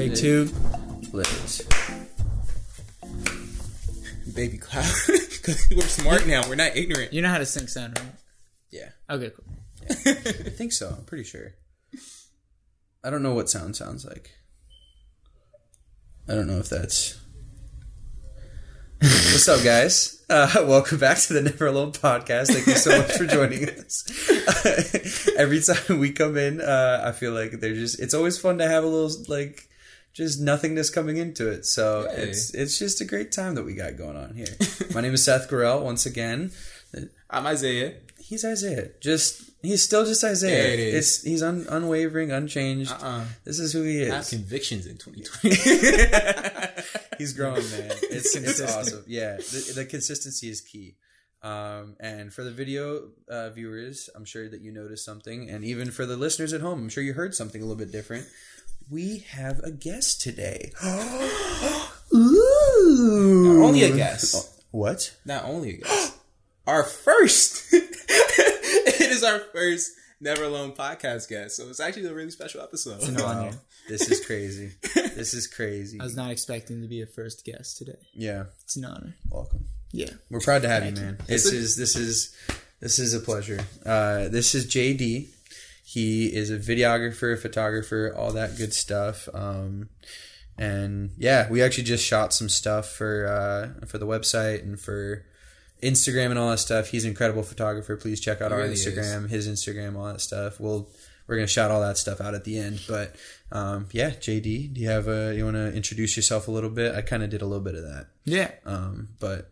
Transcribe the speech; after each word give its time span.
Take 0.00 0.14
two. 0.14 0.50
Liz. 1.12 1.60
Baby 4.34 4.56
Cloud. 4.56 4.86
Because 5.40 5.68
we're 5.70 5.80
smart 5.80 6.26
now. 6.26 6.46
We're 6.46 6.54
not 6.54 6.76
ignorant. 6.76 7.14
You 7.14 7.22
know 7.22 7.30
how 7.30 7.38
to 7.38 7.46
sync 7.46 7.70
sound, 7.70 7.98
right? 7.98 8.12
Yeah, 8.70 8.90
Okay, 9.08 9.30
cool. 9.30 9.46
I 9.88 10.50
think 10.50 10.72
so. 10.72 10.94
I'm 10.98 11.04
pretty 11.04 11.24
sure. 11.24 11.54
I 13.02 13.08
don't 13.08 13.22
know 13.22 13.32
what 13.32 13.48
sound 13.48 13.74
sounds 13.74 14.04
like. 14.04 14.30
I 16.28 16.34
don't 16.34 16.46
know 16.46 16.58
if 16.58 16.68
that's. 16.68 17.18
What's 19.00 19.48
up, 19.48 19.64
guys? 19.64 20.22
Uh, 20.28 20.50
welcome 20.66 20.98
back 20.98 21.16
to 21.18 21.32
the 21.32 21.40
Never 21.40 21.66
Alone 21.68 21.92
podcast. 21.92 22.48
Thank 22.48 22.66
you 22.66 22.74
so 22.74 22.98
much 22.98 23.12
for 23.16 23.24
joining 23.24 23.66
us. 23.70 24.04
Every 25.38 25.62
time 25.62 25.98
we 25.98 26.12
come 26.12 26.36
in, 26.36 26.60
uh, 26.60 27.02
I 27.02 27.12
feel 27.12 27.32
like 27.32 27.52
they're 27.60 27.72
just. 27.72 27.98
It's 27.98 28.12
always 28.12 28.38
fun 28.38 28.58
to 28.58 28.68
have 28.68 28.84
a 28.84 28.86
little 28.86 29.24
like 29.26 29.69
just 30.12 30.40
nothingness 30.40 30.90
coming 30.90 31.16
into 31.16 31.48
it. 31.48 31.64
So 31.66 32.08
Hey. 32.10 32.22
it's 32.28 32.52
it's 32.54 32.78
just 32.78 33.00
a 33.00 33.04
great 33.04 33.32
time 33.32 33.54
that 33.54 33.64
we 33.64 33.74
got 33.74 33.96
going 33.96 34.16
on 34.16 34.34
here. 34.34 34.48
My 34.94 35.00
name 35.00 35.14
is 35.14 35.24
Seth 35.24 35.48
Gorell. 35.48 35.82
Once 35.82 36.06
again, 36.06 36.50
I'm 37.28 37.46
Isaiah. 37.46 37.94
he's 38.18 38.44
Isaiah. 38.44 38.90
Just 39.00 39.50
he's 39.62 39.82
still 39.82 40.04
just 40.04 40.22
Isaiah. 40.24 40.62
There 40.62 40.72
it 40.74 40.80
is. 40.80 40.94
It's 40.94 41.22
he's 41.22 41.42
un, 41.42 41.66
unwavering, 41.68 42.32
unchanged. 42.32 42.90
Uh-uh. 42.92 43.24
This 43.44 43.58
is 43.60 43.72
who 43.72 43.82
he 43.82 44.02
I 44.06 44.14
have 44.14 44.22
is. 44.22 44.30
convictions 44.30 44.86
in 44.86 44.96
2020. 44.98 46.80
He's 47.18 47.34
growing, 47.34 47.68
man. 47.70 47.90
It's, 48.04 48.34
it's 48.36 48.60
awesome. 48.62 49.04
Yeah, 49.06 49.36
the, 49.36 49.72
the 49.76 49.84
consistency 49.84 50.48
is 50.48 50.60
key. 50.62 50.96
Um, 51.42 51.96
and 52.00 52.32
for 52.32 52.42
the 52.44 52.50
video 52.50 53.08
uh, 53.28 53.50
viewers, 53.50 54.08
I'm 54.14 54.24
sure 54.24 54.48
that 54.48 54.60
you 54.62 54.72
noticed 54.72 55.04
something, 55.04 55.48
and 55.50 55.62
even 55.64 55.90
for 55.90 56.06
the 56.06 56.16
listeners 56.16 56.52
at 56.54 56.60
home, 56.62 56.78
I'm 56.80 56.88
sure 56.88 57.02
you 57.02 57.12
heard 57.14 57.34
something 57.34 57.60
a 57.60 57.64
little 57.64 57.78
bit 57.78 57.92
different. 57.92 58.26
We 58.90 59.18
have 59.30 59.60
a 59.60 59.70
guest 59.70 60.20
today. 60.20 60.72
Ooh! 62.14 63.62
Only 63.64 63.84
a 63.84 63.94
guest. 63.96 64.56
What? 64.72 65.16
Not 65.24 65.46
only 65.46 65.70
a 65.70 65.76
guest. 65.78 66.16
our 66.66 66.84
first. 66.84 67.66
it 67.72 69.00
is 69.00 69.24
our 69.24 69.40
first 69.52 69.90
Never 70.20 70.44
Alone 70.44 70.70
podcast 70.76 71.28
guest. 71.28 71.56
So 71.56 71.68
it's 71.68 71.80
actually 71.80 72.06
a 72.06 72.14
really 72.14 72.30
special 72.30 72.60
episode. 72.60 72.98
It's 72.98 73.08
an 73.08 73.20
honor. 73.20 73.50
Wow, 73.50 73.54
this 73.88 74.08
is 74.08 74.24
crazy. 74.24 74.70
this 74.94 75.34
is 75.34 75.48
crazy. 75.48 75.98
I 76.00 76.04
was 76.04 76.14
not 76.14 76.30
expecting 76.30 76.82
to 76.82 76.86
be 76.88 77.02
a 77.02 77.06
first 77.06 77.44
guest 77.44 77.78
today. 77.78 77.98
Yeah, 78.14 78.44
It's 78.62 78.76
an 78.76 78.84
honor. 78.84 79.16
welcome. 79.28 79.64
Yeah. 79.90 80.10
We're 80.30 80.38
proud 80.38 80.62
to 80.62 80.68
have 80.68 80.84
you, 80.84 80.92
Thank 80.92 80.98
you. 80.98 81.04
man. 81.04 81.18
This 81.26 81.46
is 81.46 81.76
this 81.76 81.96
is 81.96 82.32
this 82.78 83.00
is 83.00 83.12
a 83.12 83.18
pleasure. 83.18 83.58
Uh, 83.84 84.28
this 84.28 84.54
is 84.54 84.66
JD. 84.66 85.30
He 85.92 86.26
is 86.26 86.50
a 86.52 86.56
videographer, 86.58 87.36
photographer, 87.36 88.14
all 88.16 88.32
that 88.34 88.56
good 88.56 88.72
stuff. 88.72 89.28
Um, 89.34 89.88
and 90.56 91.10
yeah, 91.16 91.50
we 91.50 91.62
actually 91.62 91.82
just 91.84 92.04
shot 92.06 92.32
some 92.32 92.48
stuff 92.48 92.88
for 92.92 93.26
uh, 93.26 93.86
for 93.86 93.98
the 93.98 94.06
website 94.06 94.62
and 94.62 94.78
for 94.78 95.24
Instagram 95.82 96.26
and 96.30 96.38
all 96.38 96.50
that 96.50 96.58
stuff. 96.58 96.88
He's 96.90 97.04
an 97.04 97.10
incredible 97.10 97.42
photographer. 97.42 97.96
Please 97.96 98.20
check 98.20 98.40
out 98.40 98.52
He 98.52 98.54
our 98.54 98.60
really 98.62 98.74
Instagram, 98.74 99.28
his 99.28 99.48
Instagram, 99.48 99.96
all 99.96 100.04
that 100.04 100.20
stuff. 100.20 100.60
We'll 100.60 100.88
we're 101.26 101.36
gonna 101.36 101.48
shout 101.48 101.72
all 101.72 101.80
that 101.80 101.98
stuff 101.98 102.20
out 102.20 102.34
at 102.34 102.44
the 102.44 102.56
end. 102.58 102.80
But 102.86 103.16
um, 103.50 103.88
yeah, 103.90 104.10
JD, 104.10 104.74
do 104.74 104.80
you 104.80 104.88
have 104.90 105.08
a 105.08 105.34
you 105.34 105.44
want 105.44 105.56
to 105.56 105.72
introduce 105.74 106.16
yourself 106.16 106.46
a 106.46 106.52
little 106.52 106.70
bit? 106.70 106.94
I 106.94 107.00
kind 107.02 107.24
of 107.24 107.30
did 107.30 107.42
a 107.42 107.46
little 107.46 107.64
bit 107.64 107.74
of 107.74 107.82
that, 107.82 108.06
Yeah. 108.24 108.52
um, 108.64 109.08
but 109.18 109.50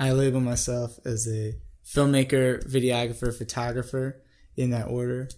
I 0.00 0.12
label 0.12 0.40
myself 0.40 0.98
as 1.04 1.26
a 1.28 1.54
filmmaker, 1.84 2.64
videographer, 2.66 3.36
photographer 3.36 4.22
in 4.56 4.70
that 4.70 4.88
order. 4.88 5.28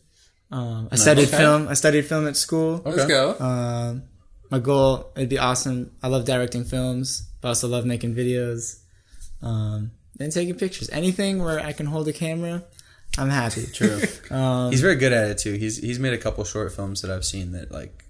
Um, 0.51 0.89
I 0.91 0.97
studied 0.97 1.29
Okay. 1.29 1.37
film. 1.37 1.69
I 1.69 1.75
studied 1.75 2.03
film 2.07 2.27
at 2.27 2.37
school. 2.37 2.81
Let's 2.85 3.05
go. 3.07 3.37
Um, 3.39 4.03
my 4.51 4.59
goal, 4.59 5.11
it'd 5.17 5.29
be 5.29 5.39
awesome. 5.39 5.91
I 6.03 6.09
love 6.09 6.25
directing 6.25 6.65
films, 6.65 7.29
but 7.41 7.49
I 7.49 7.51
also 7.51 7.69
love 7.69 7.85
making 7.85 8.15
videos. 8.15 8.79
Um, 9.43 9.91
and 10.19 10.33
taking 10.33 10.55
pictures. 10.57 10.89
Anything 10.91 11.43
where 11.45 11.61
I 11.61 11.73
can 11.73 11.87
hold 11.87 12.09
a 12.09 12.13
camera, 12.13 12.65
I'm 13.19 13.29
happy. 13.31 13.67
True. 13.67 14.01
Um, 14.31 14.71
he's 14.71 14.81
very 14.83 14.97
good 14.97 15.13
at 15.13 15.31
it 15.31 15.39
too. 15.39 15.55
He's 15.55 15.79
he's 15.79 15.99
made 15.99 16.13
a 16.13 16.19
couple 16.19 16.45
short 16.45 16.73
films 16.73 17.01
that 17.03 17.11
I've 17.11 17.25
seen 17.25 17.53
that 17.53 17.71
like 17.73 18.05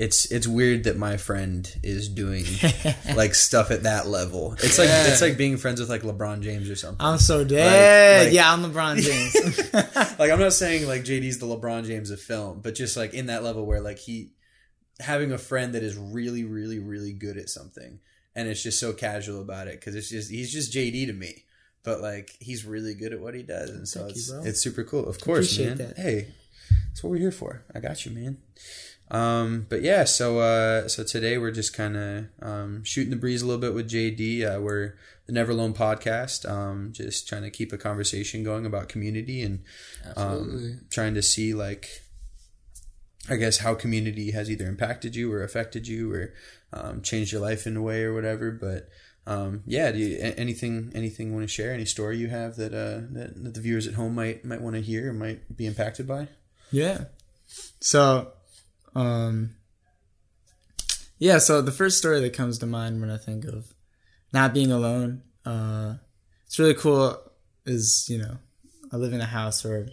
it's 0.00 0.24
it's 0.32 0.46
weird 0.46 0.84
that 0.84 0.96
my 0.96 1.16
friend 1.18 1.70
is 1.82 2.08
doing 2.08 2.44
like 3.14 3.34
stuff 3.34 3.70
at 3.70 3.82
that 3.82 4.06
level. 4.06 4.54
It's 4.54 4.78
like 4.78 4.88
Yeah. 4.88 5.08
it's 5.08 5.20
like 5.20 5.36
being 5.36 5.58
friends 5.58 5.78
with 5.78 5.90
like 5.90 6.02
LeBron 6.02 6.40
James 6.40 6.70
or 6.70 6.76
something. 6.76 7.04
I'm 7.04 7.18
so 7.18 7.44
dead. 7.44 8.26
like- 8.26 8.34
yeah, 8.34 8.50
I'm 8.50 8.62
LeBron 8.64 8.96
James. 8.96 9.72
like 10.18 10.30
I'm 10.30 10.38
not 10.40 10.54
saying 10.54 10.88
like 10.88 11.02
JD's 11.02 11.38
the 11.38 11.46
LeBron 11.46 11.84
James 11.86 12.10
of 12.10 12.20
film, 12.20 12.60
but 12.62 12.74
just 12.74 12.96
like 12.96 13.12
in 13.14 13.26
that 13.26 13.42
level 13.44 13.66
where 13.66 13.80
like 13.82 13.98
he 13.98 14.30
having 15.00 15.32
a 15.32 15.38
friend 15.38 15.74
that 15.74 15.82
is 15.82 15.96
really 15.96 16.44
really 16.44 16.78
really 16.78 17.12
good 17.12 17.36
at 17.38 17.48
something 17.48 18.00
and 18.34 18.48
it's 18.48 18.62
just 18.62 18.78
so 18.80 18.92
casual 18.92 19.40
about 19.40 19.66
it 19.66 19.80
cuz 19.80 19.94
it's 19.94 20.08
just 20.10 20.30
he's 20.30 20.50
just 20.52 20.72
JD 20.72 21.06
to 21.08 21.12
me. 21.12 21.44
But 21.82 22.00
like 22.00 22.36
he's 22.40 22.64
really 22.64 22.94
good 22.94 23.12
at 23.12 23.20
what 23.20 23.34
he 23.34 23.42
does 23.42 23.68
and 23.70 23.86
so 23.88 24.00
Thank 24.00 24.14
you, 24.16 24.20
it's 24.20 24.30
bro. 24.30 24.42
it's 24.44 24.60
super 24.62 24.84
cool. 24.84 25.06
Of 25.08 25.20
course, 25.20 25.52
Appreciate 25.52 25.78
man. 25.78 25.88
that. 25.88 25.98
Hey, 25.98 26.28
that's 26.88 27.02
what 27.02 27.10
we're 27.10 27.18
here 27.18 27.32
for. 27.32 27.64
I 27.74 27.80
got 27.80 28.04
you, 28.06 28.12
man. 28.12 28.38
Um, 29.10 29.66
but 29.68 29.82
yeah, 29.82 30.04
so 30.04 30.38
uh, 30.38 30.88
so 30.88 31.02
today 31.02 31.36
we're 31.36 31.50
just 31.50 31.74
kind 31.74 31.96
of 31.96 32.26
um, 32.42 32.84
shooting 32.84 33.10
the 33.10 33.16
breeze 33.16 33.42
a 33.42 33.46
little 33.46 33.60
bit 33.60 33.74
with 33.74 33.90
JD. 33.90 34.44
Uh, 34.44 34.60
we're 34.60 34.94
the 35.26 35.32
Never 35.32 35.52
Alone 35.52 35.74
podcast, 35.74 36.48
um, 36.48 36.92
just 36.92 37.28
trying 37.28 37.42
to 37.42 37.50
keep 37.50 37.72
a 37.72 37.78
conversation 37.78 38.44
going 38.44 38.66
about 38.66 38.88
community 38.88 39.42
and 39.42 39.62
um, 40.16 40.80
trying 40.90 41.14
to 41.14 41.22
see 41.22 41.54
like, 41.54 42.02
I 43.28 43.36
guess 43.36 43.58
how 43.58 43.74
community 43.74 44.30
has 44.30 44.50
either 44.50 44.66
impacted 44.66 45.16
you 45.16 45.32
or 45.32 45.42
affected 45.42 45.88
you 45.88 46.12
or 46.12 46.34
um, 46.72 47.02
changed 47.02 47.32
your 47.32 47.40
life 47.40 47.66
in 47.66 47.76
a 47.76 47.82
way 47.82 48.02
or 48.02 48.14
whatever. 48.14 48.50
But 48.50 48.88
um, 49.26 49.62
yeah, 49.66 49.92
do 49.92 49.98
you, 49.98 50.18
anything 50.20 50.92
anything 50.94 51.32
want 51.32 51.44
to 51.44 51.48
share? 51.48 51.72
Any 51.72 51.84
story 51.84 52.18
you 52.18 52.28
have 52.28 52.56
that, 52.56 52.72
uh, 52.72 53.06
that 53.12 53.42
that 53.42 53.54
the 53.54 53.60
viewers 53.60 53.86
at 53.86 53.94
home 53.94 54.14
might 54.14 54.44
might 54.44 54.60
want 54.60 54.76
to 54.76 54.82
hear 54.82 55.10
or 55.10 55.12
might 55.12 55.56
be 55.56 55.66
impacted 55.66 56.06
by? 56.06 56.28
Yeah. 56.72 57.04
So, 57.80 58.32
um, 58.94 59.54
yeah. 61.18 61.38
So 61.38 61.62
the 61.62 61.72
first 61.72 61.98
story 61.98 62.20
that 62.20 62.32
comes 62.32 62.58
to 62.58 62.66
mind 62.66 63.00
when 63.00 63.10
I 63.10 63.16
think 63.16 63.44
of 63.44 63.72
not 64.32 64.54
being 64.54 64.72
alone, 64.72 65.22
uh, 65.44 65.94
it's 66.46 66.58
really 66.58 66.74
cool. 66.74 67.16
Is 67.66 68.06
you 68.08 68.18
know, 68.18 68.38
I 68.92 68.96
live 68.96 69.12
in 69.12 69.20
a 69.20 69.26
house 69.26 69.64
where 69.64 69.88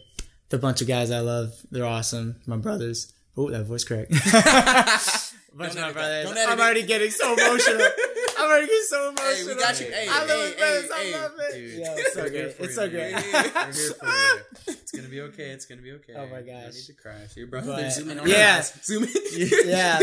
the 0.49 0.57
bunch 0.57 0.81
of 0.81 0.87
guys 0.87 1.11
I 1.11 1.19
love, 1.19 1.53
they're 1.71 1.85
awesome. 1.85 2.37
My 2.45 2.57
brothers. 2.57 3.13
Oh, 3.35 3.51
that 3.51 3.65
voice 3.65 3.83
crack. 3.83 4.09
bunch 5.57 5.73
Don't 5.73 5.81
my 5.81 5.91
brothers. 5.91 6.31
I'm 6.47 6.59
already 6.59 6.83
getting 6.83 7.11
so 7.11 7.33
emotional. 7.33 7.87
I'm 8.37 8.49
already 8.49 8.67
getting 8.67 8.81
so 8.87 9.09
emotional. 9.09 9.35
Hey, 9.35 9.43
we 9.55 9.59
got 9.61 9.79
you. 9.79 9.85
Hey, 9.87 10.07
I 10.09 10.19
love 10.19 10.29
hey, 10.29 10.35
my 10.51 10.57
brothers. 10.57 10.91
hey, 10.93 11.13
I 11.13 11.21
love 11.21 11.31
it. 11.39 11.53
Dude, 11.53 11.79
Yeah, 11.79 11.93
it's 11.97 12.13
so 12.13 12.21
we're 12.23 12.29
great. 12.29 12.45
It's 12.45 12.59
you, 12.59 12.69
so 12.69 12.81
man. 12.81 12.91
great. 12.91 13.13
We're 13.13 13.21
here 13.21 13.71
for 13.73 14.05
you. 14.05 14.75
It's 14.87 14.91
gonna 14.91 15.07
be 15.09 15.21
okay. 15.21 15.49
It's 15.51 15.65
gonna 15.65 15.81
be 15.81 15.91
okay. 15.93 16.13
Oh 16.15 16.27
my 16.27 16.39
You 16.39 16.45
don't 16.45 16.63
need 16.73 16.83
to 16.85 16.93
cry. 16.93 17.25
So 17.27 17.39
your 17.39 17.47
brother, 17.47 17.67
But- 17.67 17.77
they're 17.77 17.91
zooming 17.91 18.19
on 18.19 18.27
Yeah. 18.29 18.57
us. 18.59 18.73
Zoom 18.85 19.03
in. 19.03 19.09
yeah. 19.65 19.99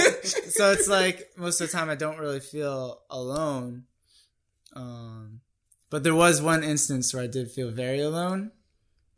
So 0.50 0.72
it's 0.72 0.89
like 0.89 1.31
most 1.37 1.61
of 1.61 1.71
the 1.71 1.77
time 1.77 1.89
I 1.91 1.95
don't 1.95 2.19
really 2.19 2.41
feel 2.41 3.00
alone. 3.11 3.84
Um, 4.75 5.41
but 5.91 6.03
there 6.03 6.15
was 6.15 6.43
one 6.43 6.62
instance 6.65 7.15
where 7.15 7.22
I 7.22 7.27
did 7.28 7.51
feel 7.51 7.71
very 7.71 8.01
alone. 8.01 8.51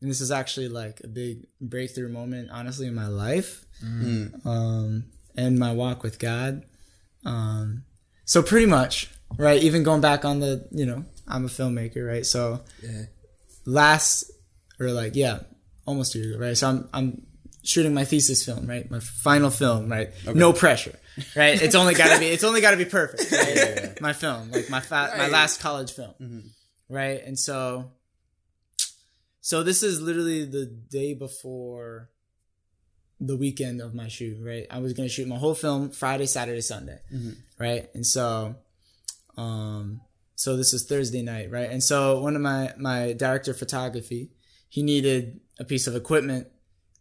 And 0.01 0.11
this 0.11 0.21
is 0.21 0.31
actually 0.31 0.69
like 0.69 1.01
a 1.03 1.09
big 1.09 1.47
breakthrough 1.61 2.09
moment, 2.11 2.51
honestly, 2.53 2.87
in 2.87 2.95
my 2.95 3.07
life 3.09 3.65
Mm. 3.85 4.45
um, 4.47 5.05
and 5.37 5.59
my 5.59 5.73
walk 5.73 6.03
with 6.03 6.19
God. 6.19 6.65
Um, 7.25 7.85
so 8.27 8.43
pretty 8.43 8.67
much, 8.67 9.09
right? 9.39 9.63
Even 9.63 9.83
going 9.83 10.03
back 10.03 10.25
on 10.27 10.41
the, 10.41 10.69
you 10.71 10.85
know, 10.85 11.05
I'm 11.27 11.47
a 11.47 11.49
filmmaker, 11.49 12.07
right? 12.07 12.27
So 12.27 12.61
Yeah. 12.83 13.05
last 13.65 14.31
or 14.79 14.91
like 14.91 15.17
yeah 15.17 15.39
almost 15.87 16.15
a 16.15 16.19
year 16.19 16.35
ago 16.35 16.39
right 16.45 16.57
so 16.59 16.69
i'm 16.69 16.89
i'm 16.93 17.27
shooting 17.65 17.95
my 17.95 18.05
thesis 18.05 18.45
film 18.45 18.67
right 18.67 18.91
my 18.91 19.01
final 19.01 19.49
film 19.51 19.91
right 19.91 20.11
no 20.35 20.53
pressure 20.53 20.97
right 21.35 21.61
it's 21.63 21.75
only 21.75 21.95
got 21.95 22.13
to 22.13 22.21
be 22.21 22.27
it's 22.35 22.45
only 22.45 22.61
got 22.61 22.73
to 22.73 22.77
be 22.77 22.85
perfect 22.85 23.33
right? 23.33 24.01
my 24.03 24.13
film 24.13 24.51
like 24.51 24.69
my 24.69 24.81
fa- 24.81 25.15
my 25.17 25.29
last 25.29 25.61
college 25.61 25.93
film 25.93 26.13
mm-hmm. 26.21 26.41
right 26.95 27.23
and 27.25 27.39
so 27.39 27.91
so 29.41 29.63
this 29.63 29.83
is 29.83 30.01
literally 30.01 30.45
the 30.45 30.67
day 30.67 31.15
before 31.15 32.11
the 33.21 33.37
weekend 33.37 33.81
of 33.81 33.95
my 33.95 34.09
shoot 34.09 34.37
right 34.43 34.67
i 34.71 34.79
was 34.79 34.93
to 34.95 35.09
shoot 35.09 35.27
my 35.27 35.37
whole 35.37 35.55
film 35.55 35.91
friday 35.91 36.27
saturday 36.27 36.61
sunday 36.61 36.99
right 37.59 37.89
and 37.95 38.05
so 38.07 38.55
um 39.37 40.01
so 40.35 40.57
this 40.57 40.75
is 40.75 40.85
thursday 40.85 41.23
night 41.23 41.51
right 41.51 41.71
and 41.71 41.83
so 41.83 42.21
one 42.21 42.37
of 42.37 42.43
my 42.43 42.73
my 42.79 43.13
director 43.15 43.53
of 43.53 43.59
photography 43.59 44.31
he 44.69 44.83
needed 44.83 45.41
a 45.59 45.65
piece 45.65 45.87
of 45.87 45.97
equipment 45.97 46.47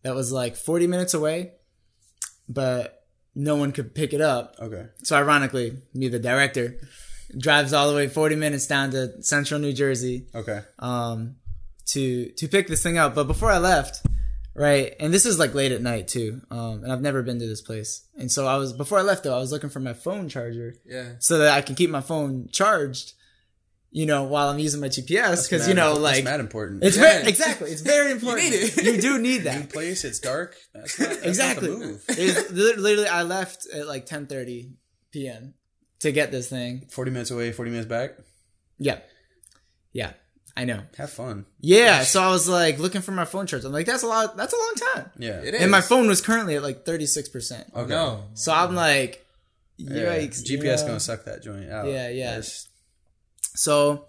that 0.04 0.16
was 0.16 0.32
like 0.32 0.56
40 0.56 0.88
minutes 0.88 1.14
away 1.14 1.52
but 2.48 3.06
no 3.36 3.56
one 3.56 3.72
could 3.72 3.94
pick 3.94 4.14
it 4.14 4.22
up 4.22 4.56
Okay. 4.62 4.86
so 5.04 5.16
ironically 5.18 5.82
me 5.94 6.08
the 6.08 6.20
director 6.20 6.78
drives 7.38 7.74
all 7.74 7.90
the 7.90 7.96
way 7.96 8.08
40 8.08 8.36
minutes 8.36 8.68
down 8.68 8.92
to 8.92 9.22
central 9.22 9.60
new 9.60 9.74
jersey 9.74 10.28
Okay. 10.34 10.62
um, 10.80 11.36
to 11.88 12.30
to 12.38 12.48
pick 12.48 12.68
this 12.68 12.82
thing 12.82 12.98
up. 12.98 13.14
But 13.14 13.26
before 13.28 13.52
I 13.52 13.58
left, 13.60 14.04
right? 14.56 14.96
And 15.00 15.14
this 15.14 15.26
is 15.26 15.38
like 15.38 15.54
late 15.54 15.72
at 15.72 15.82
night 15.82 16.08
too. 16.08 16.42
Um, 16.50 16.84
and 16.84 16.92
I've 16.92 17.02
never 17.02 17.22
been 17.22 17.40
to 17.40 17.46
this 17.48 17.62
place. 17.62 18.06
And 18.18 18.32
so 18.32 18.48
I 18.48 18.58
was 18.58 18.74
before 18.74 18.98
I 18.98 19.02
left 19.04 19.24
though, 19.24 19.36
I 19.36 19.40
was 19.40 19.52
looking 19.52 19.70
for 19.70 19.80
my 19.80 19.94
phone 19.94 20.30
charger 20.30 20.76
Yeah. 20.86 21.14
so 21.20 21.38
that 21.40 21.54
I 21.54 21.62
can 21.62 21.76
keep 21.76 21.90
my 21.90 22.02
phone 22.02 22.48
charged. 22.52 23.14
You 23.92 24.06
know, 24.06 24.24
while 24.24 24.50
I'm 24.50 24.60
using 24.60 24.82
my 24.82 24.90
GPS, 24.90 25.50
because 25.50 25.70
you 25.70 25.74
know, 25.74 25.92
that's 25.94 26.00
like 26.18 26.24
mad 26.26 26.42
important. 26.42 26.84
it's 26.84 26.98
Yeah. 26.98 27.04
very 27.20 27.28
exactly, 27.30 27.72
it's 27.72 27.80
very 27.82 28.12
important. 28.18 28.44
need 28.52 28.54
it. 28.56 28.84
You 28.84 29.00
do 29.00 29.18
need 29.20 29.44
that 29.44 29.60
New 29.62 29.68
place. 29.68 30.04
It's 30.04 30.20
dark. 30.20 30.58
That's 30.74 31.00
not, 31.00 31.10
that's 31.12 31.26
exactly. 31.26 31.70
Not 31.70 31.80
the 31.80 31.86
move. 31.86 32.04
It's 32.10 32.52
literally, 32.52 33.08
I 33.08 33.24
left 33.24 33.66
at 33.74 33.88
like 33.88 34.06
10:30 34.06 34.74
p.m. 35.12 35.54
to 36.00 36.12
get 36.12 36.30
this 36.32 36.50
thing. 36.50 36.88
Forty 36.90 37.10
minutes 37.10 37.32
away. 37.32 37.54
Forty 37.54 37.72
minutes 37.72 37.88
back. 37.88 38.18
Yeah, 38.78 39.00
yeah, 39.94 40.12
I 40.58 40.64
know. 40.66 40.82
Have 40.98 41.10
fun. 41.12 41.46
Yeah, 41.60 42.04
so 42.04 42.22
I 42.22 42.30
was 42.30 42.48
like 42.48 42.80
looking 42.80 43.02
for 43.02 43.12
my 43.12 43.26
phone 43.26 43.46
charge. 43.46 43.66
I'm 43.66 43.74
like, 43.74 43.86
that's 43.86 44.04
a 44.04 44.08
lot. 44.08 44.38
That's 44.38 44.54
a 44.54 44.58
long 44.58 44.74
time. 44.94 45.12
Yeah. 45.18 45.42
It 45.42 45.54
is. 45.54 45.62
And 45.62 45.70
my 45.70 45.82
phone 45.82 46.08
was 46.08 46.22
currently 46.22 46.56
at 46.56 46.64
like 46.64 46.86
36 46.86 47.28
percent. 47.30 47.68
Okay. 47.76 47.90
No. 47.90 48.24
So 48.36 48.54
I'm 48.54 48.74
like, 48.74 49.26
Yeah. 49.78 50.16
yikes. 50.18 50.48
you 50.50 50.58
GPS 50.58 50.82
know? 50.82 50.88
gonna 50.88 51.00
suck 51.02 51.26
that 51.26 51.44
joint 51.44 51.70
out. 51.70 51.88
Yeah, 51.88 52.08
yeah. 52.10 52.30
That's- 52.32 52.68
So, 53.56 54.06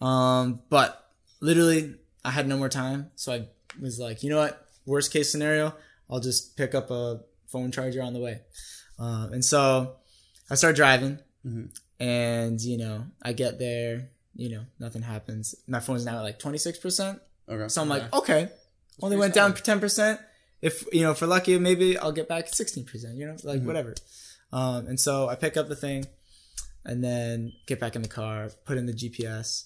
um, 0.00 0.60
but 0.70 1.04
literally, 1.40 1.94
I 2.24 2.30
had 2.30 2.46
no 2.48 2.56
more 2.56 2.68
time, 2.68 3.10
so 3.16 3.32
I 3.32 3.48
was 3.80 3.98
like, 3.98 4.22
you 4.22 4.30
know 4.30 4.38
what? 4.38 4.64
Worst 4.86 5.12
case 5.12 5.30
scenario, 5.30 5.74
I'll 6.10 6.20
just 6.20 6.56
pick 6.56 6.74
up 6.74 6.90
a 6.90 7.20
phone 7.48 7.70
charger 7.72 8.02
on 8.02 8.12
the 8.12 8.20
way. 8.20 8.40
Um, 8.98 9.32
and 9.32 9.44
so 9.44 9.96
I 10.50 10.54
start 10.54 10.76
driving, 10.76 11.18
Mhm. 11.46 11.70
and 12.00 12.60
you 12.60 12.78
know, 12.78 13.06
I 13.22 13.32
get 13.32 13.58
there. 13.58 14.10
You 14.38 14.48
know, 14.50 14.62
nothing 14.78 15.02
happens. 15.02 15.54
My 15.66 15.80
phone's 15.80 16.04
now 16.06 16.18
at 16.18 16.22
like 16.22 16.38
twenty 16.38 16.58
six 16.58 16.78
percent. 16.78 17.20
Okay. 17.48 17.68
So 17.68 17.82
I'm 17.82 17.88
like, 17.90 18.10
okay, 18.14 18.48
only 19.02 19.16
went 19.18 19.34
down 19.34 19.52
ten 19.52 19.80
percent. 19.80 20.20
If 20.62 20.84
you 20.92 21.02
know, 21.02 21.12
for 21.12 21.26
lucky, 21.26 21.58
maybe 21.58 21.98
I'll 21.98 22.12
get 22.12 22.28
back 22.28 22.48
sixteen 22.48 22.84
percent. 22.84 23.16
You 23.16 23.26
know, 23.26 23.36
like 23.42 23.60
Mhm. 23.60 23.64
whatever. 23.64 23.94
Um, 24.52 24.86
and 24.86 24.98
so 24.98 25.28
I 25.28 25.34
pick 25.34 25.56
up 25.56 25.68
the 25.68 25.76
thing, 25.76 26.06
and 26.84 27.02
then 27.02 27.52
get 27.66 27.80
back 27.80 27.96
in 27.96 28.02
the 28.02 28.08
car, 28.08 28.50
put 28.64 28.78
in 28.78 28.86
the 28.86 28.92
GPS, 28.94 29.64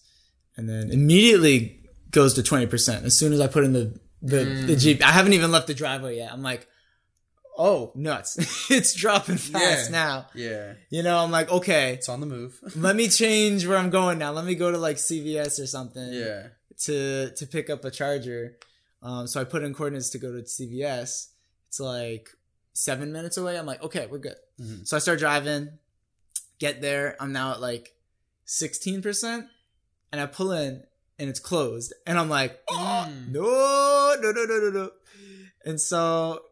and 0.56 0.66
then 0.68 0.90
immediately 0.90 1.80
goes 2.10 2.32
to 2.34 2.42
twenty 2.42 2.66
percent 2.66 3.04
as 3.04 3.16
soon 3.16 3.32
as 3.34 3.40
I 3.40 3.46
put 3.48 3.64
in 3.64 3.74
the 3.74 4.00
the 4.22 4.44
the 4.66 4.74
Mm. 4.76 4.80
Jeep. 4.80 5.02
I 5.06 5.12
haven't 5.12 5.34
even 5.34 5.50
left 5.52 5.66
the 5.66 5.74
driveway 5.74 6.16
yet. 6.16 6.32
I'm 6.32 6.42
like, 6.42 6.66
oh 7.58 7.92
nuts! 7.94 8.36
it's 8.70 8.94
dropping 8.94 9.36
fast 9.36 9.90
Yeah. 9.90 9.92
now. 9.92 10.26
Yeah. 10.34 10.72
You 10.90 11.02
know, 11.02 11.18
I'm 11.18 11.30
like, 11.30 11.50
okay, 11.50 11.92
It's 11.94 12.08
on 12.08 12.20
the 12.20 12.26
move. 12.26 12.58
let 12.76 12.96
me 12.96 13.08
change 13.08 13.66
where 13.66 13.78
I'm 13.78 13.90
going 13.90 14.18
now. 14.18 14.32
Let 14.32 14.44
me 14.44 14.54
go 14.54 14.70
to 14.70 14.78
like 14.78 14.96
CVS 14.96 15.60
or 15.60 15.66
something 15.66 16.12
yeah. 16.12 16.48
to 16.84 17.30
to 17.34 17.46
pick 17.46 17.68
up 17.70 17.84
a 17.84 17.90
charger. 17.90 18.56
Um, 19.02 19.26
so 19.26 19.40
I 19.40 19.44
put 19.44 19.62
in 19.64 19.74
coordinates 19.74 20.10
to 20.10 20.18
go 20.18 20.32
to 20.32 20.42
CVS. 20.42 21.28
It's 21.68 21.80
like 21.80 22.28
seven 22.72 23.12
minutes 23.12 23.36
away. 23.36 23.58
I'm 23.58 23.66
like, 23.66 23.82
okay, 23.82 24.06
we're 24.06 24.18
good. 24.18 24.36
Mhm. 24.60 24.86
So 24.86 24.96
I 24.96 25.00
start 25.00 25.18
driving, 25.18 25.70
get 26.58 26.80
there. 26.80 27.16
I'm 27.20 27.32
now 27.32 27.52
at 27.52 27.60
like 27.60 27.94
16%, 28.46 29.46
and 30.12 30.20
I 30.20 30.26
pull 30.26 30.52
in 30.52 30.84
and 31.18 31.28
it's 31.30 31.40
closed. 31.40 31.92
And 32.06 32.18
I'm 32.18 32.28
like, 32.28 32.60
oh, 32.70 33.08
Mm. 33.08 33.32
no, 33.32 34.16
no, 34.20 34.30
no, 34.32 34.44
no, 34.44 34.58
no, 34.58 34.70
no. 34.70 34.90
And 35.64 35.80
so 35.80 36.42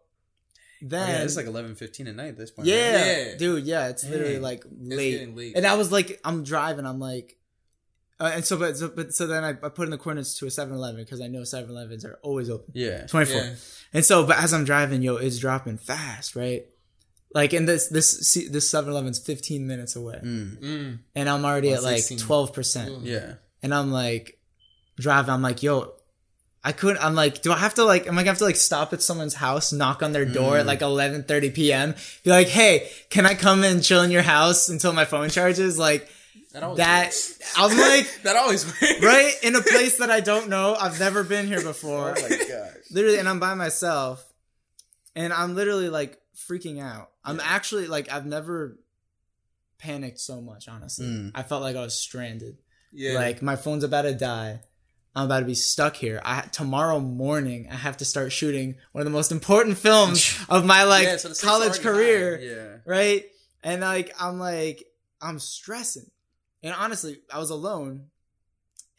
Oh, 0.82 0.86
yeah, 0.90 1.22
it's 1.22 1.36
like 1.36 1.46
eleven 1.46 1.74
fifteen 1.74 2.06
at 2.06 2.16
night 2.16 2.28
at 2.28 2.36
this 2.38 2.50
point. 2.50 2.68
yeah, 2.68 2.94
right? 2.94 3.26
Yeah. 3.32 3.36
dude, 3.36 3.64
yeah, 3.64 3.88
it's 3.88 4.04
literally 4.04 4.34
Dang. 4.34 4.42
like 4.42 4.64
late. 4.80 5.10
getting 5.12 5.36
late. 5.36 5.56
And 5.56 5.66
I 5.66 5.74
was 5.74 5.92
like, 5.92 6.20
I'm 6.24 6.42
driving. 6.42 6.86
I'm 6.86 6.98
like, 6.98 7.36
uh, 8.20 8.30
and 8.34 8.44
so, 8.44 8.58
but, 8.58 8.76
so, 8.76 8.88
but, 8.88 9.14
so 9.14 9.26
then 9.26 9.44
I, 9.44 9.50
I 9.50 9.68
put 9.70 9.84
in 9.84 9.90
the 9.90 9.96
coordinates 9.96 10.38
to 10.38 10.46
a 10.46 10.50
7 10.50 10.74
Eleven 10.74 11.00
because 11.02 11.22
I 11.22 11.26
know 11.26 11.42
7 11.42 11.70
Elevens 11.70 12.04
are 12.04 12.18
always 12.22 12.50
open 12.50 12.70
Yeah. 12.74 13.06
24. 13.06 13.34
Yeah. 13.40 13.54
And 13.94 14.04
so, 14.04 14.26
but 14.26 14.36
as 14.38 14.52
I'm 14.52 14.64
driving, 14.64 15.00
yo, 15.00 15.16
it's 15.16 15.38
dropping 15.38 15.78
fast, 15.78 16.36
right? 16.36 16.66
Like, 17.34 17.54
and 17.54 17.66
this, 17.66 17.88
this, 17.88 18.20
see, 18.28 18.46
this 18.48 18.68
7 18.68 18.90
Eleven's 18.90 19.18
15 19.18 19.66
minutes 19.66 19.96
away. 19.96 20.20
Mm. 20.22 20.60
Mm. 20.60 20.98
And 21.14 21.28
I'm 21.30 21.46
already 21.46 21.72
at 21.72 21.82
like 21.82 22.02
12%. 22.02 22.52
Mm. 22.52 23.00
Yeah. 23.04 23.34
And 23.62 23.72
I'm 23.74 23.90
like, 23.90 24.38
driving, 24.98 25.32
I'm 25.32 25.40
like, 25.42 25.62
yo, 25.62 25.92
I 26.62 26.72
couldn't, 26.72 27.02
I'm 27.02 27.14
like, 27.14 27.40
do 27.42 27.52
I 27.52 27.56
have 27.58 27.74
to 27.74 27.84
like, 27.84 28.06
am 28.06 28.14
I 28.18 28.22
gonna 28.22 28.30
have 28.32 28.38
to 28.38 28.44
like 28.44 28.56
stop 28.56 28.92
at 28.92 29.00
someone's 29.02 29.34
house, 29.34 29.72
knock 29.72 30.02
on 30.02 30.12
their 30.12 30.26
door 30.26 30.58
at 30.58 30.64
Mm. 30.64 30.68
like 30.68 30.80
11.30 30.80 31.54
p.m., 31.54 31.94
be 32.22 32.30
like, 32.30 32.48
hey, 32.48 32.90
can 33.08 33.24
I 33.24 33.34
come 33.34 33.64
and 33.64 33.82
chill 33.82 34.02
in 34.02 34.10
your 34.10 34.22
house 34.22 34.68
until 34.68 34.92
my 34.92 35.06
phone 35.06 35.30
charges? 35.30 35.78
Like, 35.78 36.08
That 36.52 36.76
that. 36.76 37.14
I'm 37.56 37.78
like, 37.78 38.06
that 38.24 38.36
always 38.36 38.66
works. 38.66 39.02
right 39.02 39.32
in 39.42 39.56
a 39.56 39.62
place 39.62 39.96
that 39.98 40.10
I 40.10 40.20
don't 40.20 40.48
know. 40.50 40.74
I've 40.74 41.00
never 41.00 41.24
been 41.24 41.46
here 41.46 41.62
before. 41.62 42.14
Oh 42.18 42.22
my 42.22 42.28
gosh. 42.48 42.74
literally, 42.90 43.18
and 43.18 43.28
I'm 43.28 43.40
by 43.40 43.54
myself, 43.54 44.22
and 45.16 45.32
I'm 45.32 45.54
literally 45.54 45.88
like 45.88 46.18
freaking 46.50 46.82
out. 46.82 47.08
I'm 47.24 47.40
actually 47.40 47.86
like 47.86 48.12
I've 48.12 48.26
never 48.26 48.78
panicked 49.78 50.20
so 50.20 50.40
much. 50.40 50.68
Honestly, 50.68 51.06
Mm. 51.06 51.30
I 51.34 51.42
felt 51.42 51.62
like 51.62 51.76
I 51.76 51.80
was 51.80 51.94
stranded. 51.98 52.58
Yeah. 52.92 53.14
Like 53.14 53.40
my 53.40 53.56
phone's 53.56 53.84
about 53.84 54.02
to 54.02 54.12
die. 54.14 54.60
I'm 55.14 55.24
about 55.24 55.40
to 55.40 55.46
be 55.46 55.54
stuck 55.54 55.96
here. 55.96 56.20
I 56.24 56.42
tomorrow 56.42 57.00
morning 57.00 57.68
I 57.70 57.74
have 57.74 57.96
to 57.98 58.04
start 58.04 58.30
shooting 58.32 58.76
one 58.92 59.00
of 59.02 59.04
the 59.06 59.10
most 59.10 59.32
important 59.32 59.76
films 59.78 60.38
of 60.48 60.64
my 60.64 60.84
like 60.84 61.04
Yeah, 61.04 61.16
so 61.16 61.34
college 61.34 61.80
career 61.80 62.38
Yeah. 62.40 62.76
right? 62.84 63.24
And 63.62 63.80
like 63.80 64.14
I'm 64.20 64.38
like 64.38 64.84
I'm 65.20 65.38
stressing. 65.38 66.10
And 66.62 66.74
honestly, 66.74 67.20
I 67.32 67.38
was 67.38 67.50
alone 67.50 68.06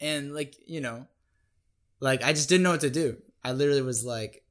and 0.00 0.34
like, 0.34 0.54
you 0.66 0.80
know, 0.80 1.06
like 2.00 2.22
I 2.22 2.32
just 2.32 2.48
didn't 2.48 2.64
know 2.64 2.72
what 2.72 2.80
to 2.82 2.90
do. 2.90 3.16
I 3.44 3.52
literally 3.52 3.82
was 3.82 4.04
like 4.04 4.44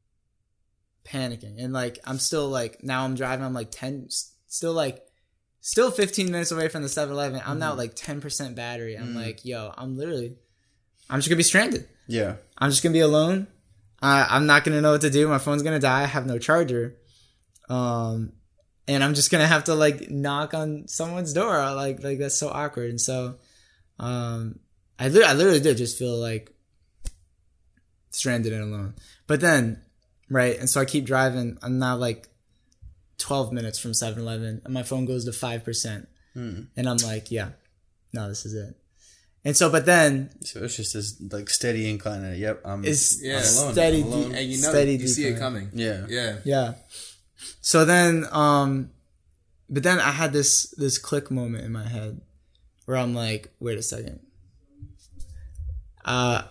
panicking. 1.05 1.63
And 1.63 1.73
like 1.73 1.99
I'm 2.05 2.19
still 2.19 2.49
like 2.49 2.83
now 2.83 3.03
I'm 3.05 3.15
driving 3.15 3.45
I'm 3.45 3.53
like 3.53 3.71
ten, 3.71 4.07
still 4.09 4.73
like 4.73 5.05
still 5.59 5.91
15 5.91 6.31
minutes 6.31 6.51
away 6.51 6.67
from 6.69 6.81
the 6.81 6.87
7-Eleven. 6.89 7.41
I'm 7.45 7.59
now 7.59 7.73
Mhm. 7.73 7.77
like 7.77 7.95
10% 7.95 8.55
battery. 8.55 8.95
I'm 8.97 9.13
Mhm. 9.13 9.15
like, 9.15 9.45
yo, 9.45 9.71
I'm 9.77 9.95
literally 9.95 10.37
I'm 11.11 11.19
just 11.19 11.29
going 11.29 11.35
to 11.35 11.39
be 11.39 11.43
stranded. 11.43 11.87
Yeah. 12.07 12.37
I'm 12.57 12.69
just 12.71 12.81
gonna 12.83 12.93
be 12.93 12.99
alone. 13.01 13.47
I, 14.01 14.25
I'm 14.29 14.45
not 14.47 14.63
gonna 14.63 14.81
know 14.81 14.91
what 14.93 15.01
to 15.01 15.09
do. 15.09 15.27
My 15.27 15.37
phone's 15.37 15.61
gonna 15.63 15.79
die. 15.79 16.01
I 16.01 16.05
have 16.05 16.25
no 16.25 16.37
charger. 16.39 16.95
Um, 17.69 18.33
and 18.87 19.03
I'm 19.03 19.13
just 19.13 19.29
gonna 19.31 19.47
have 19.47 19.65
to 19.65 19.75
like 19.75 20.09
knock 20.09 20.53
on 20.53 20.87
someone's 20.87 21.33
door. 21.33 21.53
Like, 21.73 22.03
like 22.03 22.17
that's 22.19 22.37
so 22.37 22.49
awkward. 22.49 22.89
And 22.89 22.99
so, 22.99 23.35
um, 23.99 24.59
I, 24.99 25.07
li- 25.09 25.23
I 25.23 25.33
literally 25.33 25.59
did 25.59 25.77
just 25.77 25.97
feel 25.97 26.17
like 26.17 26.51
stranded 28.12 28.53
and 28.53 28.63
alone. 28.63 28.95
But 29.27 29.41
then, 29.41 29.81
right, 30.29 30.57
and 30.59 30.69
so 30.69 30.81
I 30.81 30.86
keep 30.86 31.05
driving. 31.05 31.57
I'm 31.62 31.79
now 31.79 31.95
like 31.95 32.27
12 33.19 33.53
minutes 33.53 33.79
from 33.79 33.91
7-Eleven, 33.91 34.62
and 34.65 34.74
my 34.74 34.83
phone 34.83 35.05
goes 35.05 35.25
to 35.25 35.33
five 35.33 35.63
percent, 35.63 36.07
Mm. 36.36 36.67
and 36.77 36.88
I'm 36.89 36.97
like, 36.97 37.29
yeah, 37.31 37.50
no, 38.13 38.27
this 38.29 38.45
is 38.45 38.53
it. 38.53 38.75
And 39.43 39.57
so, 39.57 39.69
but 39.71 39.86
then 39.88 40.29
So 40.43 40.63
it's 40.63 40.75
just 40.77 40.93
this 40.93 41.19
like 41.31 41.50
steady 41.50 41.89
incline. 41.89 42.24
At, 42.24 42.38
yep. 42.38 42.62
I'm. 42.63 42.86
it's 42.86 43.21
Yeah. 43.24 43.38
I'm 43.43 43.57
alone. 43.57 43.74
steady, 43.74 44.01
I'm 44.01 44.07
alone. 44.07 44.36
and 44.36 44.45
you 44.48 44.62
know 44.62 44.69
steady 44.69 44.95
you 44.98 45.07
see 45.07 45.25
it 45.25 45.39
coming. 45.39 45.69
Yeah. 45.74 46.05
Yeah. 46.07 46.38
Yeah. 46.45 46.74
So 47.62 47.83
then, 47.86 48.27
um, 48.31 48.91
but 49.69 49.81
then 49.83 50.00
I 50.00 50.12
had 50.12 50.31
this 50.31 50.69
this 50.77 50.98
click 51.00 51.31
moment 51.31 51.63
in 51.65 51.71
my 51.71 51.88
head 51.88 52.21
where 52.86 52.98
I'm 52.98 53.15
like, 53.15 53.51
wait 53.60 53.77
a 53.79 53.81
second. 53.83 54.19
Uh, 56.05 56.43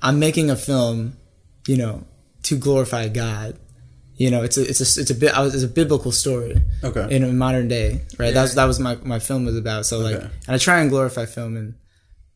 I'm 0.00 0.18
making 0.18 0.50
a 0.50 0.56
film, 0.56 1.16
you 1.66 1.76
know, 1.76 2.04
to 2.44 2.56
glorify 2.56 3.08
God. 3.08 3.58
You 4.16 4.30
know, 4.30 4.42
it's 4.42 4.56
a 4.56 4.62
it's 4.68 4.80
a 4.80 5.00
it's 5.00 5.10
a 5.10 5.14
bit 5.14 5.32
it's 5.36 5.62
a 5.62 5.68
biblical 5.68 6.12
story 6.12 6.60
Okay. 6.84 7.14
in 7.14 7.24
a 7.24 7.32
modern 7.32 7.66
day, 7.68 8.02
right? 8.18 8.26
Yeah. 8.26 8.30
That's 8.32 8.54
that 8.54 8.64
was 8.66 8.78
my 8.78 8.96
my 9.02 9.18
film 9.18 9.44
was 9.44 9.56
about. 9.56 9.86
So 9.86 9.98
like, 10.00 10.16
Okay. 10.16 10.28
and 10.46 10.54
I 10.54 10.58
try 10.58 10.80
and 10.80 10.90
glorify 10.90 11.24
film 11.26 11.56
and 11.56 11.74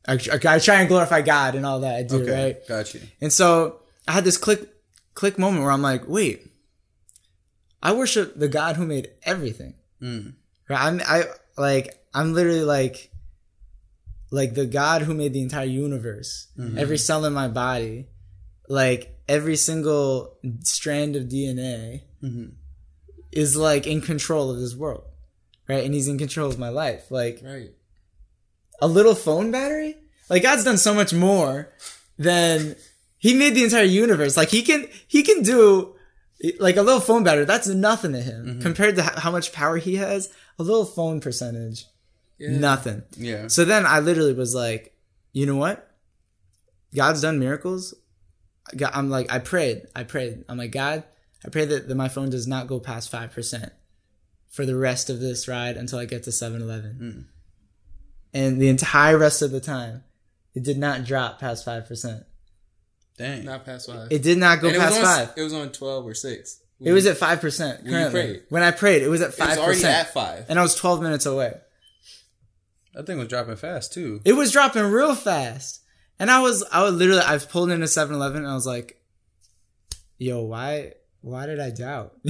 I, 0.09 0.15
I 0.15 0.59
try 0.59 0.77
and 0.81 0.89
glorify 0.89 1.21
God 1.23 1.55
and 1.57 1.67
all 1.67 1.81
that 1.81 1.97
I 1.97 2.03
do, 2.03 2.23
okay. 2.23 2.45
right? 2.45 2.69
Got 2.69 2.95
you. 2.95 3.01
And 3.21 3.33
so 3.33 3.81
I 4.07 4.13
had 4.13 4.25
this 4.25 4.37
click 4.39 4.69
click 5.15 5.39
moment 5.39 5.63
where 5.63 5.73
I'm 5.73 5.83
like, 5.83 6.07
wait, 6.07 6.47
I 7.83 7.93
worship 7.93 8.39
the 8.39 8.49
God 8.49 8.77
who 8.77 8.87
made 8.87 9.09
everything. 9.25 9.75
Mm. 10.03 10.35
Right? 10.69 10.81
I'm 10.81 11.01
I 11.07 11.25
like 11.57 11.95
I'm 12.15 12.35
literally 12.35 12.63
like 12.65 13.11
like 14.31 14.55
the 14.55 14.67
God 14.67 15.03
who 15.03 15.15
made 15.15 15.33
the 15.33 15.43
entire 15.43 15.67
universe, 15.67 16.49
Mhm. 16.59 16.77
every 16.77 16.99
cell 16.99 17.25
in 17.25 17.33
my 17.33 17.49
body, 17.49 18.07
like 18.69 19.19
every 19.29 19.57
single 19.57 20.37
strand 20.65 21.17
of 21.17 21.25
DNA 21.29 22.03
Mhm. 22.23 22.53
is 23.33 23.57
like 23.57 23.87
in 23.87 24.01
control 24.01 24.51
of 24.51 24.59
this 24.61 24.75
world. 24.75 25.05
Right? 25.69 25.85
And 25.85 25.95
he's 25.95 26.07
in 26.09 26.19
control 26.19 26.49
of 26.49 26.59
my 26.59 26.69
life. 26.69 27.11
Like 27.11 27.41
Right. 27.45 27.73
A 28.81 28.89
little 28.89 29.15
phone 29.15 29.51
battery? 29.51 29.97
Like 30.29 30.43
God's 30.43 30.65
done 30.65 30.79
so 30.79 30.95
much 30.95 31.13
more 31.13 31.73
than 32.19 32.77
he 33.19 33.35
made 33.35 33.55
the 33.55 33.65
entire 33.65 33.85
universe. 33.85 34.37
Like 34.37 34.49
he 34.51 34.63
can 34.63 34.89
he 35.07 35.23
can 35.23 35.43
do 35.43 35.95
like 36.59 36.77
a 36.77 36.83
little 36.83 37.01
phone 37.01 37.25
battery. 37.25 37.45
That's 37.45 37.69
nothing 37.69 38.13
to 38.13 38.21
him 38.21 38.47
mm-hmm. 38.47 38.61
compared 38.61 38.97
to 38.97 39.03
how 39.03 39.31
much 39.31 39.53
power 39.53 39.77
he 39.77 39.97
has. 39.97 40.33
A 40.59 40.63
little 40.63 40.85
phone 40.85 41.21
percentage, 41.21 41.85
Yeah. 42.39 42.59
nothing. 42.59 43.03
Yeah. 43.17 43.49
So 43.49 43.65
then 43.65 43.85
I 43.87 44.01
literally 44.01 44.33
was 44.33 44.55
like, 44.55 44.97
you 45.33 45.47
know 45.47 45.57
what? 45.57 45.91
God's 46.95 47.23
done 47.23 47.39
miracles. 47.39 47.95
I'm 48.95 49.11
like, 49.11 49.31
I 49.31 49.39
prayed, 49.39 49.87
I 49.95 50.03
prayed. 50.03 50.45
I'm 50.49 50.57
like, 50.59 50.73
God, 50.73 51.05
I 51.45 51.51
pray 51.51 51.67
that, 51.67 51.89
that 51.89 51.95
my 51.95 52.09
phone 52.09 52.31
does 52.31 52.47
not 52.47 52.67
go 52.67 52.81
past 52.81 53.11
five 53.11 53.33
percent 53.33 53.73
for 54.49 54.65
the 54.65 54.77
rest 54.77 55.11
of 55.11 55.21
this 55.21 55.47
ride 55.47 55.77
until 55.77 55.99
I 55.99 56.07
get 56.07 56.23
to 56.23 56.31
7-Eleven. 56.31 57.29
And 58.37 58.61
the 58.61 58.69
entire 58.69 59.17
rest 59.17 59.41
of 59.43 59.51
the 59.51 59.61
time, 59.61 60.05
it 60.55 60.63
did 60.63 60.79
not 60.79 61.05
drop 61.05 61.39
past 61.41 61.65
five 61.65 61.87
percent. 61.89 62.25
Dang. 63.17 63.45
Not 63.45 63.65
past 63.65 63.89
five. 63.89 64.09
It 64.11 64.23
did 64.23 64.37
not 64.39 64.61
go 64.61 64.69
And 64.69 64.77
it 64.77 64.81
past 64.81 64.99
on, 64.99 65.05
five. 65.05 65.33
It 65.37 65.43
was 65.43 65.55
on 65.55 65.71
twelve 65.73 66.07
or 66.07 66.15
six. 66.15 66.61
It 66.81 66.93
was 66.93 67.07
at 67.07 67.17
five 67.17 67.41
percent 67.41 67.83
When 67.83 67.93
you 67.93 67.99
currently. 67.99 68.21
prayed. 68.21 68.43
When 68.51 68.63
I 68.63 68.71
prayed, 68.73 69.03
it 69.03 69.09
was 69.09 69.23
at 69.23 69.29
It 69.31 69.39
was 69.39 69.49
five 69.49 69.59
already 69.59 69.85
at 69.85 70.07
percent, 70.07 70.09
five. 70.09 70.45
and 70.51 70.59
I 70.59 70.63
was 70.63 70.75
twelve 70.75 71.03
minutes 71.03 71.25
away. 71.25 71.55
That 72.95 73.07
thing 73.07 73.19
was 73.19 73.29
dropping 73.29 73.57
fast 73.57 73.93
too. 73.95 74.21
It 74.25 74.35
was 74.35 74.53
dropping 74.53 74.83
real 74.85 75.15
fast. 75.15 75.81
And 76.19 76.31
I 76.31 76.41
was 76.41 76.63
I 76.73 76.83
was 76.83 76.95
literally 76.95 77.21
I 77.23 77.35
was 77.35 77.45
pulling 77.45 77.71
into 77.71 77.87
7-Eleven 77.87 78.39
and 78.39 78.47
I 78.47 78.55
was 78.55 78.67
like, 78.67 79.01
yo, 80.19 80.43
why 80.43 80.93
why 81.21 81.47
did 81.47 81.61
I 81.61 81.71
doubt? 81.71 82.13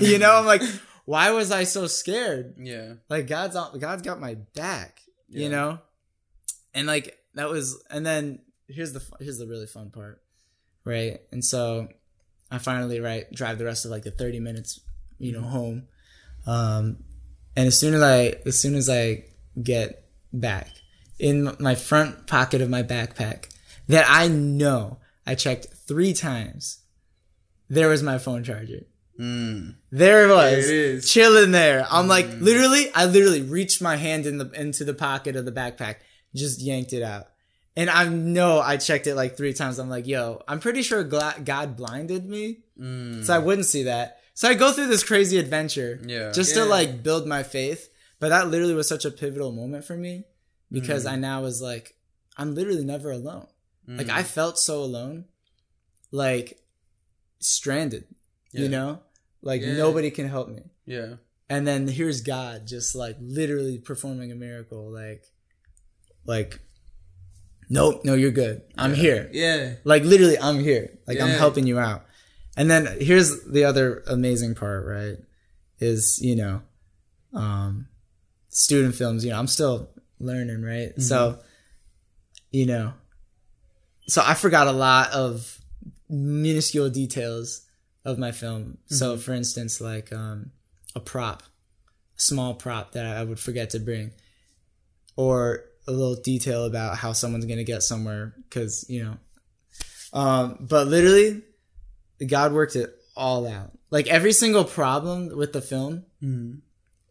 you 0.00 0.18
know, 0.18 0.34
I'm 0.36 0.46
like, 0.46 0.62
why 1.04 1.30
was 1.30 1.50
I 1.50 1.64
so 1.64 1.86
scared? 1.86 2.54
Yeah. 2.58 2.94
Like 3.08 3.26
God's 3.26 3.56
on 3.56 3.78
God's 3.78 4.02
got 4.02 4.20
my 4.20 4.34
back, 4.54 5.00
Yeah. 5.34 5.42
you 5.42 5.48
know? 5.50 5.78
And 6.72 6.86
like 6.86 7.18
that 7.34 7.48
was 7.48 7.82
and 7.90 8.04
then 8.04 8.40
here's 8.68 8.92
the 8.92 9.02
here's 9.20 9.38
the 9.38 9.46
really 9.46 9.66
fun 9.66 9.90
part. 9.90 10.22
Right? 10.84 11.20
And 11.32 11.44
so 11.44 11.88
I 12.50 12.58
finally 12.58 13.00
right 13.00 13.30
drive 13.32 13.58
the 13.58 13.64
rest 13.64 13.84
of 13.84 13.90
like 13.90 14.04
the 14.04 14.10
30 14.10 14.40
minutes, 14.40 14.80
you 15.18 15.32
know, 15.32 15.42
home. 15.42 15.88
Um 16.46 17.04
and 17.56 17.66
as 17.66 17.78
soon 17.78 17.94
as 17.94 18.02
I 18.02 18.36
as 18.46 18.58
soon 18.58 18.74
as 18.74 18.88
I 18.88 19.24
get 19.62 20.08
back 20.32 20.70
in 21.18 21.56
my 21.60 21.74
front 21.74 22.26
pocket 22.26 22.60
of 22.60 22.68
my 22.68 22.82
backpack 22.82 23.50
that 23.88 24.06
I 24.08 24.28
know 24.28 24.98
I 25.26 25.34
checked 25.34 25.66
3 25.86 26.12
times 26.12 26.80
there 27.68 27.88
was 27.88 28.02
my 28.02 28.18
phone 28.18 28.44
charger. 28.44 28.84
Mm. 29.18 29.76
There 29.92 30.28
it 30.28 30.32
was, 30.32 30.66
There 30.66 30.74
it 30.74 30.80
is. 30.96 31.10
chilling 31.12 31.52
there. 31.52 31.86
I'm 31.90 32.08
like, 32.08 32.26
literally, 32.40 32.88
I 32.94 33.04
literally 33.06 33.42
reached 33.42 33.80
my 33.80 33.96
hand 33.96 34.26
in 34.26 34.38
the 34.38 34.50
into 34.52 34.84
the 34.84 34.94
pocket 34.94 35.36
of 35.36 35.44
the 35.44 35.52
backpack, 35.52 35.96
just 36.34 36.60
yanked 36.60 36.92
it 36.92 37.02
out, 37.02 37.26
and 37.76 37.88
I 37.88 38.08
know 38.08 38.58
I 38.60 38.76
checked 38.76 39.06
it 39.06 39.14
like 39.14 39.36
three 39.36 39.52
times. 39.52 39.78
I'm 39.78 39.88
like, 39.88 40.06
yo, 40.08 40.42
I'm 40.48 40.58
pretty 40.58 40.82
sure 40.82 41.04
gla- 41.04 41.36
God 41.44 41.76
blinded 41.76 42.28
me, 42.28 42.58
Mm. 42.80 43.24
so 43.24 43.32
I 43.34 43.38
wouldn't 43.38 43.66
see 43.68 43.84
that. 43.84 44.18
So 44.34 44.48
I 44.48 44.54
go 44.54 44.72
through 44.72 44.88
this 44.88 45.04
crazy 45.04 45.38
adventure, 45.38 46.00
Yeah. 46.04 46.32
just 46.32 46.56
Yeah. 46.56 46.64
to 46.64 46.68
like 46.68 47.04
build 47.04 47.26
my 47.28 47.44
faith. 47.44 47.88
But 48.18 48.30
that 48.30 48.48
literally 48.48 48.74
was 48.74 48.88
such 48.88 49.04
a 49.04 49.10
pivotal 49.12 49.52
moment 49.52 49.84
for 49.84 49.96
me 49.96 50.24
Mm. 50.72 50.80
because 50.80 51.06
I 51.06 51.14
now 51.14 51.40
was 51.42 51.62
like, 51.62 51.94
I'm 52.36 52.54
literally 52.56 52.84
never 52.84 53.12
alone. 53.12 53.46
Like 53.86 54.08
I 54.08 54.22
felt 54.24 54.58
so 54.58 54.82
alone, 54.82 55.26
like 56.10 56.58
stranded, 57.38 58.06
you 58.62 58.68
know, 58.68 59.00
like 59.42 59.60
Yeah. 59.62 59.74
nobody 59.76 60.10
can 60.10 60.28
help 60.28 60.48
me. 60.48 60.62
Yeah. 60.86 61.16
And 61.48 61.66
then 61.66 61.86
here's 61.88 62.20
God 62.22 62.66
just 62.66 62.94
like 62.94 63.16
literally 63.20 63.78
performing 63.78 64.32
a 64.32 64.34
miracle, 64.34 64.90
like, 64.90 65.24
like, 66.24 66.60
nope, 67.68 68.02
no, 68.04 68.14
you're 68.14 68.30
good. 68.30 68.62
I'm 68.78 68.94
here. 68.94 69.28
Yeah. 69.32 69.74
Like 69.84 70.04
literally, 70.04 70.38
I'm 70.38 70.58
here. 70.60 70.98
Like 71.06 71.20
I'm 71.20 71.28
helping 71.30 71.66
you 71.66 71.78
out. 71.78 72.06
And 72.56 72.70
then 72.70 72.86
here's 73.00 73.44
the 73.44 73.64
other 73.64 74.02
amazing 74.06 74.54
part, 74.54 74.86
right? 74.86 75.16
Is 75.80 76.20
you 76.22 76.36
know, 76.36 76.62
um, 77.34 77.88
student 78.48 78.94
films. 78.94 79.24
You 79.24 79.32
know, 79.32 79.38
I'm 79.38 79.48
still 79.48 79.90
learning, 80.20 80.62
right? 80.62 80.92
So, 81.00 81.40
you 82.52 82.64
know, 82.66 82.94
so 84.06 84.22
I 84.24 84.34
forgot 84.34 84.66
a 84.68 84.72
lot 84.72 85.10
of 85.12 85.58
minuscule 86.08 86.90
details 86.90 87.62
of 88.04 88.18
my 88.18 88.32
film. 88.32 88.78
So, 88.86 89.16
for 89.16 89.32
instance, 89.32 89.80
like 89.80 90.12
um, 90.12 90.50
a 90.94 91.00
prop, 91.00 91.42
a 91.42 92.20
small 92.20 92.54
prop 92.54 92.92
that 92.92 93.06
I 93.06 93.24
would 93.24 93.38
forget 93.40 93.70
to 93.70 93.78
bring, 93.80 94.12
or 95.16 95.64
a 95.86 95.92
little 95.92 96.16
detail 96.16 96.64
about 96.64 96.96
how 96.98 97.12
someone's 97.12 97.44
gonna 97.46 97.64
get 97.64 97.82
somewhere 97.82 98.34
because 98.48 98.84
you 98.88 99.04
know. 99.04 99.16
Um, 100.12 100.58
but 100.60 100.86
literally, 100.86 101.42
God 102.26 102.52
worked 102.52 102.76
it 102.76 102.94
all 103.16 103.46
out. 103.46 103.72
Like 103.90 104.06
every 104.08 104.32
single 104.32 104.64
problem 104.64 105.36
with 105.36 105.52
the 105.52 105.60
film, 105.62 106.04
Mm. 106.22 106.60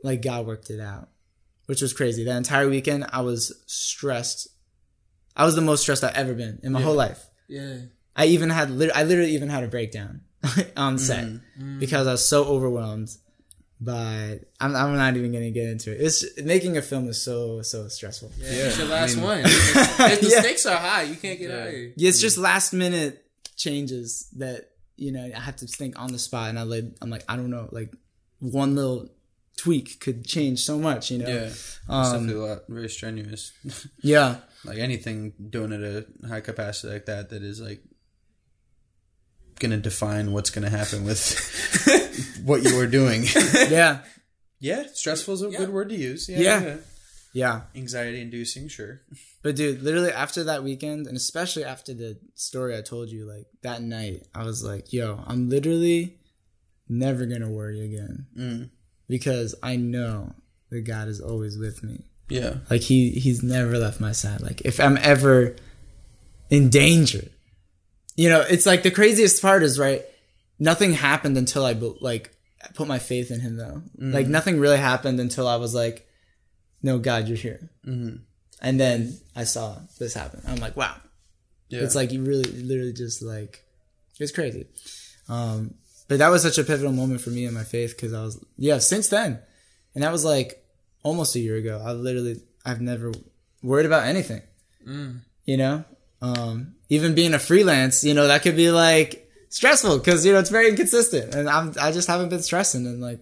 like 0.03 0.21
God 0.21 0.45
worked 0.47 0.69
it 0.69 0.79
out, 0.79 1.09
which 1.67 1.81
was 1.81 1.93
crazy. 1.93 2.23
That 2.23 2.37
entire 2.37 2.67
weekend, 2.69 3.05
I 3.11 3.21
was 3.21 3.53
stressed. 3.67 4.47
I 5.35 5.45
was 5.45 5.55
the 5.55 5.61
most 5.61 5.81
stressed 5.81 6.03
I've 6.03 6.15
ever 6.15 6.33
been 6.33 6.59
in 6.63 6.71
my 6.71 6.81
whole 6.81 6.95
life. 6.95 7.25
Yeah. 7.47 7.77
I 8.15 8.25
even 8.27 8.49
had, 8.49 8.69
I 8.69 9.03
literally 9.03 9.31
even 9.33 9.49
had 9.49 9.63
a 9.63 9.67
breakdown 9.67 10.21
on 10.77 10.97
set 10.97 11.25
mm-hmm. 11.25 11.61
Mm-hmm. 11.63 11.79
because 11.79 12.07
I 12.07 12.11
was 12.11 12.27
so 12.27 12.43
overwhelmed 12.45 13.09
by. 13.79 14.39
I'm, 14.59 14.75
I'm 14.75 14.95
not 14.95 15.15
even 15.17 15.31
gonna 15.31 15.51
get 15.51 15.67
into 15.69 15.91
it. 15.91 16.01
It's 16.01 16.41
making 16.41 16.77
a 16.77 16.81
film 16.81 17.07
is 17.07 17.21
so 17.21 17.61
so 17.61 17.87
stressful. 17.87 18.31
Yeah. 18.37 18.51
Yeah, 18.51 18.63
It's 18.67 18.77
your 18.77 18.87
I 18.87 18.91
last 18.91 19.15
mean- 19.15 19.25
one. 19.25 19.39
if 19.45 20.21
the 20.21 20.29
Yeah. 20.29 20.41
stakes 20.41 20.65
are 20.65 20.77
high, 20.77 21.03
you 21.03 21.15
can't 21.15 21.39
get 21.39 21.49
Yeah. 21.49 21.57
out 21.61 21.67
of 21.67 21.73
here. 21.73 21.93
Yeah, 21.95 22.09
it's 22.09 22.19
just 22.21 22.37
mm. 22.37 22.43
last 22.43 22.73
minute 22.73 23.25
changes 23.55 24.27
that 24.37 24.69
you 24.97 25.11
know 25.11 25.23
I 25.35 25.39
have 25.39 25.55
to 25.57 25.67
think 25.67 25.99
on 25.99 26.11
the 26.11 26.19
spot, 26.19 26.49
and 26.49 26.59
I 26.59 26.63
like 26.63 26.85
I'm 27.01 27.09
like 27.09 27.23
I 27.27 27.35
don't 27.35 27.49
know, 27.49 27.69
like 27.71 27.93
one 28.39 28.75
little 28.75 29.09
tweak 29.57 29.99
could 29.99 30.25
change 30.25 30.63
so 30.63 30.77
much, 30.79 31.11
you 31.11 31.19
know. 31.19 31.27
Yeah. 31.27 31.41
Um, 31.43 31.47
it's 31.47 31.89
Um, 31.89 32.11
definitely 32.13 32.33
a 32.33 32.45
lot 32.47 32.59
very 32.67 32.89
strenuous. 32.89 33.51
yeah, 34.01 34.37
like 34.65 34.79
anything 34.79 35.33
doing 35.49 35.71
at 35.73 35.81
a 35.81 36.05
high 36.27 36.41
capacity 36.41 36.93
like 36.93 37.05
that 37.05 37.29
that 37.29 37.43
is 37.43 37.59
like 37.61 37.83
gonna 39.59 39.77
define 39.77 40.31
what's 40.31 40.49
gonna 40.49 40.69
happen 40.69 41.03
with 41.05 42.39
what 42.45 42.63
you 42.63 42.79
are 42.79 42.87
doing. 42.87 43.23
yeah, 43.69 43.99
yeah, 44.59 44.83
stressful 44.93 45.33
is 45.35 45.41
a 45.43 45.49
Yeah. 45.49 45.57
good 45.59 45.69
word 45.69 45.89
to 45.89 45.95
use. 45.95 46.27
Yeah. 46.29 46.39
Yeah. 46.39 46.75
yeah. 47.33 47.61
Anxiety 47.75 48.21
inducing, 48.21 48.67
sure. 48.67 49.01
But 49.41 49.55
dude, 49.55 49.81
literally 49.81 50.11
after 50.11 50.43
that 50.45 50.63
weekend, 50.63 51.07
and 51.07 51.17
especially 51.17 51.63
after 51.65 51.93
the 51.93 52.17
story 52.35 52.77
I 52.77 52.81
told 52.81 53.09
you, 53.09 53.25
like 53.27 53.45
that 53.61 53.81
night, 53.81 54.27
I 54.33 54.43
was 54.45 54.63
like, 54.63 54.93
"Yo, 54.93 55.21
I'm 55.27 55.49
literally 55.49 56.17
never 56.89 57.25
gonna 57.25 57.49
worry 57.49 57.81
again 57.81 58.27
Mm. 58.37 58.69
because 59.07 59.55
I 59.63 59.75
know 59.77 60.33
that 60.69 60.81
God 60.81 61.07
is 61.07 61.19
always 61.21 61.57
with 61.57 61.83
me. 61.83 62.05
Yeah. 62.29 62.57
Like 62.69 62.81
he 62.81 63.11
he's 63.11 63.43
never 63.43 63.77
left 63.77 63.99
my 63.99 64.11
side. 64.11 64.41
Like 64.41 64.61
if 64.61 64.79
I'm 64.79 64.97
ever 64.97 65.55
in 66.49 66.69
danger, 66.69 67.27
you 68.15 68.29
know, 68.29 68.41
it's 68.41 68.65
like 68.65 68.83
the 68.83 68.91
craziest 68.91 69.41
part 69.41 69.63
is 69.63 69.79
right. 69.79 70.03
Nothing 70.59 70.93
happened 70.93 71.37
until 71.37 71.65
I 71.65 71.73
like 72.01 72.31
put 72.75 72.87
my 72.87 72.99
faith 72.99 73.31
in 73.31 73.39
him 73.39 73.57
though. 73.57 73.81
Like 73.97 74.27
nothing 74.27 74.59
really 74.59 74.77
happened 74.77 75.19
until 75.19 75.47
I 75.47 75.55
was 75.57 75.73
like, 75.73 76.07
"No, 76.81 76.99
God, 76.99 77.27
you're 77.27 77.37
here." 77.37 77.69
Mhm. 77.85 78.21
And 78.61 78.79
then 78.79 79.17
I 79.35 79.43
saw 79.43 79.77
this 79.99 80.13
happen. 80.13 80.41
I'm 80.47 80.57
like, 80.57 80.77
"Wow." 80.77 80.95
Yeah. 81.69 81.81
It's 81.81 81.95
like 81.95 82.11
you 82.11 82.21
really, 82.23 82.43
literally 82.43 82.93
just 82.93 83.21
like, 83.23 83.65
it's 84.19 84.31
crazy. 84.31 84.67
Um, 85.27 85.73
but 86.07 86.19
that 86.19 86.29
was 86.29 86.43
such 86.43 86.57
a 86.59 86.63
pivotal 86.63 86.91
moment 86.91 87.21
for 87.21 87.31
me 87.31 87.45
in 87.45 87.53
my 87.53 87.63
faith 87.63 87.95
because 87.95 88.13
I 88.13 88.21
was, 88.21 88.37
yeah, 88.57 88.77
since 88.77 89.07
then, 89.07 89.39
and 89.95 90.03
that 90.03 90.11
was 90.11 90.23
like 90.23 90.63
almost 91.01 91.35
a 91.35 91.39
year 91.39 91.55
ago. 91.55 91.81
I 91.83 91.93
literally, 91.93 92.41
I've 92.63 92.79
never 92.81 93.11
worried 93.63 93.87
about 93.87 94.05
anything. 94.05 94.41
You 95.45 95.57
know, 95.57 95.83
um, 96.23 96.75
even 96.89 97.13
being 97.15 97.33
a 97.33 97.39
freelance, 97.39 98.03
you 98.03 98.13
know, 98.13 98.27
that 98.27 98.41
could 98.43 98.55
be 98.55 98.71
like 98.71 99.29
stressful 99.49 99.97
because 99.99 100.25
you 100.25 100.31
know 100.33 100.39
it's 100.39 100.49
very 100.49 100.69
inconsistent, 100.69 101.35
and 101.35 101.49
I'm, 101.49 101.73
I 101.79 101.91
just 101.91 102.07
haven't 102.07 102.29
been 102.29 102.41
stressing, 102.41 102.85
and 102.87 103.01
like, 103.01 103.19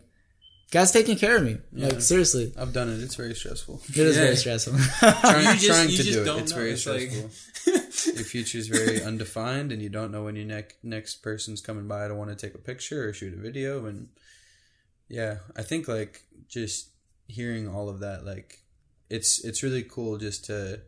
God's 0.71 0.91
taking 0.91 1.17
care 1.17 1.35
of 1.37 1.43
me. 1.43 1.57
Like 1.73 1.99
seriously, 2.01 2.53
I've 2.57 2.71
done 2.73 2.89
it. 2.89 3.01
It's 3.01 3.15
very 3.15 3.33
stressful. 3.35 3.81
it 3.89 3.97
is 3.97 4.15
Yeah. 4.15 4.23
very 4.23 4.35
stressful. 4.37 4.73
Trying, 4.99 5.45
You 5.47 5.53
just- 5.53 5.65
trying 5.67 5.89
you 5.89 5.97
to 5.97 6.03
just 6.03 6.13
do 6.13 6.21
it. 6.21 6.25
don't 6.25 6.39
It's 6.41 6.51
know. 6.51 6.57
very 6.57 6.71
It's 6.71 6.85
like- 6.85 7.11
stressful. 7.11 7.29
Your 8.15 8.23
future's 8.23 8.67
very 8.67 9.03
undefined, 9.03 9.71
and 9.71 9.81
you 9.81 9.89
don't 9.89 10.11
know 10.11 10.23
when 10.23 10.35
your 10.35 10.45
neck 10.45 10.75
next 10.81 11.17
person's 11.21 11.61
coming 11.61 11.87
by 11.87 12.07
to 12.07 12.15
want 12.15 12.29
to 12.31 12.35
take 12.35 12.55
a 12.55 12.57
picture 12.57 13.07
or 13.09 13.13
shoot 13.13 13.33
a 13.33 13.37
video. 13.37 13.85
And 13.85 14.07
yeah, 15.09 15.37
I 15.55 15.61
think 15.61 15.87
like 15.87 16.23
just 16.47 16.89
hearing 17.27 17.67
all 17.67 17.89
of 17.89 17.99
that, 17.99 18.25
like 18.25 18.59
it's 19.09 19.43
it's 19.43 19.61
really 19.63 19.83
cool 19.83 20.17
just 20.17 20.45
to 20.45 20.81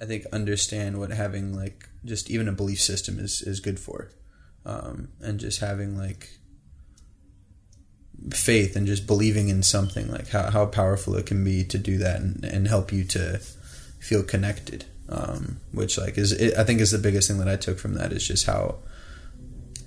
I 0.00 0.04
think 0.04 0.24
understand 0.32 0.98
what 0.98 1.10
having 1.10 1.54
like 1.54 1.88
just 2.04 2.30
even 2.30 2.48
a 2.48 2.52
belief 2.52 2.80
system 2.80 3.18
is 3.18 3.42
is 3.42 3.60
good 3.60 3.78
for, 3.78 4.10
um, 4.64 5.08
and 5.20 5.38
just 5.40 5.60
having 5.60 5.96
like 5.96 6.30
faith 8.32 8.76
and 8.76 8.86
just 8.86 9.06
believing 9.06 9.48
in 9.48 9.62
something 9.62 10.10
like 10.10 10.28
how, 10.28 10.50
how 10.50 10.66
powerful 10.66 11.16
it 11.16 11.26
can 11.26 11.44
be 11.44 11.64
to 11.64 11.78
do 11.78 11.98
that 11.98 12.20
and, 12.20 12.44
and 12.44 12.68
help 12.68 12.92
you 12.92 13.04
to 13.04 13.38
feel 14.00 14.22
connected. 14.22 14.86
Um, 15.06 15.60
which 15.70 15.98
like 15.98 16.16
is 16.16 16.32
it, 16.32 16.56
i 16.56 16.64
think 16.64 16.80
is 16.80 16.90
the 16.90 16.96
biggest 16.96 17.28
thing 17.28 17.36
that 17.36 17.46
i 17.46 17.56
took 17.56 17.78
from 17.78 17.92
that 17.92 18.10
is 18.10 18.26
just 18.26 18.46
how 18.46 18.76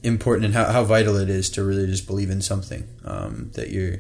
important 0.04 0.46
and 0.46 0.54
how, 0.54 0.66
how 0.66 0.84
vital 0.84 1.18
it 1.18 1.30
is 1.30 1.50
to 1.52 1.64
really 1.64 1.86
just 1.86 2.08
believe 2.08 2.30
in 2.30 2.42
something 2.42 2.88
um, 3.06 3.52
that 3.54 3.70
you're 3.70 3.98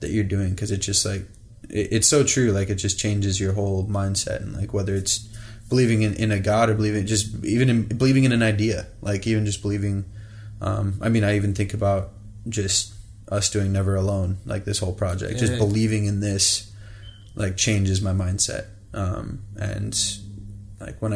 that 0.00 0.10
you're 0.10 0.24
doing. 0.24 0.50
Because 0.50 0.70
it's 0.70 0.86
just 0.86 1.04
like 1.04 1.22
it, 1.68 1.88
it's 1.92 2.08
so 2.08 2.24
true. 2.24 2.50
Like 2.50 2.70
it 2.70 2.76
just 2.76 2.98
changes 2.98 3.40
your 3.40 3.52
whole 3.52 3.86
mindset 3.86 4.42
and 4.42 4.54
like 4.54 4.72
whether 4.72 4.94
it's 4.94 5.28
believing 5.68 6.02
in, 6.02 6.14
in 6.14 6.30
a 6.30 6.40
God 6.40 6.68
or 6.70 6.74
believing 6.74 7.06
just 7.06 7.44
even 7.44 7.68
in 7.70 7.82
believing 7.84 8.24
in 8.24 8.32
an 8.32 8.42
idea, 8.42 8.86
like 9.00 9.26
even 9.26 9.46
just 9.46 9.62
believing. 9.62 10.04
Um, 10.60 10.98
I 11.02 11.08
mean, 11.08 11.24
I 11.24 11.36
even 11.36 11.54
think 11.54 11.74
about 11.74 12.10
just 12.48 12.94
us 13.30 13.50
doing 13.50 13.72
Never 13.72 13.96
Alone, 13.96 14.38
like 14.46 14.64
this 14.64 14.78
whole 14.78 14.92
project, 14.94 15.38
just 15.38 15.52
Yeah. 15.52 15.58
believing 15.58 16.04
in 16.06 16.20
this, 16.20 16.72
like 17.34 17.56
changes 17.56 18.00
my 18.00 18.12
mindset. 18.12 18.66
Um, 18.94 19.40
and 19.56 19.98
like 20.80 21.00
when 21.02 21.12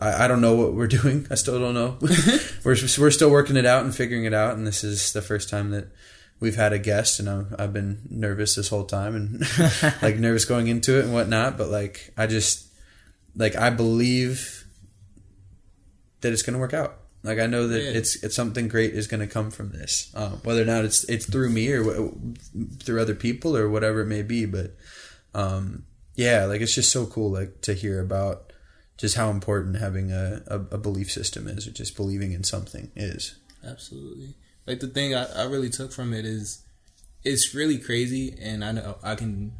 I, 0.00 0.04
I, 0.04 0.24
I 0.24 0.28
don't 0.28 0.40
know 0.40 0.54
what 0.54 0.74
we're 0.74 0.86
doing. 1.00 1.26
I 1.30 1.34
still 1.34 1.58
don't 1.58 1.74
know. 1.74 1.98
we're 2.64 2.76
we're 2.98 3.10
still 3.10 3.30
working 3.30 3.56
it 3.56 3.66
out 3.66 3.84
and 3.84 3.94
figuring 3.94 4.24
it 4.24 4.34
out. 4.34 4.56
And 4.56 4.66
this 4.66 4.84
is 4.84 5.12
the 5.12 5.22
first 5.22 5.48
time 5.50 5.70
that 5.70 5.88
we've 6.40 6.56
had 6.56 6.72
a 6.72 6.78
guest, 6.78 7.18
and 7.20 7.28
I've, 7.28 7.54
I've 7.58 7.72
been 7.72 8.02
nervous 8.10 8.54
this 8.54 8.68
whole 8.68 8.84
time 8.84 9.14
and 9.16 9.40
like 10.02 10.16
nervous 10.18 10.44
going 10.44 10.68
into 10.68 10.98
it 10.98 11.04
and 11.04 11.12
whatnot. 11.12 11.58
But 11.58 11.68
like 11.68 12.12
I 12.16 12.26
just 12.26 12.66
like 13.36 13.56
I 13.56 13.70
believe 13.70 14.64
that 16.20 16.32
it's 16.32 16.42
going 16.42 16.54
to 16.54 16.60
work 16.60 16.74
out. 16.74 16.98
Like 17.22 17.38
I 17.38 17.46
know 17.46 17.66
that 17.68 17.80
Yeah. 17.82 17.90
it's 17.90 18.22
it's 18.22 18.34
something 18.36 18.68
great 18.68 18.92
is 18.94 19.06
going 19.06 19.20
to 19.20 19.26
come 19.26 19.50
from 19.50 19.70
this, 19.70 20.10
um, 20.14 20.40
whether 20.44 20.60
or 20.62 20.66
not 20.66 20.84
it's 20.84 21.04
it's 21.04 21.24
through 21.26 21.50
me 21.50 21.68
or 21.72 21.82
wh- 21.82 22.82
through 22.82 23.00
other 23.00 23.14
people 23.14 23.56
or 23.56 23.68
whatever 23.70 24.02
it 24.02 24.06
may 24.06 24.22
be. 24.22 24.44
But 24.44 24.76
um, 25.34 25.84
yeah, 26.16 26.44
like 26.44 26.60
it's 26.60 26.74
just 26.74 26.92
so 26.92 27.06
cool, 27.06 27.30
like 27.30 27.62
to 27.62 27.72
hear 27.72 28.00
about 28.00 28.52
just 28.98 29.16
how 29.16 29.30
important 29.30 29.78
having 29.78 30.12
a, 30.12 30.42
a, 30.46 30.56
a 30.72 30.78
belief 30.78 31.10
system 31.10 31.48
is, 31.48 31.66
or 31.66 31.70
just 31.72 31.96
believing 31.96 32.32
in 32.32 32.44
something 32.44 32.90
is. 32.94 33.36
Absolutely. 33.66 34.34
Like 34.66 34.80
the 34.80 34.86
thing 34.88 35.14
I, 35.14 35.24
I 35.24 35.44
really 35.44 35.70
took 35.70 35.92
from 35.92 36.12
it 36.12 36.24
is 36.26 36.62
it's 37.24 37.54
really 37.54 37.78
crazy 37.78 38.36
and 38.40 38.62
I 38.62 38.72
know 38.72 38.96
I 39.02 39.14
can 39.14 39.52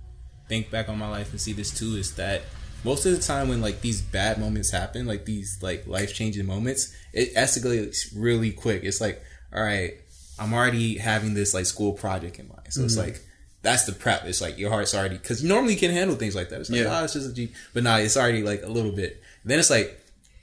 think 0.51 0.71
back 0.71 0.91
on 0.91 0.99
my 0.99 1.09
life 1.09 1.31
and 1.31 1.41
see 1.41 1.55
this 1.55 1.71
too 1.77 1.97
is 1.97 2.15
that 2.17 2.43
most 2.85 3.07
of 3.07 3.13
the 3.17 3.23
time 3.23 3.49
when 3.49 3.61
like 3.61 3.81
these 3.81 4.01
bad 4.01 4.39
moments 4.39 4.71
happen, 4.71 5.07
like 5.07 5.25
these 5.25 5.59
like 5.63 5.87
life 5.87 6.15
changing 6.15 6.47
moments, 6.47 6.95
it 7.13 7.35
escalates 7.35 8.13
really 8.15 8.53
quick. 8.53 8.85
It's 8.85 9.01
like, 9.01 9.23
all 9.55 9.63
right, 9.63 9.95
I'm 10.39 10.53
already 10.53 10.99
having 10.99 11.35
this 11.35 11.55
like 11.55 11.67
school 11.67 11.93
project 11.93 12.39
in 12.39 12.49
mind. 12.49 12.67
So 12.71 12.85
it's 12.85 12.97
mm-hmm. 12.97 13.07
like 13.07 13.23
that's 13.63 13.85
the 13.85 13.93
prep. 13.93 14.27
It's 14.27 14.41
like 14.41 14.59
your 14.59 14.71
heart's 14.71 14.95
already 14.95 15.17
because 15.17 15.43
normally 15.43 15.49
you 15.49 15.55
normally 15.55 15.77
can 15.77 15.91
handle 15.91 16.17
things 16.17 16.37
like 16.37 16.51
that. 16.51 16.61
It's 16.61 16.71
like, 16.71 16.83
Yeah. 16.83 17.01
oh, 17.01 17.05
it's 17.05 17.15
just 17.15 17.31
a 17.31 17.33
G, 17.33 17.53
but 17.73 17.83
nah, 17.83 17.97
it's 17.97 18.17
already 18.17 18.43
like 18.43 18.63
a 18.63 18.69
little 18.69 18.93
bit. 18.93 19.23
Then 19.45 19.59
it's 19.59 19.71
like, 19.71 19.99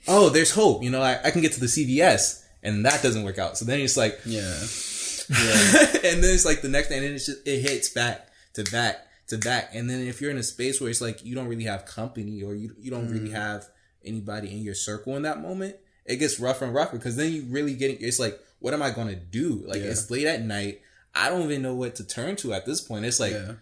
oh, 0.08 0.28
there's 0.28 0.50
hope. 0.50 0.82
You 0.82 0.90
know, 0.90 1.00
I, 1.00 1.20
I 1.24 1.30
can 1.30 1.40
get 1.40 1.52
to 1.52 1.60
the 1.60 1.66
CVS, 1.66 2.44
and 2.62 2.84
that 2.84 3.02
doesn't 3.02 3.22
work 3.22 3.38
out. 3.38 3.56
So 3.56 3.64
then 3.64 3.80
it's 3.80 3.96
like, 3.96 4.18
Yeah, 4.26 4.42
and 5.28 6.22
then 6.22 6.34
it's 6.34 6.44
like 6.44 6.62
the 6.62 6.68
next 6.68 6.88
day, 6.88 6.96
and 6.96 7.06
then 7.06 7.14
it's 7.14 7.26
just 7.26 7.46
it 7.46 7.60
hits 7.60 7.88
back 7.90 8.28
to 8.54 8.64
back 8.64 9.06
to 9.32 9.38
back. 9.38 9.74
And 9.74 9.88
then 9.88 10.06
if 10.06 10.20
you're 10.20 10.30
in 10.30 10.36
a 10.36 10.42
space 10.42 10.80
where 10.80 10.90
it's 10.90 11.00
like 11.00 11.24
you 11.24 11.34
don't 11.34 11.48
really 11.48 11.64
have 11.64 11.84
company 11.86 12.42
or 12.42 12.54
you 12.54 12.74
you 12.78 12.90
don't 12.90 13.10
really 13.10 13.30
mm. 13.30 13.34
have 13.34 13.68
anybody 14.04 14.52
in 14.52 14.62
your 14.62 14.74
circle 14.74 15.16
in 15.16 15.22
that 15.22 15.40
moment, 15.40 15.76
it 16.04 16.16
gets 16.16 16.38
rougher 16.38 16.64
and 16.64 16.74
rougher 16.74 16.96
because 16.96 17.16
then 17.16 17.32
you 17.32 17.42
really 17.48 17.74
getting 17.74 17.96
it's 18.00 18.18
like, 18.18 18.38
what 18.60 18.74
am 18.74 18.82
I 18.82 18.90
gonna 18.90 19.16
do? 19.16 19.64
Like 19.66 19.80
Yeah. 19.82 19.90
it's 19.90 20.10
late 20.10 20.26
at 20.26 20.42
night. 20.42 20.80
I 21.14 21.28
don't 21.28 21.42
even 21.42 21.62
know 21.62 21.74
what 21.74 21.96
to 21.96 22.04
turn 22.04 22.36
to 22.36 22.54
at 22.54 22.64
this 22.64 22.80
point. 22.80 23.04
It's 23.04 23.20
like 23.20 23.32
yeah, 23.32 23.52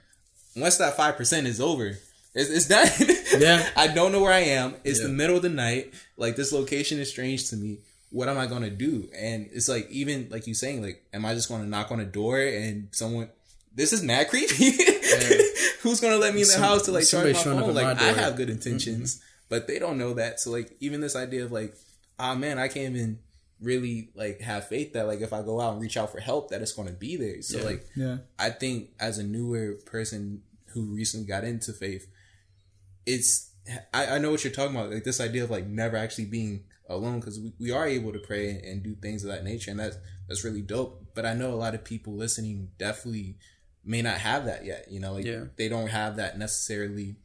once 0.56 0.76
that 0.78 0.96
five 0.96 1.16
percent 1.16 1.46
is 1.46 1.60
over, 1.60 1.96
it's, 2.34 2.50
it's 2.50 2.68
done. 2.68 2.88
Yeah. 3.40 3.64
I 3.76 3.86
don't 3.86 4.10
know 4.10 4.20
where 4.20 4.32
I 4.32 4.40
am. 4.40 4.74
It's 4.82 5.00
Yeah. 5.00 5.06
the 5.06 5.12
middle 5.12 5.36
of 5.36 5.42
the 5.42 5.48
night. 5.48 5.94
Like 6.16 6.34
this 6.34 6.52
location 6.52 6.98
is 6.98 7.10
strange 7.10 7.48
to 7.50 7.56
me. 7.56 7.78
What 8.10 8.28
am 8.28 8.38
I 8.38 8.46
gonna 8.46 8.70
do? 8.70 9.08
And 9.16 9.48
it's 9.52 9.68
like 9.68 9.88
even 9.90 10.28
like 10.30 10.48
you 10.48 10.54
saying, 10.54 10.82
like, 10.82 11.04
am 11.12 11.24
I 11.24 11.34
just 11.34 11.48
gonna 11.48 11.66
knock 11.66 11.92
on 11.92 12.00
a 12.00 12.04
door 12.04 12.40
and 12.40 12.88
someone? 12.90 13.28
This 13.72 13.92
is 13.92 14.02
mad 14.02 14.28
creepy. 14.28 14.72
Who's 15.82 16.00
gonna 16.00 16.16
let 16.16 16.34
me 16.34 16.42
in 16.42 16.46
the 16.46 16.52
Some- 16.54 16.62
house 16.62 16.82
to 16.86 16.92
like 16.92 17.06
charge 17.06 17.10
somebody 17.10 17.32
my 17.34 17.38
showing 17.42 17.58
up 17.58 17.64
phone? 17.66 17.70
at 17.78 17.82
my 17.82 17.90
Like 17.92 18.00
I. 18.02 18.04
Mm-hmm. 18.10 18.18
have 18.20 18.36
good 18.36 18.50
intentions, 18.50 19.22
but 19.48 19.66
they 19.66 19.78
don't 19.78 19.98
know 19.98 20.14
that. 20.14 20.40
So 20.40 20.50
like 20.50 20.76
even 20.80 21.00
this 21.00 21.16
idea 21.16 21.44
of 21.44 21.52
like, 21.52 21.74
ah 22.18 22.34
man, 22.34 22.58
I 22.58 22.68
can't 22.68 22.94
even 22.94 23.18
really 23.60 24.10
like 24.14 24.40
have 24.40 24.68
faith 24.68 24.94
that 24.94 25.06
like 25.06 25.20
if 25.20 25.32
I 25.32 25.42
go 25.42 25.60
out 25.60 25.72
and 25.74 25.82
reach 25.82 25.96
out 25.96 26.10
for 26.12 26.20
help 26.20 26.50
that 26.50 26.62
it's 26.62 26.72
gonna 26.72 26.92
be 26.92 27.16
there. 27.16 27.42
So 27.42 27.58
Yeah. 27.58 27.64
like 27.64 27.86
Yeah. 27.96 28.16
I 28.38 28.50
think 28.50 28.90
as 28.98 29.18
a 29.18 29.22
newer 29.22 29.74
person 29.86 30.42
who 30.72 30.94
recently 30.94 31.26
got 31.26 31.44
into 31.44 31.72
faith, 31.72 32.06
it's 33.06 33.50
I, 33.92 34.06
I 34.16 34.18
know 34.18 34.30
what 34.30 34.42
you're 34.44 34.52
talking 34.52 34.74
about, 34.76 34.90
like 34.90 35.04
this 35.04 35.20
idea 35.20 35.44
of 35.44 35.50
like 35.50 35.66
never 35.66 35.96
actually 35.96 36.24
being 36.26 36.64
alone 36.88 37.20
because 37.20 37.38
we, 37.38 37.52
we 37.60 37.70
are 37.70 37.86
able 37.86 38.12
to 38.12 38.18
pray 38.18 38.50
and 38.50 38.82
do 38.82 38.94
things 38.96 39.22
of 39.24 39.30
that 39.30 39.44
nature, 39.44 39.70
and 39.70 39.78
that's 39.80 39.96
that's 40.28 40.44
really 40.44 40.62
dope. 40.62 41.04
But 41.14 41.26
I 41.26 41.34
know 41.34 41.52
a 41.52 41.56
lot 41.56 41.74
of 41.74 41.84
people 41.84 42.14
listening 42.14 42.70
definitely 42.78 43.36
may 43.84 44.02
not 44.02 44.18
have 44.18 44.44
that 44.46 44.64
yet. 44.64 44.86
You 44.90 45.00
know, 45.00 45.14
like 45.14 45.24
Yeah. 45.24 45.44
they 45.56 45.68
don't 45.68 45.88
have 45.88 46.16
that 46.16 46.38
necessarily 46.38 47.16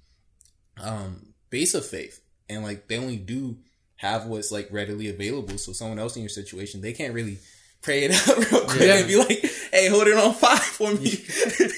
um 0.82 1.34
base 1.50 1.74
of 1.74 1.86
faith, 1.86 2.20
and 2.50 2.64
like 2.64 2.88
they 2.88 2.98
only 2.98 3.18
do 3.18 3.58
have 3.98 4.26
what's 4.26 4.52
like 4.52 4.68
readily 4.72 5.10
available. 5.10 5.58
So 5.58 5.72
someone 5.74 6.00
else 6.00 6.16
in 6.16 6.22
your 6.22 6.30
situation, 6.30 6.82
they 6.82 6.94
can't 6.94 7.14
really 7.14 7.38
pray 7.82 8.04
it 8.04 8.12
out 8.28 8.38
real 8.52 8.66
quick 8.66 8.82
Yeah. 8.82 8.98
and 8.98 9.08
be 9.08 9.16
like, 9.18 9.46
"Hey, 9.72 9.88
hold 9.90 10.08
it 10.08 10.18
on 10.18 10.34
fire 10.34 10.58
for 10.58 10.94
me." 10.94 11.24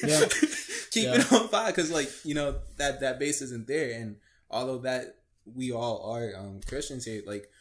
Yeah. 0.03 0.25
Keep 0.91 1.09
it 1.09 1.31
on 1.33 1.47
fire 1.49 1.67
because, 1.71 1.91
like, 1.91 2.09
you 2.23 2.33
know 2.33 2.55
that 2.77 3.01
that 3.01 3.19
base 3.19 3.41
isn't 3.41 3.67
there. 3.67 3.91
And 3.99 4.15
although 4.49 4.79
that 4.79 5.15
we 5.45 5.71
all 5.71 6.11
are 6.11 6.33
um, 6.35 6.61
Christians 6.67 7.05
here, 7.05 7.21
like, 7.27 7.51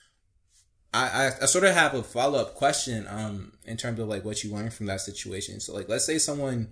I, 0.95 1.27
I 1.27 1.43
I 1.43 1.47
sort 1.47 1.65
of 1.65 1.75
have 1.75 1.93
a 1.95 2.03
follow 2.03 2.39
up 2.39 2.55
question 2.55 3.07
um 3.09 3.53
in 3.65 3.77
terms 3.77 3.99
of 4.01 4.09
like 4.09 4.25
what 4.25 4.43
you 4.43 4.55
learned 4.55 4.73
from 4.73 4.87
that 4.87 5.01
situation. 5.03 5.61
So, 5.61 5.75
like, 5.75 5.89
let's 5.89 6.07
say 6.07 6.19
someone 6.19 6.69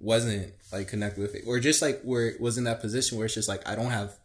wasn't 0.00 0.52
like 0.72 0.88
connected 0.88 1.20
with 1.20 1.34
it, 1.34 1.44
or 1.46 1.58
just 1.60 1.82
like 1.82 2.02
where 2.02 2.28
it 2.28 2.40
was 2.40 2.58
in 2.58 2.64
that 2.64 2.80
position 2.80 3.18
where 3.18 3.26
it's 3.26 3.34
just 3.34 3.48
like 3.48 3.66
I 3.68 3.74
don't 3.74 3.90
have, 3.90 4.16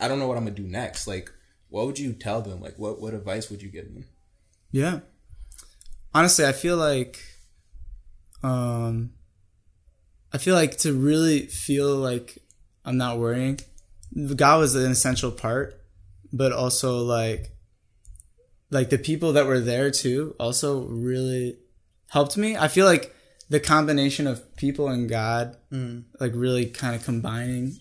I 0.00 0.08
don't 0.08 0.18
know 0.18 0.28
what 0.28 0.36
I'm 0.36 0.44
gonna 0.44 0.56
do 0.56 0.66
next. 0.66 1.06
Like, 1.06 1.30
what 1.68 1.86
would 1.86 1.98
you 1.98 2.12
tell 2.12 2.40
them? 2.42 2.60
Like, 2.60 2.78
what 2.78 3.00
what 3.00 3.14
advice 3.14 3.50
would 3.50 3.62
you 3.62 3.68
give 3.68 3.92
them? 3.92 4.04
Yeah. 4.70 5.00
Honestly, 6.14 6.46
I 6.46 6.52
feel 6.52 6.76
like 6.76 7.22
um 8.42 9.10
I 10.32 10.38
feel 10.38 10.54
like 10.54 10.76
to 10.78 10.92
really 10.92 11.46
feel 11.46 11.96
like 11.96 12.38
I'm 12.84 12.96
not 12.96 13.18
worrying, 13.18 13.60
God 14.36 14.60
was 14.60 14.74
an 14.74 14.90
essential 14.90 15.30
part, 15.30 15.80
but 16.32 16.52
also 16.52 16.98
like 16.98 17.50
like 18.70 18.90
the 18.90 18.98
people 18.98 19.32
that 19.32 19.46
were 19.46 19.60
there 19.60 19.90
too 19.90 20.34
also 20.38 20.86
really 20.86 21.58
helped 22.10 22.36
me. 22.36 22.56
I 22.56 22.68
feel 22.68 22.86
like 22.86 23.14
the 23.50 23.60
combination 23.60 24.26
of 24.26 24.56
people 24.56 24.88
and 24.88 25.08
God 25.08 25.56
like 26.20 26.32
really 26.34 26.66
kind 26.66 26.94
of 26.94 27.04
combining 27.04 27.78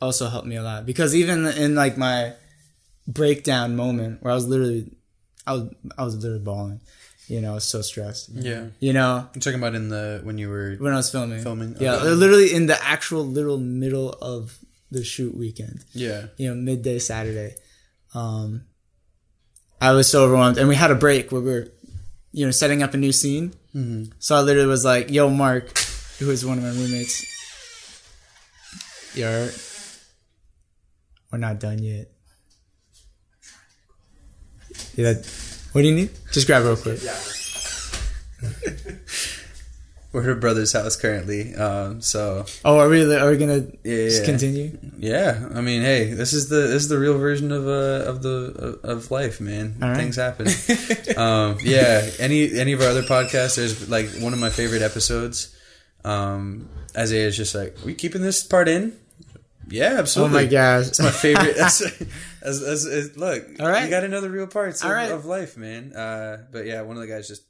also 0.00 0.28
helped 0.28 0.46
me 0.46 0.56
a 0.56 0.62
lot 0.62 0.86
because 0.86 1.14
even 1.14 1.46
in 1.46 1.74
like 1.74 1.96
my 1.98 2.32
breakdown 3.06 3.74
moment 3.76 4.22
where 4.22 4.32
I 4.32 4.34
was 4.34 4.46
literally 4.46 4.92
I 5.46 5.52
was 5.54 5.74
I 5.96 6.04
was 6.04 6.16
literally 6.16 6.44
bawling. 6.44 6.80
You 7.26 7.42
know, 7.42 7.50
I 7.52 7.54
was 7.54 7.64
so 7.64 7.82
stressed. 7.82 8.30
yeah. 8.30 8.68
You 8.80 8.94
know, 8.94 9.28
I'm 9.34 9.40
talking 9.40 9.58
about 9.58 9.74
in 9.74 9.88
the 9.90 10.20
when 10.24 10.38
you 10.38 10.48
were 10.48 10.76
when 10.78 10.92
I 10.94 10.96
was 10.96 11.10
filming. 11.10 11.42
Filming, 11.42 11.76
Yeah, 11.78 11.96
okay. 11.96 12.08
literally 12.10 12.54
in 12.54 12.66
the 12.66 12.82
actual 12.82 13.22
little 13.26 13.58
middle 13.58 14.10
of 14.12 14.58
the 14.90 15.04
shoot 15.04 15.36
weekend. 15.36 15.84
yeah 15.92 16.26
You 16.38 16.48
know, 16.50 16.54
midday 16.54 16.98
Saturday. 16.98 17.54
Um 18.14 18.64
I 19.80 19.92
was 19.92 20.10
so 20.10 20.24
overwhelmed 20.24 20.58
and 20.58 20.68
we 20.68 20.74
had 20.74 20.90
a 20.90 20.94
break 20.96 21.30
where 21.30 21.40
we 21.40 21.50
were 21.50 21.68
you 22.38 22.44
know, 22.44 22.52
setting 22.52 22.84
up 22.84 22.94
a 22.94 22.96
new 22.96 23.10
scene. 23.10 23.52
Mm-hmm. 23.74 24.12
So 24.20 24.36
I 24.36 24.42
literally 24.42 24.68
was 24.68 24.84
like, 24.84 25.10
"Yo, 25.10 25.28
Mark, 25.28 25.76
who 26.20 26.30
is 26.30 26.46
one 26.46 26.58
of 26.58 26.62
my 26.62 26.70
roommates, 26.70 27.26
you're 29.12 29.48
we're 31.32 31.38
not 31.38 31.58
done 31.58 31.82
yet." 31.82 32.06
Yeah, 34.94 35.14
what 35.72 35.82
do 35.82 35.88
you 35.88 35.96
need? 35.96 36.10
Just 36.30 36.46
grab 36.46 36.62
it 36.62 36.66
real 36.66 36.76
quick. 36.76 37.00
we're 40.12 40.30
a 40.30 40.36
brother's 40.36 40.72
house 40.72 40.96
currently. 40.96 41.54
Um, 41.54 42.00
so 42.00 42.46
Oh, 42.64 42.78
are 42.78 42.88
we 42.88 43.02
are 43.14 43.30
we 43.30 43.36
gonna 43.36 43.66
Yeah, 43.84 44.24
continue? 44.24 44.78
yeah, 44.98 45.48
I 45.54 45.60
mean, 45.60 45.82
hey, 45.82 46.12
this 46.14 46.32
is 46.32 46.48
the 46.48 46.56
this 46.56 46.82
is 46.82 46.88
the 46.88 46.98
real 46.98 47.18
version 47.18 47.52
of 47.52 47.66
uh 47.66 48.08
of 48.08 48.22
the 48.22 48.78
of, 48.82 48.84
of 48.84 49.10
life, 49.10 49.40
man. 49.40 49.76
Right. 49.78 49.96
Things 49.96 50.16
happen. 50.16 50.46
um, 51.16 51.58
yeah, 51.62 52.08
any 52.18 52.58
any 52.58 52.72
of 52.72 52.80
our 52.80 52.88
other 52.88 53.02
podcasts, 53.02 53.56
there's 53.56 53.88
like 53.88 54.08
one 54.20 54.32
of 54.32 54.38
my 54.38 54.50
favorite 54.50 54.82
episodes. 54.82 55.54
Um, 56.04 56.68
Isaiah 56.96 57.26
is 57.26 57.36
just 57.36 57.54
like, 57.54 57.76
we 57.84 57.94
keeping 57.94 58.22
this 58.22 58.42
part 58.42 58.68
in? 58.68 58.96
Yeah, 59.68 59.96
absolutely. 59.98 60.38
Oh 60.38 60.42
my 60.42 60.46
gosh. 60.46 60.88
It's 60.88 61.00
my 61.00 61.10
favorite. 61.10 61.56
That's, 61.58 61.82
as, 62.42 62.62
as, 62.62 62.86
as, 62.86 63.16
look, 63.16 63.46
All 63.60 63.68
right. 63.68 63.84
you 63.84 63.90
got 63.90 64.08
the 64.08 64.30
real 64.30 64.46
parts 64.46 64.82
of, 64.82 64.90
right. 64.90 65.10
of 65.10 65.26
life, 65.26 65.56
man. 65.56 65.92
Uh, 65.92 66.44
but 66.50 66.64
yeah, 66.64 66.80
one 66.82 66.96
of 66.96 67.02
the 67.02 67.06
guys 67.08 67.28
just 67.28 67.42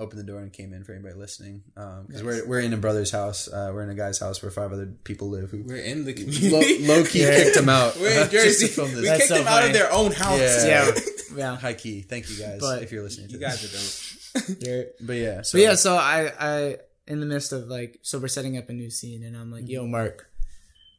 opened 0.00 0.18
the 0.18 0.24
door 0.24 0.40
and 0.40 0.52
came 0.52 0.72
in 0.72 0.82
for 0.82 0.92
anybody 0.92 1.14
listening. 1.14 1.62
Because 1.74 2.22
we're 2.24 2.46
we're 2.48 2.60
in 2.60 2.72
a 2.72 2.76
brother's 2.76 3.10
house. 3.12 3.46
Uh, 3.46 3.70
we're 3.72 3.82
in 3.84 3.90
a 3.90 3.94
guy's 3.94 4.18
house 4.18 4.42
where 4.42 4.50
five 4.50 4.72
other 4.72 4.86
people 5.04 5.28
live 5.28 5.50
who 5.50 5.62
We're 5.62 5.76
in 5.76 6.04
the 6.04 6.14
low, 6.14 6.24
community. 6.62 6.86
low 6.88 7.04
key 7.04 7.20
Yeah. 7.22 7.36
kicked 7.44 7.56
him 7.56 7.68
out. 7.68 7.96
We're 8.00 8.24
in 8.24 8.30
Jersey. 8.36 8.66
We. 8.80 8.88
That's 9.02 9.18
kicked 9.18 9.28
so 9.28 9.38
them 9.38 9.46
out 9.46 9.64
of 9.64 9.72
their 9.72 9.92
own 9.92 10.10
house. 10.12 10.38
Yeah. 10.66 10.86
yeah, 10.94 11.00
yeah. 11.36 11.56
High 11.56 11.74
key. 11.74 12.02
Thank 12.02 12.28
you 12.30 12.36
guys 12.38 12.58
But- 12.60 12.82
if 12.82 12.90
you're 12.90 13.02
listening 13.04 13.28
to 13.28 13.34
You 13.34 13.38
this. 13.38 13.60
guys 13.60 14.34
are 14.34 14.48
dope. 14.48 14.62
You're- 14.66 14.86
But 15.00 15.12
yeah, 15.14 15.42
so 15.42 15.56
But 15.58 15.62
yeah, 15.62 15.74
so 15.74 15.94
I, 15.96 16.32
I, 16.40 16.76
in 17.06 17.20
the 17.20 17.26
midst 17.26 17.52
of 17.52 17.68
like, 17.68 17.98
so 18.02 18.18
we're 18.18 18.28
setting 18.28 18.56
up 18.56 18.68
a 18.68 18.72
new 18.72 18.88
scene, 18.90 19.22
and 19.24 19.36
I'm 19.36 19.50
like, 19.52 19.68
"Yo, 19.68 19.86
Mark, 19.86 20.30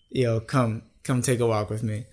yo, 0.10 0.40
come, 0.42 0.84
come 1.04 1.22
take 1.22 1.40
a 1.40 1.48
walk 1.48 1.70
with 1.70 1.84
me," 1.84 2.06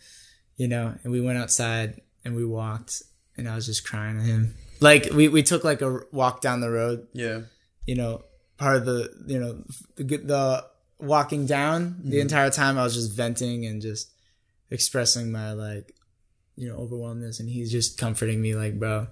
you 0.57 0.69
know, 0.69 0.95
and 1.03 1.13
we 1.13 1.21
went 1.21 1.39
outside 1.39 2.01
and 2.25 2.35
we 2.37 2.45
walked, 2.45 3.03
and 3.37 3.49
I 3.49 3.55
was 3.57 3.67
just 3.67 3.85
crying 3.85 4.17
to 4.17 4.23
him. 4.23 4.55
Like 4.81 5.09
we 5.13 5.29
we 5.29 5.43
took 5.43 5.65
like 5.65 5.83
a 5.83 6.01
walk 6.13 6.41
down 6.41 6.61
the 6.61 6.71
road, 6.71 7.07
Yeah. 7.13 7.43
you 7.87 7.95
know, 7.95 8.25
part 8.59 8.77
of 8.77 8.87
the 8.87 9.11
you 9.27 9.39
know 9.39 9.65
the, 9.97 10.05
the 10.19 10.65
walking 11.01 11.47
down 11.47 12.01
the 12.03 12.11
mm-hmm. 12.11 12.21
entire 12.21 12.51
time 12.51 12.77
I 12.77 12.85
was 12.85 12.95
just 12.95 13.13
venting 13.13 13.65
and 13.67 13.81
just 13.81 14.11
expressing 14.71 15.31
my 15.33 15.53
like 15.53 15.95
you 16.57 16.69
know 16.69 16.77
overwhelmness. 16.77 17.41
And 17.41 17.49
he's 17.49 17.71
just 17.73 17.99
comforting 17.99 18.41
me 18.41 18.55
like 18.55 18.79
bro 18.79 19.09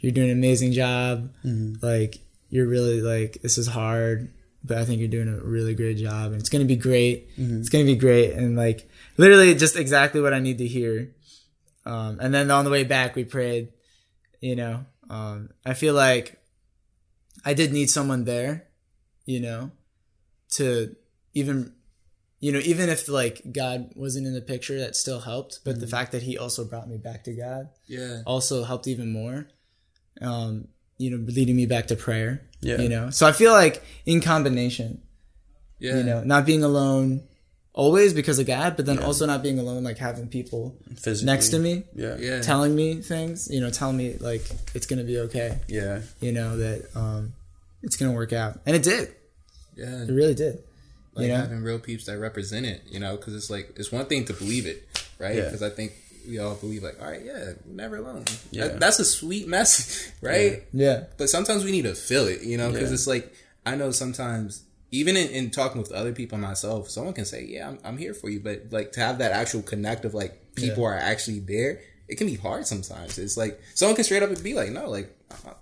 you're 0.00 0.12
doing 0.12 0.30
an 0.30 0.38
amazing 0.38 0.72
job. 0.72 1.32
Mm-hmm. 1.44 1.84
Like 1.84 2.20
you're 2.48 2.66
really 2.66 3.00
like 3.00 3.40
this 3.42 3.58
is 3.58 3.66
hard 3.66 4.32
but 4.62 4.76
I 4.76 4.84
think 4.84 4.98
you're 4.98 5.08
doing 5.08 5.28
a 5.28 5.42
really 5.42 5.74
great 5.74 5.96
job. 5.96 6.32
And 6.32 6.40
it's 6.40 6.50
gonna 6.50 6.66
be 6.66 6.76
great. 6.76 7.34
Mm-hmm. 7.38 7.60
It's 7.60 7.70
gonna 7.70 7.84
be 7.84 7.96
great. 7.96 8.32
And 8.32 8.56
like 8.56 8.88
literally 9.16 9.54
just 9.54 9.76
exactly 9.76 10.20
what 10.20 10.34
I 10.34 10.38
need 10.38 10.58
to 10.58 10.66
hear. 10.66 11.14
Um, 11.86 12.18
and 12.20 12.34
then 12.34 12.50
on 12.50 12.64
the 12.64 12.70
way 12.70 12.84
back 12.84 13.16
we 13.16 13.24
prayed 13.24 13.72
you 14.40 14.56
know 14.56 14.84
um, 15.10 15.50
I 15.66 15.74
feel 15.74 15.94
like 15.94 16.40
I 17.44 17.52
did 17.54 17.72
need 17.72 17.90
someone 17.90 18.24
there 18.24 18.66
you 19.26 19.40
know 19.40 19.70
to 20.56 20.94
even 21.34 21.72
you 22.40 22.50
know 22.52 22.58
even 22.72 22.88
if 22.88 23.06
like 23.08 23.42
god 23.52 23.90
wasn't 23.94 24.26
in 24.26 24.32
the 24.34 24.40
picture 24.40 24.78
that 24.78 24.96
still 24.96 25.20
helped 25.20 25.60
but 25.64 25.78
the 25.78 25.86
fact 25.86 26.12
that 26.12 26.22
he 26.22 26.38
also 26.38 26.64
brought 26.64 26.88
me 26.88 26.96
back 26.96 27.22
to 27.24 27.32
god 27.32 27.68
Yeah. 27.86 28.22
also 28.26 28.64
helped 28.64 28.86
even 28.88 29.12
more 29.12 29.46
um 30.22 30.68
you 30.96 31.10
know 31.10 31.18
leading 31.32 31.54
me 31.56 31.66
back 31.66 31.86
to 31.88 31.96
prayer 31.96 32.48
Yeah. 32.60 32.80
you 32.80 32.88
know 32.88 33.10
so 33.10 33.26
i 33.26 33.32
feel 33.32 33.52
like 33.52 33.82
in 34.06 34.20
combination 34.20 35.02
Yeah. 35.78 35.96
you 35.98 36.02
know 36.02 36.24
not 36.24 36.46
being 36.46 36.64
alone 36.64 37.22
always 37.84 38.10
because 38.20 38.38
of 38.42 38.46
god 38.46 38.70
but 38.76 38.84
then 38.88 38.98
also 39.08 39.24
not 39.32 39.40
being 39.46 39.58
alone 39.64 39.82
like 39.90 39.98
having 40.08 40.26
people 40.38 40.62
Physically. 41.04 41.26
next 41.32 41.48
to 41.54 41.58
me 41.58 41.72
Yeah. 42.04 42.16
Yeah. 42.28 42.40
telling 42.42 42.72
me 42.80 42.86
things 43.12 43.48
you 43.54 43.60
know 43.62 43.70
telling 43.70 43.96
me 44.02 44.08
like 44.30 44.44
it's 44.76 44.86
gonna 44.90 45.04
be 45.12 45.18
okay 45.26 45.50
Yeah. 45.78 45.96
you 46.20 46.32
know 46.38 46.50
that 46.64 46.78
um 46.94 47.32
it's 47.82 47.96
gonna 47.98 48.12
work 48.22 48.32
out 48.42 48.52
and 48.66 48.72
it 48.78 48.82
did 48.92 49.04
Yeah. 49.76 50.02
it 50.08 50.10
really 50.20 50.34
did 50.34 50.54
like 51.14 51.22
you 51.26 51.32
know? 51.32 51.38
having 51.46 51.62
real 51.62 51.78
peeps 51.80 52.04
that 52.06 52.18
represent 52.18 52.64
it, 52.66 52.82
you 52.94 53.00
know, 53.00 53.16
because 53.16 53.34
it's 53.34 53.50
like 53.50 53.66
it's 53.80 53.90
one 53.90 54.06
thing 54.06 54.22
to 54.26 54.32
believe 54.32 54.64
it, 54.72 54.78
right? 55.18 55.34
Yeah. 55.34 55.44
Because 55.46 55.60
I 55.60 55.70
think 55.78 55.90
we 56.28 56.38
all 56.38 56.54
believe 56.54 56.84
like, 56.84 56.98
all 57.02 57.10
right, 57.10 57.24
yeah, 57.30 57.54
never 57.66 57.96
alone. 57.96 58.24
Yeah. 58.52 58.68
That- 58.68 58.78
that's 58.82 58.98
a 59.00 59.04
sweet 59.04 59.48
message, 59.48 60.12
right? 60.22 60.62
yeah 60.72 60.98
But 61.18 61.28
sometimes 61.28 61.64
we 61.64 61.72
need 61.72 61.82
to 61.92 61.96
feel 61.96 62.26
it, 62.28 62.42
you 62.50 62.56
know, 62.56 62.68
because 62.70 62.90
Yeah. 62.90 62.98
it's 62.98 63.08
like 63.14 63.26
I 63.66 63.74
know 63.74 63.90
sometimes 63.90 64.62
even 64.92 65.16
in, 65.16 65.28
in 65.28 65.50
talking 65.50 65.80
with 65.80 65.92
other 65.92 66.12
people 66.12 66.38
myself, 66.38 66.90
someone 66.90 67.14
can 67.14 67.24
say, 67.24 67.44
yeah, 67.44 67.68
I'm, 67.68 67.78
I'm 67.84 67.98
here 67.98 68.14
for 68.14 68.28
you, 68.28 68.40
but 68.40 68.66
like 68.70 68.92
to 68.92 69.00
have 69.00 69.18
that 69.18 69.32
actual 69.32 69.62
connect 69.62 70.04
of 70.04 70.14
like 70.14 70.54
people 70.56 70.84
are 70.84 70.94
actually 70.94 71.40
there. 71.40 71.80
It 72.08 72.16
can 72.18 72.26
be 72.26 72.34
hard 72.34 72.66
sometimes. 72.66 73.18
It's 73.18 73.36
like 73.36 73.60
someone 73.74 73.94
can 73.94 74.04
straight 74.04 74.22
up 74.22 74.30
and 74.30 74.42
be 74.42 74.54
like, 74.54 74.70
"No, 74.70 74.90
like 74.90 75.16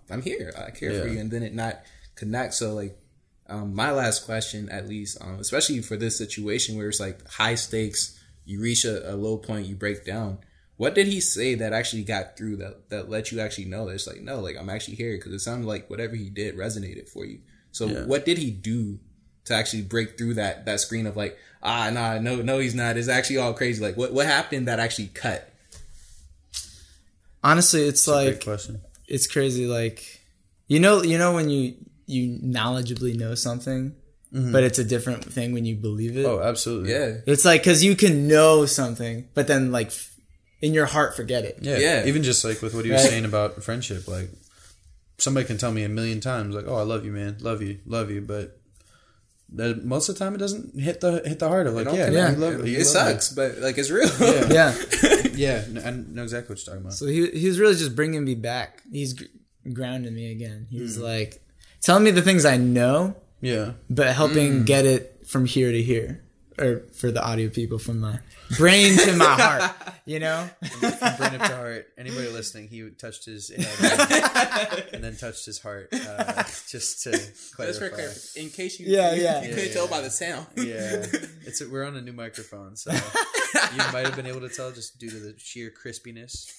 I'm 0.08 0.22
here. 0.22 0.52
I 0.56 0.70
care 0.70 0.92
for 1.02 1.06
you," 1.08 1.20
and 1.20 1.30
then 1.30 1.42
it 1.42 1.54
not 1.54 1.80
connect. 2.14 2.54
So 2.54 2.72
like 2.72 2.98
um, 3.48 3.74
my 3.74 3.90
last 3.92 4.24
question, 4.24 4.68
at 4.70 4.88
least, 4.88 5.18
um, 5.20 5.38
especially 5.40 5.80
for 5.82 5.96
this 5.96 6.16
situation 6.16 6.76
where 6.76 6.88
it's 6.88 7.00
like 7.00 7.26
high 7.28 7.54
stakes, 7.54 8.18
you 8.46 8.60
reach 8.62 8.84
a, 8.86 9.12
a 9.12 9.14
low 9.14 9.36
point, 9.36 9.66
you 9.66 9.74
break 9.76 10.06
down. 10.06 10.38
What 10.76 10.94
did 10.94 11.06
he 11.06 11.20
say 11.20 11.54
that 11.56 11.72
actually 11.74 12.04
got 12.04 12.38
through 12.38 12.56
that 12.58 12.88
that 12.88 13.10
let 13.10 13.30
you 13.30 13.40
actually 13.40 13.66
know 13.66 13.86
that 13.86 13.96
it's 13.96 14.06
like 14.06 14.22
no, 14.22 14.40
like 14.40 14.56
I'm 14.56 14.70
actually 14.70 14.94
here 14.96 15.16
because 15.18 15.32
it 15.34 15.40
sounded 15.40 15.66
like 15.66 15.90
whatever 15.90 16.16
he 16.16 16.30
did 16.30 16.56
resonated 16.56 17.10
for 17.10 17.26
you. 17.26 17.40
So 17.72 17.88
Yeah. 17.88 18.06
what 18.06 18.24
did 18.24 18.38
he 18.38 18.50
do 18.50 19.00
to 19.48 19.54
actually 19.54 19.82
break 19.82 20.16
through 20.16 20.34
that 20.34 20.64
that 20.66 20.80
screen 20.80 21.06
of 21.06 21.16
like 21.16 21.36
ah 21.62 21.90
nah 21.90 22.18
no 22.18 22.36
no 22.36 22.58
he's 22.58 22.74
not 22.74 22.96
it's 22.96 23.08
actually 23.08 23.36
all 23.36 23.52
crazy 23.52 23.82
like 23.82 23.96
what 23.96 24.12
what 24.12 24.26
happened 24.26 24.68
that 24.68 24.78
actually 24.78 25.08
cut 25.08 25.50
honestly 27.42 27.82
it's 27.82 28.06
Great 28.06 28.14
like 28.34 28.44
question. 28.44 28.80
it's 29.06 29.26
crazy 29.26 29.66
like 29.66 30.20
you 30.66 30.80
know 30.80 31.02
you 31.02 31.18
know 31.18 31.34
when 31.34 31.48
you 31.50 31.74
you 32.06 32.38
knowledgeably 32.42 33.16
know 33.16 33.34
something 33.34 33.94
but 34.30 34.62
it's 34.62 34.78
a 34.78 34.84
different 34.84 35.24
thing 35.24 35.52
when 35.54 35.64
you 35.64 35.74
believe 35.74 36.16
it 36.18 36.26
Oh, 36.26 36.40
absolutely. 36.40 36.90
yeah 36.92 37.14
it's 37.26 37.44
like 37.46 37.62
because 37.62 37.82
you 37.82 37.96
can 37.96 38.28
know 38.28 38.66
something 38.66 39.26
but 39.34 39.46
then 39.48 39.72
like 39.72 39.90
in 40.60 40.74
your 40.74 40.84
heart 40.86 41.16
forget 41.16 41.44
it 41.44 41.58
Yeah. 41.62 41.78
Yeah. 41.78 42.06
Even 42.06 42.22
just 42.22 42.44
like 42.44 42.60
with 42.60 42.74
what 42.74 42.84
he 42.84 42.90
was 42.90 43.02
Right. 43.02 43.10
saying 43.10 43.24
about 43.24 43.62
friendship, 43.62 44.06
like 44.08 44.28
somebody 45.16 45.46
can 45.46 45.56
tell 45.56 45.70
me 45.72 45.82
a 45.84 45.88
million 45.88 46.20
times, 46.20 46.54
like, 46.54 46.64
"Oh, 46.68 46.74
I 46.76 46.82
love 46.82 47.04
you, 47.04 47.12
man, 47.12 47.36
love 47.40 47.62
you, 47.62 47.78
love 47.86 48.10
you," 48.10 48.20
but 48.20 48.57
that 49.54 49.84
most 49.84 50.08
of 50.08 50.14
the 50.14 50.18
time 50.24 50.34
it 50.34 50.38
doesn't 50.38 50.78
hit 50.78 51.00
the 51.00 51.22
hit 51.24 51.38
the 51.38 51.48
heart 51.48 51.66
of 51.66 51.74
like, 51.74 51.86
Don't 51.86 51.96
yeah, 51.96 52.06
connect. 52.06 52.38
man, 52.38 52.40
love, 52.40 52.60
it, 52.60 52.68
you 52.68 52.78
it 52.78 52.86
love 52.86 53.06
me." 53.06 53.12
sucks 53.12 53.32
but 53.32 53.58
like 53.58 53.78
it's 53.78 53.90
real. 53.90 54.10
Yeah. 54.20 54.48
yeah. 54.50 54.74
Yeah, 55.38 55.62
n- 55.68 55.80
I 55.84 55.90
know 55.90 56.24
exactly 56.24 56.52
what 56.52 56.58
you're 56.58 56.74
talking 56.74 56.80
about. 56.80 56.94
so 56.94 57.06
he, 57.06 57.30
he 57.30 57.46
was 57.46 57.60
really 57.60 57.76
just 57.76 57.94
bringing 57.94 58.24
me 58.24 58.34
back. 58.34 58.82
He's 58.90 59.12
gr- 59.12 59.26
grounding 59.72 60.12
me 60.12 60.32
again. 60.32 60.66
He's 60.68 60.98
mm. 60.98 61.02
like 61.02 61.40
telling 61.80 62.04
me 62.04 62.10
the 62.10 62.22
things 62.22 62.44
i 62.44 62.56
know 62.56 63.14
yeah, 63.40 63.72
but 63.88 64.14
helping 64.14 64.60
mm. 64.60 64.66
get 64.66 64.84
it 64.84 65.20
from 65.26 65.44
here 65.44 65.70
to 65.70 65.82
here 65.82 66.24
or 66.58 66.80
for 66.92 67.10
the 67.10 67.22
audio 67.22 67.48
people 67.48 67.78
from 67.78 68.00
my 68.00 68.18
brain 68.56 68.96
to 68.96 69.12
my 69.14 69.24
heart 69.24 69.72
you 70.06 70.18
know 70.18 70.48
from 70.80 70.80
brain 71.16 71.34
up 71.40 71.48
to 71.48 71.56
heart. 71.56 71.86
Anybody 71.98 72.28
listening, 72.28 72.68
he 72.68 72.88
touched 72.90 73.24
his 73.26 73.50
head 73.50 74.88
and 74.92 75.02
then 75.04 75.16
touched 75.16 75.44
his 75.46 75.58
heart, 75.60 75.88
uh, 75.92 76.42
just 76.68 77.02
to 77.04 77.10
That's 77.10 77.50
for 77.50 77.56
clarify. 77.56 77.96
clar- 77.96 78.42
in 78.44 78.50
case 78.50 78.80
you 78.80 78.86
Yeah, 78.88 79.14
you, 79.14 79.22
yeah. 79.22 79.42
you 79.42 79.48
Yeah, 79.48 79.54
couldn't 79.54 79.68
yeah, 79.68 79.74
tell 79.74 79.88
by 79.88 80.00
the 80.00 80.10
sound 80.10 80.46
Yeah, 80.56 81.04
it's 81.46 81.62
we're 81.64 81.84
on 81.84 81.96
a 81.96 82.00
new 82.00 82.12
microphone, 82.12 82.76
so 82.76 82.92
you 82.92 83.78
might 83.92 84.06
have 84.06 84.16
been 84.16 84.26
able 84.26 84.40
to 84.40 84.48
tell 84.48 84.70
just 84.72 84.98
due 84.98 85.10
to 85.10 85.16
the 85.18 85.34
sheer 85.38 85.70
crispiness. 85.70 86.52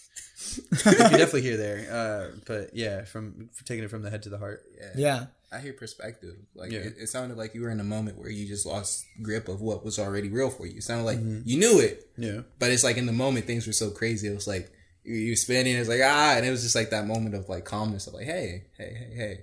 you 0.58 0.72
definitely 0.94 1.42
hear 1.42 1.58
there, 1.58 1.88
uh, 1.92 2.38
but 2.46 2.76
yeah, 2.76 3.04
from 3.06 3.50
taking 3.66 3.84
it 3.84 3.90
from 3.90 4.04
the 4.04 4.10
head 4.10 4.24
to 4.24 4.30
the 4.30 4.38
heart. 4.38 4.64
yeah 4.96 5.26
I 5.52 5.60
hear 5.60 5.74
perspective. 5.74 6.36
Like 6.56 6.72
Yeah. 6.72 6.80
it, 6.82 6.96
it 7.00 7.08
sounded 7.10 7.38
like 7.38 7.56
you 7.56 7.62
were 7.62 7.70
in 7.72 7.80
a 7.80 7.84
moment 7.84 8.18
where 8.20 8.30
you 8.30 8.48
just 8.48 8.66
lost 8.66 9.06
grip 9.22 9.48
of 9.48 9.62
what 9.62 9.84
was 9.84 9.98
already 9.98 10.30
real 10.30 10.50
for 10.50 10.66
you. 10.68 10.78
It 10.78 10.84
sounded 10.84 11.06
like 11.06 11.18
Mm-hmm. 11.20 11.42
you 11.46 11.58
knew 11.60 11.80
it, 11.80 12.10
Yeah, 12.18 12.42
but 12.60 12.72
it's 12.72 12.84
like 12.84 12.98
in 12.98 13.06
the 13.08 13.12
moment 13.14 13.46
things 13.46 13.66
were 13.68 13.74
so 13.74 13.90
crazy. 13.90 14.28
It 14.28 14.36
was 14.36 14.48
like 14.48 14.72
you, 15.04 15.16
you 15.16 15.36
spinning. 15.36 15.76
It's 15.76 15.90
like 15.90 16.02
ah, 16.04 16.36
and 16.38 16.46
it 16.46 16.52
was 16.52 16.62
just 16.62 16.76
like 16.76 16.92
that 16.92 17.08
moment 17.08 17.34
of 17.36 17.50
like 17.50 17.66
calmness 17.66 18.06
of 18.08 18.14
like 18.14 18.26
hey, 18.26 18.66
hey, 18.78 18.94
hey, 18.94 19.16
hey, 19.16 19.40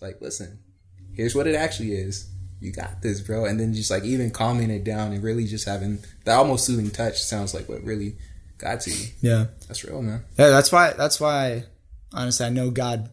like 0.00 0.20
listen, 0.20 0.60
here's 1.14 1.34
what 1.34 1.46
it 1.46 1.54
actually 1.56 1.92
is. 1.92 2.30
You 2.60 2.72
got 2.72 3.02
this, 3.02 3.20
bro. 3.20 3.44
And 3.44 3.58
then 3.58 3.72
just 3.72 3.90
like 3.90 4.04
even 4.04 4.30
calming 4.30 4.70
it 4.70 4.82
down 4.84 5.12
and 5.12 5.22
really 5.22 5.44
just 5.46 5.64
having 5.64 6.00
that 6.24 6.36
almost 6.36 6.66
soothing 6.66 6.90
touch 6.90 7.20
sounds 7.22 7.54
like 7.54 7.68
what 7.68 7.82
really 7.84 8.16
got 8.58 8.80
to 8.82 8.90
you. 8.90 9.06
yeah 9.20 9.46
That's 9.68 9.84
real, 9.84 10.02
man. 10.02 10.24
Yeah, 10.38 10.50
that's 10.50 10.70
why. 10.72 10.92
That's 10.92 11.20
why. 11.20 11.64
Honestly, 12.12 12.46
I 12.46 12.48
know 12.50 12.70
God 12.70 13.10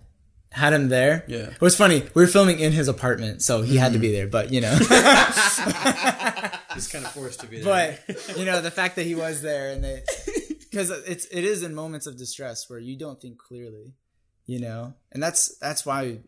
had 0.55 0.71
him 0.71 0.87
there. 0.87 1.25
Yeah. 1.27 1.49
It 1.49 1.61
was 1.61 1.75
funny. 1.75 2.03
We 2.13 2.21
were 2.21 2.27
filming 2.27 2.59
in 2.59 2.71
his 2.71 2.87
apartment, 2.87 3.41
so 3.41 3.61
he 3.61 3.75
had 3.75 3.91
to 3.91 3.99
be 3.99 4.07
mm-hmm. 4.07 4.15
there. 4.15 4.27
But 4.27 4.53
you 4.53 4.61
know, 4.61 4.71
He's 6.73 6.87
kind 6.87 7.05
of 7.05 7.11
forced 7.11 7.41
to 7.41 7.47
be 7.47 7.61
there. 7.61 7.99
but 8.07 8.37
you 8.37 8.45
know, 8.45 8.61
the 8.61 8.71
fact 8.71 8.95
that 8.95 9.03
he 9.03 9.15
was 9.15 9.41
there 9.41 9.71
and 9.71 9.83
they, 9.83 10.03
because 10.61 10.91
it's 10.91 11.25
it 11.25 11.43
is 11.43 11.61
in 11.61 11.75
moments 11.75 12.07
of 12.07 12.17
distress 12.17 12.69
where 12.69 12.79
you 12.79 12.97
don't 12.97 13.21
think 13.21 13.37
clearly, 13.37 13.95
you 14.45 14.59
know, 14.59 14.93
and 15.11 15.21
that's 15.21 15.57
that's 15.57 15.85
why 15.85 16.19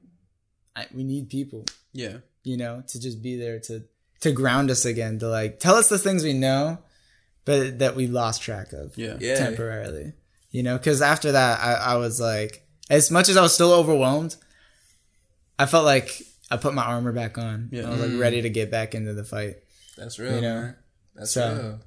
I, 0.75 0.87
we 0.93 1.05
need 1.05 1.29
people, 1.29 1.63
yeah, 1.93 2.17
you 2.43 2.57
know, 2.57 2.83
to 2.89 2.99
just 2.99 3.21
be 3.21 3.37
there 3.37 3.59
to 3.61 3.85
to 4.21 4.31
ground 4.33 4.69
us 4.69 4.83
again, 4.83 5.19
to 5.19 5.29
like 5.29 5.61
tell 5.61 5.75
us 5.75 5.87
the 5.87 5.97
things 5.97 6.25
we 6.25 6.33
know, 6.33 6.79
but 7.45 7.79
that 7.79 7.95
we 7.95 8.07
lost 8.07 8.41
track 8.41 8.73
of. 8.73 8.97
yeah, 8.97 9.15
Yeah. 9.21 9.35
temporarily. 9.35 10.13
You 10.51 10.63
know, 10.63 10.77
because 10.77 11.01
after 11.01 11.31
that, 11.33 11.59
I, 11.61 11.93
I 11.93 11.95
was 11.97 12.19
like, 12.19 12.66
as 12.89 13.11
much 13.11 13.29
as 13.29 13.37
I 13.37 13.41
was 13.41 13.53
still 13.53 13.71
overwhelmed, 13.73 14.35
I 15.59 15.65
felt 15.65 15.85
like 15.85 16.21
I 16.49 16.57
put 16.57 16.73
my 16.73 16.83
armor 16.83 17.11
back 17.11 17.37
on. 17.37 17.69
Yeah. 17.71 17.87
I 17.87 17.89
was 17.91 17.99
like 18.01 18.19
ready 18.19 18.41
to 18.41 18.49
get 18.49 18.71
back 18.71 18.95
into 18.95 19.13
the 19.13 19.23
fight. 19.23 19.57
That's 19.97 20.19
real, 20.19 20.35
You 20.35 20.41
know, 20.41 20.61
man. 20.61 20.75
That's 21.15 21.31
so- 21.31 21.55
real. 21.55 21.79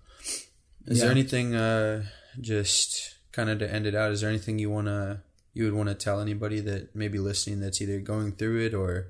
Is 0.86 0.98
Yeah. 0.98 1.04
there 1.04 1.10
anything, 1.12 1.54
uh, 1.54 2.04
just 2.40 3.14
kind 3.32 3.48
of 3.50 3.58
to 3.60 3.72
end 3.72 3.86
it 3.86 3.94
out? 3.94 4.10
Is 4.12 4.20
there 4.22 4.30
anything 4.30 4.58
you 4.58 4.70
wanna 4.70 5.22
you 5.52 5.64
would 5.64 5.74
want 5.74 5.88
to 5.88 5.94
tell 5.96 6.20
anybody 6.20 6.60
that 6.60 6.94
may 6.94 7.08
be 7.08 7.18
listening 7.18 7.58
that's 7.58 7.80
either 7.82 7.98
going 8.00 8.30
through 8.32 8.64
it 8.64 8.72
or 8.72 9.08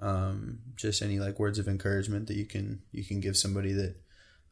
um, 0.00 0.58
just 0.74 1.00
any 1.00 1.18
like 1.20 1.38
words 1.38 1.58
of 1.60 1.68
encouragement 1.68 2.26
that 2.26 2.36
you 2.36 2.44
can 2.44 2.82
you 2.90 3.04
can 3.04 3.20
give 3.20 3.36
somebody 3.36 3.72
that 3.72 3.94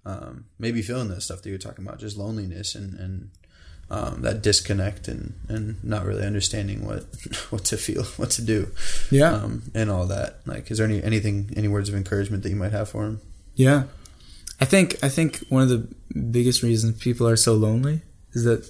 um, 0.04 0.44
maybe 0.60 0.80
feeling 0.80 1.08
that 1.08 1.20
stuff 1.22 1.42
that 1.42 1.48
you're 1.48 1.58
talking 1.58 1.84
about, 1.86 1.98
just 1.98 2.16
loneliness 2.16 2.74
and 2.76 2.94
and 2.98 3.30
um, 3.90 4.22
that 4.22 4.42
disconnect 4.42 5.08
and 5.08 5.34
and 5.48 5.82
not 5.82 6.04
really 6.04 6.24
understanding 6.26 6.84
what 6.86 7.04
what 7.50 7.64
to 7.66 7.76
feel, 7.76 8.04
what 8.16 8.30
to 8.32 8.42
do, 8.42 8.68
Yeah, 9.10 9.32
um, 9.32 9.62
and 9.74 9.90
all 9.90 10.06
that. 10.06 10.40
Like, 10.46 10.70
is 10.70 10.78
there 10.78 10.86
any 10.86 11.02
anything 11.02 11.50
any 11.56 11.68
words 11.68 11.88
of 11.88 11.94
encouragement 11.94 12.42
that 12.42 12.50
you 12.50 12.56
might 12.56 12.72
have 12.72 12.88
for 12.90 13.04
him? 13.04 13.20
yeah. 13.56 13.84
I 14.60 14.64
think 14.64 14.96
I 15.04 15.08
think 15.08 15.38
one 15.50 15.62
of 15.62 15.68
the 15.68 15.86
biggest 16.32 16.64
reasons 16.64 16.98
people 16.98 17.28
are 17.28 17.36
so 17.36 17.54
lonely 17.54 18.02
is 18.32 18.42
that 18.42 18.68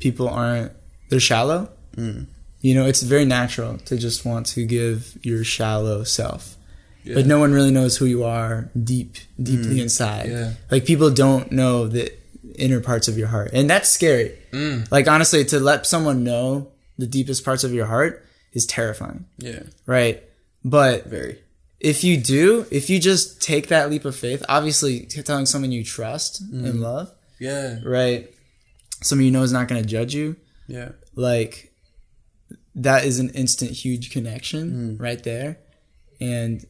people 0.00 0.28
aren't 0.28 0.72
they're 1.10 1.20
shallow. 1.20 1.70
Mm. 1.96 2.26
You 2.60 2.74
know, 2.74 2.86
it's 2.86 3.02
very 3.02 3.24
natural 3.24 3.78
to 3.78 3.96
just 3.96 4.24
want 4.24 4.46
to 4.46 4.66
give 4.66 5.16
your 5.22 5.44
shallow 5.44 6.02
self. 6.02 6.56
Yeah. 7.04 7.14
But 7.14 7.26
no 7.26 7.38
one 7.38 7.52
really 7.52 7.70
knows 7.70 7.96
who 7.96 8.04
you 8.06 8.24
are 8.24 8.68
deep, 8.74 9.14
deeply 9.40 9.80
inside. 9.80 10.28
Yeah. 10.28 10.54
Like 10.72 10.84
people 10.84 11.10
don't 11.10 11.52
know 11.52 11.86
that 11.86 12.18
inner 12.58 12.80
parts 12.80 13.08
of 13.08 13.16
your 13.18 13.28
heart, 13.28 13.50
and 13.52 13.68
that's 13.68 13.88
scary. 13.88 14.38
Mm. 14.52 14.90
Like 14.90 15.08
honestly, 15.08 15.44
to 15.46 15.60
let 15.60 15.86
someone 15.86 16.24
know 16.24 16.72
the 16.98 17.06
deepest 17.06 17.44
parts 17.44 17.64
of 17.64 17.72
your 17.72 17.86
heart 17.86 18.24
is 18.52 18.66
terrifying, 18.66 19.26
Yeah. 19.38 19.62
right? 19.86 20.22
But 20.64 21.06
Very. 21.06 21.38
if 21.80 22.02
you 22.02 22.16
do, 22.16 22.66
if 22.70 22.90
you 22.90 22.98
just 22.98 23.40
take 23.40 23.68
that 23.68 23.90
leap 23.90 24.04
of 24.04 24.16
faith, 24.16 24.44
obviously 24.48 25.06
telling 25.06 25.46
someone 25.46 25.72
you 25.72 25.84
trust 25.84 26.40
and 26.40 26.64
mm-hmm. 26.64 26.80
love, 26.80 27.12
Yeah. 27.38 27.78
right? 27.84 28.32
Someone 29.02 29.24
you 29.26 29.30
know 29.30 29.42
is 29.42 29.52
not 29.52 29.68
going 29.68 29.80
to 29.80 29.88
judge 29.88 30.14
you, 30.14 30.36
Yeah. 30.66 30.90
like 31.14 31.72
that 32.74 33.04
is 33.04 33.18
an 33.18 33.30
instant 33.30 33.70
huge 33.72 34.10
connection 34.10 34.96
mm. 34.96 35.00
right 35.00 35.22
there. 35.22 35.58
And 36.20 36.64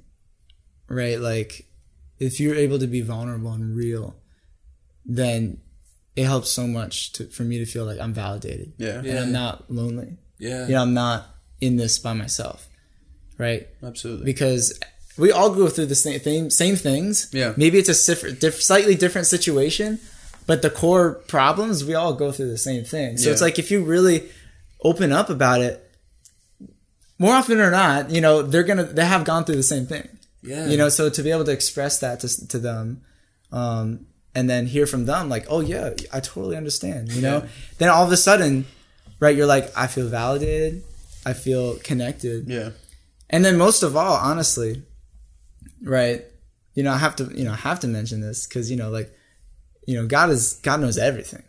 right, 0.89 1.19
like 1.21 1.67
if 2.19 2.41
you're 2.41 2.55
able 2.55 2.79
to 2.79 2.87
be 2.87 3.01
vulnerable 3.01 3.53
and 3.53 3.77
real, 3.77 4.17
then 5.07 5.61
it 6.19 6.25
helps 6.27 6.51
so 6.51 6.67
much 6.67 7.13
to, 7.13 7.27
for 7.27 7.45
me 7.45 7.59
to 7.59 7.65
feel 7.65 7.85
like 7.85 8.01
I'm 8.01 8.13
validated. 8.13 8.73
Yeah. 8.77 8.99
And 8.99 9.19
I'm 9.19 9.33
not 9.33 9.71
lonely. 9.71 10.17
Yeah. 10.39 10.67
You 10.67 10.73
know, 10.75 10.83
I'm 10.83 10.93
not 10.93 11.27
in 11.61 11.77
this 11.77 11.99
by 12.01 12.13
myself. 12.13 12.67
Right? 13.39 13.69
Absolutely. 13.85 14.25
because 14.25 14.77
we 15.17 15.31
all 15.31 15.55
go 15.55 15.69
through 15.69 15.87
the 15.87 15.95
same 15.95 16.19
thing, 16.19 16.51
same 16.51 16.75
things. 16.75 17.31
Yeah. 17.33 17.55
Maybe 17.57 17.79
it's 17.79 17.89
a 17.89 18.15
diff- 18.15 18.41
diff- 18.41 18.61
slightly 18.61 18.97
different 18.97 19.29
situation, 19.29 20.01
but 20.49 20.61
the 20.61 20.71
core 20.71 21.15
problems 21.29 21.85
we 21.85 21.95
all 21.95 22.15
go 22.15 22.33
through 22.33 22.51
the 22.51 22.59
same 22.59 22.83
thing. 22.83 23.17
So 23.17 23.31
it's 23.31 23.41
like 23.41 23.61
if 23.61 23.71
you 23.71 23.85
really 23.85 24.29
open 24.83 25.13
up 25.13 25.31
about 25.31 25.61
it, 25.61 25.85
more 27.17 27.35
often 27.35 27.61
or 27.61 27.71
not, 27.71 28.11
you 28.11 28.21
know 28.21 28.43
they're 28.43 28.65
gonna 28.65 28.85
they 28.85 29.05
have 29.05 29.25
gone 29.25 29.45
through 29.45 29.57
the 29.57 29.63
same 29.63 29.87
thing. 29.87 30.09
Yeah. 30.43 30.67
You 30.67 30.77
know, 30.77 30.89
so 30.89 31.11
to 31.11 31.23
be 31.23 31.31
able 31.31 31.45
to 31.45 31.53
express 31.53 32.01
that 32.01 32.21
to 32.21 32.49
to 32.49 32.59
them, 32.59 33.03
um, 33.53 34.07
and 34.35 34.49
then 34.49 34.67
hear 34.67 34.87
from 34.87 35.07
them 35.07 35.29
like, 35.29 35.47
oh 35.49 35.61
yeah, 35.61 35.95
I 36.13 36.21
totally 36.21 36.57
understand. 36.57 37.13
You 37.13 37.23
know, 37.23 37.49
then 37.79 37.89
all 37.89 38.05
of 38.05 38.13
a 38.13 38.17
sudden, 38.17 38.67
right, 39.21 39.35
you're 39.35 39.47
like, 39.47 39.71
I 39.77 39.87
feel 39.87 40.09
validated, 40.09 40.83
I 41.27 41.33
feel 41.33 41.77
connected. 41.79 42.49
yeah. 42.49 42.71
And 43.31 43.45
then 43.45 43.59
most 43.59 43.83
of 43.83 43.95
all, 43.95 44.15
honestly, 44.17 44.83
right? 45.83 46.25
You 46.75 46.83
know, 46.83 46.93
I 46.93 46.99
have 46.99 47.17
to, 47.17 47.25
you 47.35 47.45
know, 47.45 47.53
I 47.53 47.57
have 47.57 47.81
to 47.81 47.89
mention 47.89 48.21
this 48.21 48.47
because 48.47 48.71
you 48.71 48.77
know, 48.77 48.91
like, 48.91 49.15
you 49.87 49.95
know, 49.95 50.07
God 50.07 50.31
is 50.31 50.55
God 50.63 50.81
knows 50.81 50.97
everything. 50.97 51.43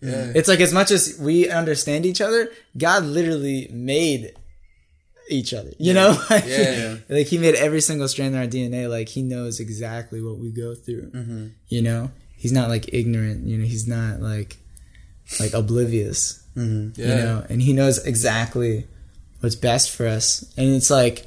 Yeah. 0.00 0.32
It's 0.34 0.48
like 0.48 0.60
as 0.60 0.72
much 0.72 0.90
as 0.90 1.18
we 1.20 1.50
understand 1.50 2.06
each 2.06 2.20
other, 2.20 2.50
God 2.76 3.02
literally 3.04 3.68
made 3.72 4.32
each 5.28 5.52
other. 5.54 5.70
You 5.78 5.94
know, 5.94 6.16
like, 6.30 6.44
Yeah. 6.46 6.96
like 7.08 7.26
He 7.26 7.38
made 7.38 7.54
every 7.54 7.80
single 7.80 8.08
strand 8.08 8.34
in 8.34 8.40
our 8.40 8.46
DNA. 8.46 8.88
Like 8.88 9.08
He 9.08 9.22
knows 9.22 9.60
exactly 9.60 10.22
what 10.22 10.38
we 10.38 10.50
go 10.50 10.74
through. 10.74 11.10
Mm-hmm. 11.10 11.46
You 11.68 11.82
know, 11.82 12.10
He's 12.36 12.52
not 12.52 12.68
like 12.68 12.92
ignorant. 12.92 13.46
You 13.46 13.58
know, 13.58 13.64
He's 13.66 13.86
not 13.88 14.20
like 14.20 14.56
like 15.40 15.52
oblivious 15.52 16.42
Yeah. 16.56 16.62
you 16.96 17.04
know 17.06 17.44
and 17.50 17.60
he 17.60 17.74
knows 17.74 17.98
exactly 18.06 18.86
what's 19.40 19.54
best 19.56 19.90
for 19.90 20.06
us 20.06 20.42
and 20.56 20.74
it's 20.74 20.88
like 20.90 21.26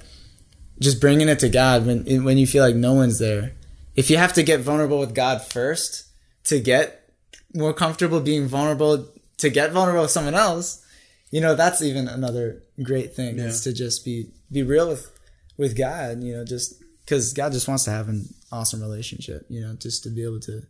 just 0.80 1.00
bringing 1.00 1.30
it 1.30 1.38
to 1.40 1.50
god 1.50 1.86
when 1.86 2.24
when 2.24 2.40
you 2.40 2.48
feel 2.48 2.64
like 2.66 2.76
no 2.76 2.94
one's 2.94 3.20
there 3.20 3.52
if 3.96 4.10
you 4.10 4.18
have 4.18 4.34
to 4.34 4.42
get 4.44 4.60
vulnerable 4.62 4.98
with 5.00 5.14
god 5.14 5.44
first 5.44 6.06
to 6.46 6.60
get 6.60 7.08
more 7.54 7.74
comfortable 7.74 8.20
being 8.20 8.48
vulnerable 8.48 9.08
to 9.38 9.50
get 9.52 9.72
vulnerable 9.72 10.02
with 10.02 10.12
someone 10.12 10.34
else 10.34 10.84
you 11.30 11.40
know 11.40 11.54
that's 11.54 11.84
even 11.84 12.08
another 12.08 12.64
great 12.84 13.15
thing 13.15 13.38
is 13.39 13.62
to 13.62 13.74
just 13.74 14.04
be 14.06 14.28
be 14.52 14.63
real 14.63 14.88
with 14.89 15.10
with 15.58 15.78
god 15.78 16.24
you 16.24 16.34
know 16.34 16.44
just 16.46 16.82
because 17.06 17.34
god 17.34 17.52
just 17.52 17.67
wants 17.67 17.84
to 17.84 17.91
have 17.91 18.08
an 18.10 18.26
awesome 18.52 18.82
relationship 18.82 19.46
you 19.50 19.62
know 19.62 19.74
just 19.76 20.04
to 20.04 20.10
be 20.10 20.24
able 20.24 20.39
to 20.39 20.62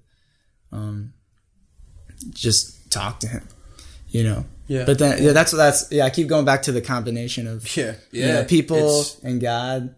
um 0.71 1.13
just 2.30 2.91
talk 2.91 3.19
to 3.19 3.28
him 3.28 3.47
you 4.10 4.24
know 4.24 4.45
Yeah. 4.67 4.86
but 4.86 5.00
then 5.00 5.21
yeah 5.24 5.32
that's 5.32 5.52
that's 5.52 5.91
yeah 5.91 6.06
i 6.06 6.10
keep 6.10 6.28
going 6.28 6.45
back 6.45 6.63
to 6.63 6.71
the 6.71 6.82
combination 6.82 7.47
of 7.47 7.76
Yeah. 7.76 7.95
you 8.12 8.26
know, 8.26 8.28
Yeah, 8.39 8.43
people 8.45 9.04
and 9.24 9.39
god 9.41 9.95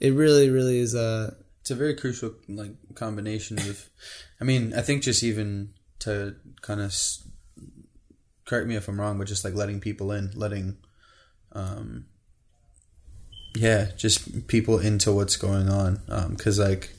it 0.00 0.14
really 0.14 0.48
really 0.50 0.78
is 0.78 0.94
a 0.94 1.36
It's 1.60 1.70
a 1.70 1.74
very 1.74 1.94
crucial 1.94 2.32
like 2.48 2.72
combination 2.94 3.58
of. 3.58 3.84
I 4.40 4.44
mean, 4.44 4.72
I 4.72 4.82
think 4.82 5.02
just 5.02 5.22
even 5.22 5.70
to 6.00 6.36
kind 6.62 6.80
of 6.80 6.94
correct 8.46 8.66
me 8.68 8.76
if 8.76 8.88
I'm 8.88 8.98
wrong, 9.00 9.18
but 9.18 9.26
just 9.26 9.44
like 9.44 9.54
letting 9.54 9.80
people 9.80 10.12
in, 10.12 10.30
letting, 10.34 10.76
um, 11.56 12.06
yeah, 13.54 13.88
just 13.96 14.46
people 14.46 14.78
into 14.78 15.12
what's 15.12 15.36
going 15.36 15.68
on. 15.68 16.00
Because 16.30 16.58
like, 16.58 16.90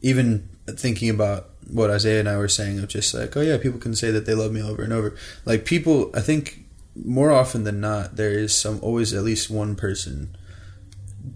even 0.00 0.48
thinking 0.66 1.10
about 1.10 1.50
what 1.70 1.90
Isaiah 1.90 2.20
and 2.20 2.28
I 2.28 2.36
were 2.36 2.48
saying 2.48 2.78
of 2.78 2.88
just 2.88 3.12
like, 3.14 3.36
oh 3.36 3.40
yeah, 3.40 3.58
people 3.58 3.80
can 3.80 3.94
say 3.94 4.10
that 4.10 4.26
they 4.26 4.34
love 4.34 4.52
me 4.52 4.62
over 4.62 4.82
and 4.82 4.92
over. 4.92 5.14
Like 5.44 5.64
people, 5.64 6.10
I 6.14 6.20
think 6.20 6.64
more 6.94 7.32
often 7.32 7.64
than 7.64 7.80
not, 7.80 8.16
there 8.16 8.32
is 8.32 8.56
some 8.56 8.78
always 8.82 9.12
at 9.12 9.22
least 9.22 9.50
one 9.50 9.76
person 9.76 10.36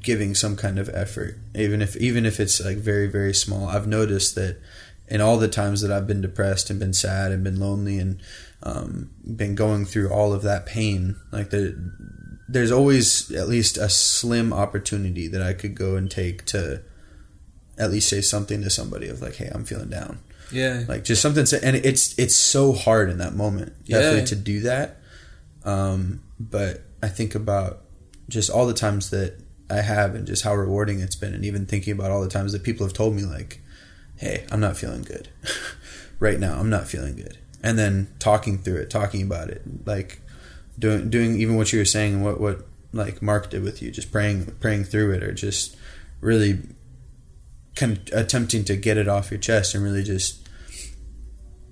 giving 0.00 0.34
some 0.34 0.56
kind 0.56 0.78
of 0.78 0.88
effort 0.90 1.38
even 1.54 1.82
if 1.82 1.96
even 1.96 2.24
if 2.24 2.40
it's 2.40 2.64
like 2.64 2.76
very 2.76 3.06
very 3.06 3.34
small 3.34 3.68
i've 3.68 3.86
noticed 3.86 4.34
that 4.34 4.58
in 5.08 5.20
all 5.20 5.38
the 5.38 5.48
times 5.48 5.80
that 5.80 5.90
i've 5.90 6.06
been 6.06 6.20
depressed 6.20 6.70
and 6.70 6.80
been 6.80 6.92
sad 6.92 7.30
and 7.30 7.44
been 7.44 7.60
lonely 7.60 7.98
and 7.98 8.20
um, 8.62 9.10
been 9.36 9.56
going 9.56 9.84
through 9.84 10.08
all 10.08 10.32
of 10.32 10.42
that 10.42 10.66
pain 10.66 11.16
like 11.32 11.50
there 11.50 11.74
there's 12.52 12.70
always 12.70 13.30
at 13.32 13.48
least 13.48 13.76
a 13.78 13.88
slim 13.88 14.52
opportunity 14.52 15.26
that 15.28 15.42
i 15.42 15.52
could 15.52 15.74
go 15.74 15.96
and 15.96 16.10
take 16.10 16.44
to 16.44 16.80
at 17.78 17.90
least 17.90 18.08
say 18.08 18.20
something 18.20 18.62
to 18.62 18.70
somebody 18.70 19.08
of 19.08 19.20
like 19.22 19.36
hey 19.36 19.50
i'm 19.54 19.64
feeling 19.64 19.88
down 19.88 20.18
Yeah. 20.50 20.84
like 20.88 21.04
just 21.04 21.22
something 21.22 21.44
to, 21.46 21.64
and 21.64 21.76
it's 21.76 22.18
it's 22.18 22.36
so 22.36 22.72
hard 22.72 23.08
in 23.10 23.18
that 23.18 23.34
moment 23.34 23.72
definitely 23.86 24.18
Yeah. 24.20 24.24
to 24.26 24.36
do 24.36 24.60
that 24.60 24.96
um 25.64 26.20
but 26.38 26.82
i 27.02 27.08
think 27.08 27.34
about 27.34 27.82
just 28.28 28.50
all 28.50 28.66
the 28.66 28.74
times 28.74 29.10
that 29.10 29.38
i 29.70 29.76
have 29.80 30.14
and 30.14 30.26
just 30.26 30.42
how 30.44 30.54
rewarding 30.54 31.00
it's 31.00 31.16
been 31.16 31.34
and 31.34 31.44
even 31.44 31.66
thinking 31.66 31.92
about 31.92 32.10
all 32.10 32.20
the 32.22 32.28
times 32.28 32.52
that 32.52 32.62
people 32.62 32.86
have 32.86 32.94
told 32.94 33.14
me 33.14 33.22
like 33.22 33.60
hey 34.16 34.44
i'm 34.50 34.60
not 34.60 34.76
feeling 34.76 35.02
good 35.02 35.28
right 36.18 36.38
now 36.40 36.58
i'm 36.58 36.70
not 36.70 36.86
feeling 36.86 37.16
good 37.16 37.38
and 37.62 37.78
then 37.78 38.08
talking 38.18 38.58
through 38.58 38.76
it 38.76 38.90
talking 38.90 39.22
about 39.22 39.48
it 39.48 39.62
like 39.86 40.20
doing 40.82 41.08
doing 41.08 41.40
even 41.40 41.56
what 41.56 41.72
you 41.72 41.78
were 41.78 41.86
saying 41.86 42.14
and 42.14 42.24
what 42.24 42.38
what 42.40 42.66
like 42.92 43.22
mark 43.22 43.48
did 43.48 43.62
with 43.62 43.80
you 43.80 43.90
just 43.90 44.12
praying 44.12 44.44
praying 44.60 44.84
through 44.84 45.12
it 45.12 45.22
or 45.22 45.32
just 45.32 45.76
really 46.20 46.58
con- 47.74 47.98
attempting 48.12 48.64
to 48.64 48.76
get 48.76 48.98
it 48.98 49.08
off 49.08 49.30
your 49.30 49.40
chest 49.40 49.74
and 49.74 49.82
really 49.82 50.02
just 50.02 50.46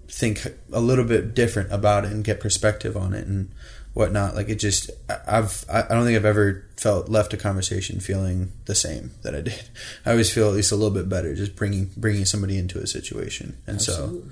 think 0.09 0.46
a 0.73 0.81
little 0.81 1.05
bit 1.05 1.35
different 1.35 1.73
about 1.73 2.05
it 2.05 2.12
and 2.12 2.25
get 2.25 2.40
perspective 2.40 2.96
on 2.96 3.12
it 3.12 3.27
and 3.27 3.53
whatnot. 3.94 4.35
Like 4.35 4.49
it 4.49 4.57
just, 4.57 4.90
I've, 5.27 5.64
I 5.70 5.83
don't 5.83 6.05
think 6.05 6.16
I've 6.16 6.25
ever 6.25 6.66
felt 6.77 7.09
left 7.09 7.33
a 7.33 7.37
conversation 7.37 8.01
feeling 8.01 8.53
the 8.66 8.75
same 8.75 9.12
that 9.23 9.35
I 9.35 9.40
did. 9.42 9.62
I 10.07 10.12
always 10.12 10.33
feel 10.33 10.49
at 10.49 10.55
least 10.55 10.73
a 10.73 10.77
little 10.77 10.94
bit 10.94 11.09
better 11.09 11.35
just 11.35 11.57
bringing 11.57 11.90
bringing 11.96 12.25
somebody 12.25 12.59
into 12.59 12.79
a 12.79 12.87
situation. 12.87 13.59
And 13.66 13.81
so, 13.81 14.23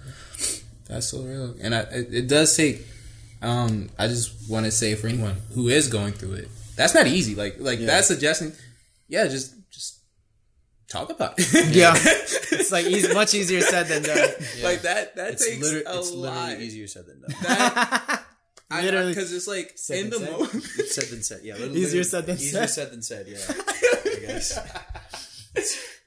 That's 0.88 1.08
so 1.08 1.22
real, 1.22 1.54
and 1.60 1.74
I, 1.74 1.80
it, 1.80 2.14
it 2.14 2.28
does 2.28 2.56
take. 2.56 2.82
Um, 3.40 3.88
I 3.98 4.08
just 4.08 4.50
want 4.50 4.66
to 4.66 4.72
say 4.72 4.94
for 4.94 5.06
anyone 5.06 5.36
who 5.54 5.68
is 5.68 5.88
going 5.88 6.12
through 6.12 6.34
it, 6.34 6.48
that's 6.76 6.94
not 6.94 7.06
easy. 7.06 7.34
Like, 7.34 7.56
like 7.58 7.78
that 7.80 8.04
suggesting, 8.04 8.52
yeah, 9.08 9.26
just 9.28 9.54
just 9.70 10.00
talk 10.88 11.10
about 11.10 11.34
it. 11.38 11.74
yeah 11.74 11.92
it's 11.96 12.72
like 12.72 12.86
easy, 12.86 13.12
much 13.14 13.34
easier 13.34 13.60
said 13.60 13.86
than 13.86 14.02
done 14.02 14.16
like 14.62 14.82
that. 14.82 15.14
That 15.16 15.32
it's, 15.34 15.46
takes 15.46 15.62
liter- 15.62 15.84
a 15.88 15.98
it's 15.98 16.10
lot. 16.12 16.34
literally 16.48 16.64
easier 16.66 16.86
said 16.86 17.06
than 17.06 17.20
done. 17.20 17.30
That, 17.42 18.22
I, 18.70 18.82
Literally 18.82 19.12
because 19.12 19.32
it's 19.32 19.48
like 19.48 19.72
said 19.76 19.98
in 19.98 20.10
the 20.10 20.20
moment. 20.20 20.50
said 20.62 21.04
than 21.04 21.22
said. 21.22 21.40
Yeah, 21.42 21.56
Easier 21.56 22.04
said 22.04 22.26
than 22.26 22.36
said. 22.36 22.44
easier 22.44 22.66
said. 22.66 22.70
said 22.70 22.90
than 22.92 23.02
said. 23.02 23.26
Yeah, 23.26 23.38
I 23.48 24.18
guess. 24.26 24.58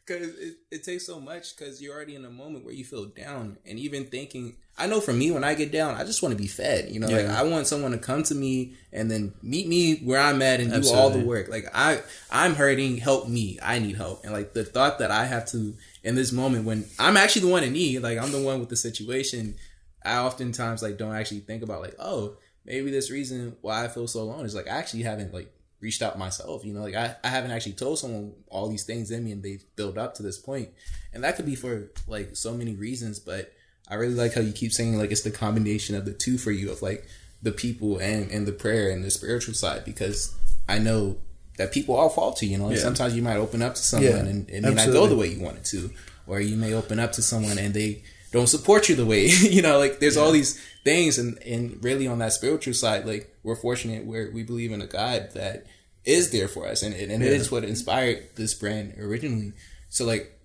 Because 0.06 0.28
it, 0.38 0.58
it 0.72 0.84
takes 0.84 1.06
so 1.06 1.20
much 1.20 1.56
because 1.56 1.82
you're 1.82 1.94
already 1.94 2.16
in 2.16 2.26
a 2.26 2.30
moment 2.30 2.66
where 2.66 2.74
you 2.74 2.84
feel 2.84 3.06
down 3.06 3.58
and 3.66 3.78
even 3.80 4.06
thinking 4.06 4.56
i 4.78 4.88
know 4.88 5.00
for 5.00 5.14
me 5.14 5.32
when 5.32 5.44
i 5.44 5.54
get 5.54 5.72
down 5.72 5.96
i 5.96 6.04
just 6.04 6.22
want 6.24 6.32
to 6.32 6.38
be 6.38 6.48
fed 6.48 6.90
you 6.90 7.00
know 7.00 7.08
like 7.08 7.28
i 7.28 7.44
want 7.44 7.68
someone 7.68 7.92
to 7.92 7.98
come 7.98 8.24
to 8.24 8.36
me 8.36 8.74
and 8.92 9.10
then 9.10 9.34
meet 9.42 9.68
me 9.68 9.98
where 9.98 10.20
i'm 10.20 10.42
at 10.42 10.60
and 10.60 10.72
do 10.84 10.90
all 10.94 11.10
the 11.10 11.20
work. 11.20 11.48
Like 11.50 11.66
i 11.74 12.02
i'm 12.32 12.56
hurting 12.56 12.98
help 12.98 13.28
me 13.28 13.60
i 13.62 13.80
need 13.80 13.96
help. 13.96 14.24
And 14.24 14.34
like 14.34 14.54
the 14.54 14.64
thought 14.64 15.00
that 15.00 15.12
i 15.12 15.26
have 15.26 15.46
to 15.48 15.76
in 16.04 16.16
this 16.16 16.32
moment 16.32 16.66
when 16.66 16.86
i'm 17.00 17.18
actually 17.18 17.44
the 17.44 17.52
one 17.52 17.64
in 17.64 17.74
need 17.74 18.00
like 18.00 18.18
i'm 18.18 18.32
the 18.32 18.42
one 18.42 18.60
with 18.60 18.70
the 18.70 18.76
situation 18.76 19.56
i 20.04 20.18
oftentimes 20.18 20.82
like 20.82 20.98
don't 20.98 21.16
actually 21.16 21.42
think 21.42 21.64
about 21.64 21.82
like 21.82 21.96
oh 22.00 22.36
maybe 22.66 22.92
this 22.92 23.12
reason 23.12 23.56
why 23.62 23.86
i 23.86 23.88
feel 23.88 24.08
so 24.08 24.22
alone 24.22 24.46
is 24.46 24.56
like 24.56 24.68
i 24.68 24.72
actually 24.72 25.04
haven't 25.04 25.34
like 25.34 25.52
reached 25.82 26.02
out 26.02 26.18
myself 26.18 26.64
you 26.64 26.74
know 26.74 26.82
like 26.82 26.96
I, 26.96 27.16
I 27.24 27.28
haven't 27.30 27.52
actually 27.52 27.74
told 27.74 28.00
someone 28.00 28.34
all 28.50 28.70
these 28.70 28.84
things 28.84 29.10
in 29.12 29.24
me 29.24 29.32
and 29.32 29.42
they've 29.44 29.64
built 29.76 29.98
up 29.98 30.14
to 30.16 30.24
this 30.24 30.38
point 30.38 30.70
and 31.14 31.24
that 31.24 31.36
could 31.36 31.46
be 31.46 31.56
for 31.56 31.90
like 32.08 32.36
so 32.36 32.54
many 32.54 32.76
reasons 32.76 33.20
but 33.20 33.52
i 33.90 33.96
really 33.96 34.14
like 34.14 34.34
how 34.36 34.42
you 34.42 34.54
keep 34.54 34.72
saying 34.72 34.98
like 34.98 35.12
it's 35.12 35.24
the 35.24 35.32
combination 35.32 35.96
of 35.96 36.06
the 36.06 36.14
two 36.14 36.38
for 36.38 36.52
you 36.52 36.72
of 36.72 36.82
like 36.82 37.06
the 37.42 37.52
people 37.52 37.98
and 37.98 38.30
and 38.32 38.46
the 38.46 38.52
prayer 38.52 38.92
and 38.92 39.04
the 39.04 39.10
spiritual 39.12 39.54
side 39.56 39.84
because 39.84 40.36
i 40.70 40.78
know 40.78 41.18
that 41.58 41.72
people 41.72 41.96
all 41.96 42.10
fall 42.10 42.32
to 42.34 42.46
you 42.46 42.58
know 42.58 42.68
like 42.68 42.76
Yeah. 42.78 42.84
sometimes 42.84 43.16
you 43.16 43.22
might 43.24 43.38
open 43.38 43.62
up 43.64 43.74
to 43.76 43.82
someone 43.82 44.12
Yeah, 44.12 44.18
and 44.20 44.50
it 44.50 44.62
may 44.62 44.74
not 44.74 44.88
go 44.94 45.08
the 45.08 45.16
way 45.16 45.28
you 45.28 45.42
want 45.44 45.58
it 45.58 45.66
to 45.66 45.90
or 46.28 46.40
you 46.40 46.56
may 46.56 46.74
open 46.74 47.00
up 47.00 47.12
to 47.14 47.22
someone 47.24 47.58
and 47.58 47.74
they 47.74 48.04
don't 48.32 48.48
support 48.48 48.88
you 48.88 48.96
the 48.96 49.06
way 49.06 49.26
you 49.58 49.62
know. 49.62 49.78
Like 49.78 50.00
there's 50.00 50.16
all 50.16 50.32
these 50.32 50.62
things, 50.84 51.18
and 51.18 51.38
and 51.44 51.84
really 51.84 52.08
on 52.08 52.20
that 52.20 52.34
spiritual 52.34 52.74
side, 52.74 53.06
like 53.06 53.36
we're 53.44 53.56
fortunate 53.56 54.06
where 54.06 54.32
we 54.32 54.44
believe 54.44 54.72
in 54.72 54.82
a 54.82 54.88
God 54.88 55.30
that 55.34 55.66
is 56.04 56.32
there 56.32 56.48
for 56.48 56.68
us, 56.68 56.82
and 56.84 56.94
and, 56.94 57.12
and 57.12 57.24
it 57.24 57.32
is 57.34 57.52
what 57.52 57.64
inspired 57.64 58.24
this 58.36 58.54
brand 58.54 58.96
originally. 59.00 59.54
So 59.90 60.06
like 60.06 60.38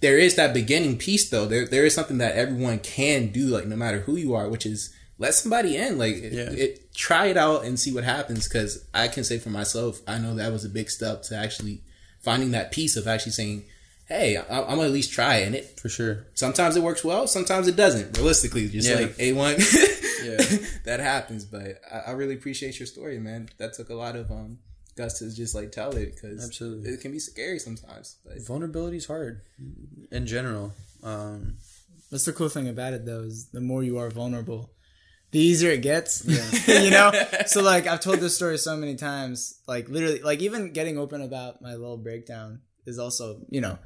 there 0.00 0.18
is 0.18 0.36
that 0.36 0.54
beginning 0.54 0.96
piece 0.98 1.28
though. 1.30 1.46
There 1.46 1.66
there 1.66 1.84
is 1.84 1.94
something 1.94 2.18
that 2.18 2.34
everyone 2.36 2.78
can 2.78 3.28
do, 3.28 3.46
like 3.46 3.66
no 3.66 3.76
matter 3.76 4.00
who 4.00 4.16
you 4.16 4.34
are, 4.34 4.48
which 4.48 4.66
is 4.66 4.94
let 5.18 5.34
somebody 5.34 5.76
in. 5.76 5.98
Like 5.98 6.14
it, 6.16 6.32
Yeah. 6.32 6.50
it 6.50 6.94
try 6.94 7.26
it 7.26 7.36
out 7.36 7.64
and 7.64 7.78
see 7.78 7.92
what 7.92 8.04
happens. 8.04 8.48
Because 8.48 8.84
I 8.94 9.08
can 9.08 9.22
say 9.24 9.38
for 9.38 9.50
myself, 9.50 10.00
I 10.08 10.18
know 10.18 10.34
that 10.34 10.52
was 10.52 10.64
a 10.64 10.68
big 10.70 10.90
step 10.90 11.22
to 11.24 11.36
actually 11.36 11.82
finding 12.20 12.50
that 12.52 12.72
piece 12.72 12.96
of 12.96 13.06
actually 13.06 13.32
saying, 13.32 13.64
"Hey, 14.10 14.36
I, 14.36 14.42
I'm 14.60 14.76
gonna 14.76 14.82
at 14.82 14.90
least 14.92 15.12
try." 15.12 15.36
it. 15.36 15.46
And 15.46 15.54
it 15.54 15.80
for 15.80 15.88
sure. 15.88 16.26
sometimes 16.34 16.76
it 16.76 16.82
works 16.82 17.02
well, 17.04 17.26
sometimes 17.26 17.66
it 17.68 17.76
doesn't. 17.76 18.16
Realistically, 18.18 18.68
just 18.68 18.86
Yeah. 18.88 18.96
like 18.96 19.14
a 19.18 19.32
one, 19.32 19.56
Yeah. 20.22 20.36
that 20.84 21.00
happens. 21.00 21.44
But 21.46 21.80
I, 21.90 21.98
I 22.08 22.10
really 22.12 22.34
appreciate 22.34 22.78
your 22.78 22.86
story, 22.86 23.18
man. 23.18 23.48
That 23.58 23.72
took 23.74 23.88
a 23.88 23.94
lot 23.94 24.16
of 24.16 24.30
um 24.30 24.58
guts 24.96 25.20
to 25.20 25.34
just 25.34 25.54
like 25.54 25.72
tell 25.72 25.96
it 25.96 26.14
because 26.14 26.44
Absolutely. 26.44 26.90
it 26.92 27.00
can 27.00 27.12
be 27.12 27.18
scary 27.20 27.58
sometimes. 27.58 28.16
But 28.26 28.44
Vulnerability 28.46 28.98
is 28.98 29.06
hard 29.06 29.40
in 30.10 30.26
general. 30.26 30.74
Um, 31.02 31.56
That's 32.10 32.24
the 32.26 32.32
cool 32.32 32.48
thing 32.50 32.68
about 32.68 32.92
it, 32.92 33.06
though, 33.06 33.22
is 33.22 33.46
the 33.52 33.60
more 33.60 33.82
you 33.84 33.96
are 33.98 34.10
vulnerable, 34.10 34.72
the 35.30 35.38
easier 35.38 35.70
it 35.70 35.80
gets. 35.82 36.26
you 36.68 36.90
know. 36.90 37.12
So 37.46 37.62
like 37.62 37.86
I've 37.86 38.00
told 38.00 38.18
this 38.18 38.34
story 38.36 38.58
so 38.58 38.76
many 38.76 38.96
times. 38.96 39.60
Like 39.68 39.88
literally, 39.88 40.20
like 40.20 40.40
even 40.42 40.72
getting 40.72 40.98
open 40.98 41.22
about 41.22 41.62
my 41.62 41.74
little 41.76 41.96
breakdown 41.96 42.60
is 42.84 42.98
also, 42.98 43.40
you 43.48 43.60
know. 43.60 43.78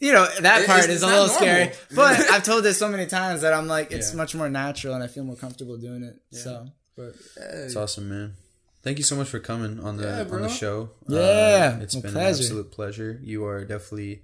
You 0.00 0.12
know 0.12 0.26
that 0.40 0.66
part 0.66 0.78
it's- 0.80 0.88
is 0.88 0.94
it's 0.96 1.02
a 1.02 1.06
little 1.06 1.26
normal. 1.26 1.36
scary, 1.36 1.72
but 1.94 2.18
I've 2.30 2.42
told 2.42 2.64
this 2.64 2.78
so 2.78 2.88
many 2.88 3.06
times 3.06 3.42
that 3.42 3.52
I'm 3.52 3.68
like, 3.68 3.92
it's 3.92 4.10
Yeah. 4.10 4.16
much 4.16 4.34
more 4.34 4.48
natural, 4.48 4.94
and 4.94 5.04
I 5.04 5.08
feel 5.08 5.24
more 5.24 5.36
comfortable 5.36 5.76
doing 5.76 6.02
it. 6.02 6.16
So, 6.32 6.68
but 6.96 7.14
it's 7.36 7.76
awesome, 7.76 8.08
man. 8.08 8.34
Thank 8.82 8.96
you 8.96 9.04
so 9.04 9.14
much 9.14 9.28
for 9.28 9.38
coming 9.40 9.78
on 9.80 9.98
the 9.98 10.04
Yeah, 10.04 10.34
on 10.34 10.40
the 10.40 10.48
show. 10.48 10.90
Yeah, 11.06 11.18
uh, 11.78 11.82
it's 11.82 11.94
my 11.94 12.00
been 12.00 12.12
pleasure. 12.12 12.26
an 12.28 12.30
absolute 12.44 12.70
pleasure. 12.72 13.20
You 13.22 13.44
are 13.44 13.62
definitely 13.66 14.22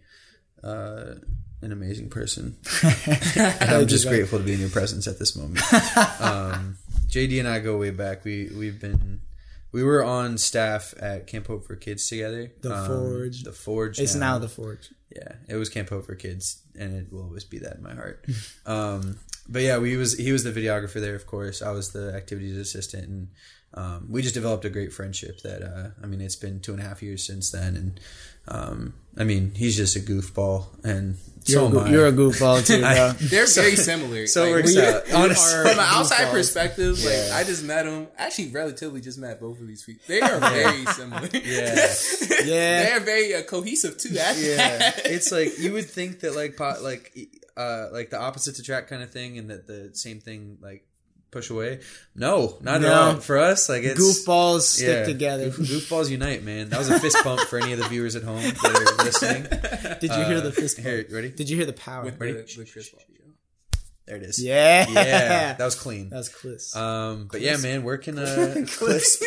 uh, 0.64 1.16
an 1.60 1.72
amazing 1.72 2.08
person. 2.08 2.56
Thank 2.64 3.60
I'm 3.70 3.86
just 3.86 4.08
grateful 4.08 4.38
to 4.38 4.44
be 4.44 4.54
in 4.54 4.60
your 4.60 4.70
presence 4.70 5.06
at 5.06 5.18
this 5.18 5.36
moment. 5.36 5.60
um, 6.22 6.78
JD 7.08 7.38
and 7.38 7.46
I 7.48 7.58
go 7.58 7.76
way 7.76 7.90
back. 7.90 8.24
We 8.24 8.50
we've 8.56 8.80
been 8.80 9.20
we 9.76 9.84
were 9.84 10.02
on 10.02 10.38
staff 10.38 10.94
at 10.98 11.26
Camp 11.26 11.48
Hope 11.48 11.66
for 11.66 11.76
Kids 11.76 12.08
together. 12.08 12.50
The 12.62 12.74
Um, 12.74 12.86
Forge. 12.86 13.42
The 13.42 13.52
Forge. 13.52 14.00
it's 14.00 14.14
now 14.14 14.38
the 14.38 14.48
forge. 14.48 14.88
yeah, 15.14 15.32
it 15.48 15.56
was 15.56 15.68
Camp 15.68 15.90
Hope 15.90 16.06
for 16.06 16.14
Kids, 16.14 16.62
and 16.74 16.96
it 16.96 17.12
will 17.12 17.24
always 17.24 17.44
be 17.44 17.58
that 17.58 17.76
in 17.76 17.82
my 17.82 17.94
heart. 17.94 18.24
um, 18.66 19.18
but 19.46 19.60
yeah, 19.60 19.76
we 19.76 19.98
was 19.98 20.16
he 20.16 20.32
was 20.32 20.44
the 20.44 20.50
videographer 20.52 20.98
there, 20.98 21.14
of 21.14 21.26
course. 21.26 21.60
I 21.60 21.72
was 21.72 21.90
the 21.92 22.14
activities 22.14 22.56
assistant, 22.56 23.06
and 23.06 23.28
um, 23.74 24.07
we 24.11 24.22
just 24.22 24.35
developed 24.35 24.64
a 24.64 24.70
great 24.70 24.92
friendship. 24.92 25.40
That 25.42 25.62
uh, 25.62 25.88
I 26.02 26.07
mean, 26.07 26.20
it's 26.20 26.37
been 26.37 26.61
two 26.61 26.72
and 26.72 26.81
a 26.81 26.85
half 26.85 27.02
years 27.02 27.22
since 27.24 27.50
then, 27.50 27.76
and 27.76 28.00
um, 28.48 28.94
I 29.18 29.24
mean, 29.24 29.52
he's 29.55 29.76
just 29.76 29.96
a 29.96 30.00
goofball, 30.00 30.66
and 30.85 31.16
You're, 31.46 31.70
so 31.70 31.76
a, 31.79 31.81
am 31.81 31.87
I. 31.87 31.90
you're 31.90 32.07
a 32.07 32.12
goofball 32.12 32.64
too, 32.66 32.81
bro. 32.81 33.12
they're 33.29 33.46
very 33.46 33.76
similar. 33.76 34.26
so 34.29 34.44
it 34.44 34.46
Like, 34.46 34.55
works 34.64 34.74
we- 34.76 34.83
out. 34.83 35.12
Honestly, 35.12 35.62
From 35.62 35.79
an 35.79 35.79
outside 35.81 36.16
goofballs. 36.29 36.33
perspective, 36.33 37.05
like 37.05 37.33
I 37.33 37.44
just 37.44 37.64
met 37.64 37.85
them. 37.85 38.07
Actually, 38.16 38.48
relatively 38.50 39.00
just 39.00 39.18
met 39.18 39.40
both 39.40 39.61
of 39.61 39.66
these 39.66 39.83
people. 39.83 40.02
They 40.07 40.20
are 40.20 40.38
very 40.40 40.87
similar. 40.87 41.29
Yeah. 41.35 41.94
Yeah. 42.46 42.83
they're 42.85 43.00
very 43.00 43.35
uh, 43.35 43.42
cohesive 43.42 43.98
too. 43.98 44.16
Actually. 44.16 44.50
yeah, 44.55 44.92
it's 45.07 45.33
like 45.33 45.59
you 45.59 45.72
would 45.72 45.87
think 45.90 46.20
that 46.20 46.37
like 46.37 46.57
pot 46.57 46.81
like 46.83 47.12
uh 47.57 47.88
like 47.90 48.11
the 48.11 48.20
opposites 48.20 48.61
attract 48.61 48.88
kind 48.88 49.02
of 49.02 49.11
thing, 49.11 49.37
and 49.38 49.50
that 49.50 49.66
the 49.66 49.90
same 49.94 50.20
thing 50.20 50.59
like 50.62 50.87
push 51.37 51.51
away. 51.51 51.81
No, 52.14 52.57
not 52.62 52.81
No. 52.81 52.87
at 52.87 52.92
all. 53.14 53.20
For 53.20 53.38
us, 53.38 53.68
like 53.68 53.83
it's 53.85 54.01
Goofballs 54.01 54.62
stick 54.62 54.88
yeah, 54.88 55.05
together. 55.05 55.51
Goof, 55.51 55.68
goofballs 55.68 56.09
unite, 56.11 56.42
man. 56.42 56.70
That 56.70 56.79
was 56.79 56.88
a 56.90 56.99
fist 56.99 57.18
bump 57.22 57.40
for 57.42 57.59
any 57.59 57.72
of 57.72 57.79
the 57.79 57.88
viewers 57.88 58.16
at 58.16 58.22
home 58.22 58.40
that 58.42 58.64
are 58.64 59.05
listening. 59.05 59.42
Did 60.01 60.11
you 60.16 60.25
hear 60.25 60.38
Uh, 60.38 60.40
the 60.40 60.53
fist 60.53 60.77
bump? 60.79 60.87
Here, 60.87 61.07
ready? 61.11 61.31
Did 61.31 61.51
you 61.51 61.57
hear 61.57 61.66
the 61.66 61.72
power? 61.75 62.05
with 62.05 62.18
Ready? 62.20 62.33
the, 62.33 62.42
the 62.42 62.64
Chris 62.70 62.88
Paul 62.88 63.01
video. 63.09 63.27
There 64.07 64.16
it 64.16 64.22
is. 64.22 64.42
yeah. 64.42 64.87
yeah, 64.88 65.53
that 65.55 65.64
was 65.64 65.75
clean. 65.75 66.11
That 66.11 66.16
was 66.18 66.29
clisp. 66.31 66.77
Um, 66.77 67.29
but 67.31 67.40
yeah, 67.40 67.57
man, 67.57 67.83
where 67.83 67.99
can 67.99 68.18
uh, 68.18 68.25
clisp? 68.79 69.20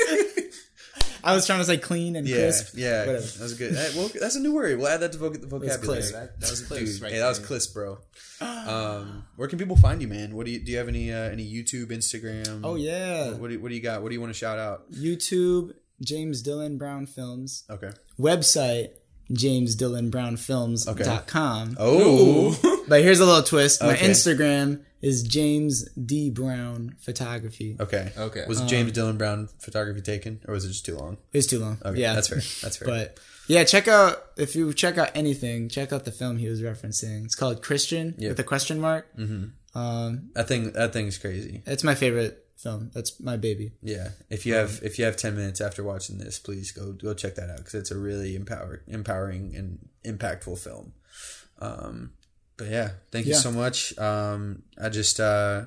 I 1.23 1.36
was 1.36 1.45
trying 1.45 1.60
to 1.60 1.65
say 1.65 1.77
clean 1.77 2.15
and 2.15 2.27
Yeah, 2.27 2.36
crisp. 2.38 2.73
yeah, 2.77 2.99
Whatever. 3.05 3.25
that 3.25 3.39
was 3.41 3.53
good. 3.55 3.73
That- 3.73 3.95
well, 3.95 4.10
that's 4.19 4.36
a 4.36 4.39
new 4.39 4.53
word. 4.53 4.77
We'll 4.77 4.88
add 4.88 5.01
that 5.01 5.12
to 5.13 5.17
voc- 5.17 5.41
the 5.41 5.47
vocabulary. 5.47 6.01
clisp. 6.01 6.12
That- 6.13 6.39
That 6.39 6.49
was 6.49 6.67
that's 6.67 6.82
clisp 6.82 6.93
dude. 6.93 7.01
right 7.01 7.12
hey, 7.13 7.19
that 7.19 7.27
was 7.29 7.39
there. 7.39 7.47
clisp, 7.58 7.73
bro. 7.73 7.97
Um, 8.41 9.25
where 9.36 9.47
can 9.49 9.60
people 9.60 9.75
find 9.75 10.01
you, 10.01 10.08
man? 10.08 10.34
What 10.36 10.45
do 10.45 10.51
you 10.51 10.60
do? 10.63 10.71
You 10.71 10.77
have 10.77 10.88
any 10.88 11.12
uh, 11.12 11.17
any 11.29 11.43
YouTube, 11.51 11.88
Instagram? 11.88 12.62
Oh 12.63 12.75
yeah. 12.75 13.32
What 13.32 13.47
do 13.49 13.53
you, 13.55 13.60
what 13.60 13.67
do 13.69 13.75
you 13.75 13.82
got? 13.82 14.01
What 14.01 14.10
do 14.10 14.15
you 14.15 14.21
want 14.21 14.32
to 14.34 14.38
shout 14.38 14.58
out? 14.60 14.89
YouTube, 14.91 15.73
James 16.01 16.41
Dylan 16.41 16.77
Brown 16.77 17.05
Films. 17.05 17.65
Okay. 17.69 17.89
Website, 18.17 18.91
jamesdillonbrownfilms.com. 19.34 21.75
Oh, 21.79 22.60
But 22.89 23.02
here's 23.04 23.19
a 23.19 23.25
little 23.25 23.43
twist. 23.43 23.82
My 23.82 23.93
Okay. 23.93 24.08
Instagram 24.10 24.82
is 25.02 25.23
James 25.23 25.88
D 25.93 26.30
Brown 26.30 26.95
Photography. 26.99 27.78
okay. 27.80 28.12
Okay. 28.17 28.43
Was 28.47 28.62
James 28.62 28.91
Dylan 28.91 29.17
Brown 29.17 29.47
photography 29.60 30.02
taken, 30.02 30.41
or 30.47 30.54
was 30.56 30.65
it 30.65 30.69
just 30.69 30.86
too 30.86 30.97
long? 30.97 31.17
It's 31.32 31.47
too 31.47 31.60
long. 31.60 31.78
Okay, 31.86 32.02
yeah. 32.02 32.13
that's 32.15 32.28
fair. 32.28 32.39
That's 32.62 32.78
fair. 32.78 32.88
But 32.88 33.19
yeah, 33.47 33.63
check 33.63 33.88
out 33.88 34.17
if 34.38 34.56
you 34.56 34.73
check 34.73 34.97
out 34.97 35.12
anything, 35.15 35.69
check 35.69 35.93
out 35.93 36.04
the 36.06 36.12
film 36.12 36.38
he 36.38 36.49
was 36.49 36.62
referencing. 36.62 37.25
It's 37.25 37.36
called 37.36 37.62
Christian 37.62 38.15
Yeah. 38.17 38.30
with 38.30 38.39
a 38.39 38.43
question 38.43 38.80
mark. 38.82 39.08
Mm-hmm. 39.17 39.78
Um, 39.80 40.30
that 40.34 40.47
thing, 40.47 40.71
that 40.73 40.93
thing's 40.93 41.17
crazy. 41.17 41.62
it's 41.65 41.84
my 41.84 41.95
favorite 41.95 42.45
film. 42.58 42.91
That's 42.93 43.19
my 43.21 43.38
baby. 43.38 43.71
Yeah. 43.82 44.10
If 44.30 44.45
you 44.45 44.54
have 44.56 44.82
if 44.84 44.99
you 44.99 45.06
have 45.06 45.15
ten 45.15 45.36
minutes 45.36 45.62
after 45.62 45.84
watching 45.84 46.17
this, 46.17 46.39
please 46.39 46.71
go 46.73 46.91
go 46.91 47.13
check 47.13 47.36
that 47.36 47.49
out 47.49 47.58
because 47.58 47.75
it's 47.75 47.91
a 47.91 47.97
really 47.97 48.36
empower, 48.36 48.82
empowering 48.88 49.56
and 49.56 49.88
impactful 50.04 50.58
film. 50.60 50.91
Um, 51.60 52.12
but 52.60 52.67
yeah, 52.69 52.89
thank 53.12 53.26
you 53.26 53.34
Yeah. 53.34 53.39
so 53.39 53.52
much. 53.52 53.98
Um, 53.98 54.62
I 54.80 54.89
just 54.89 55.19
uh, 55.19 55.65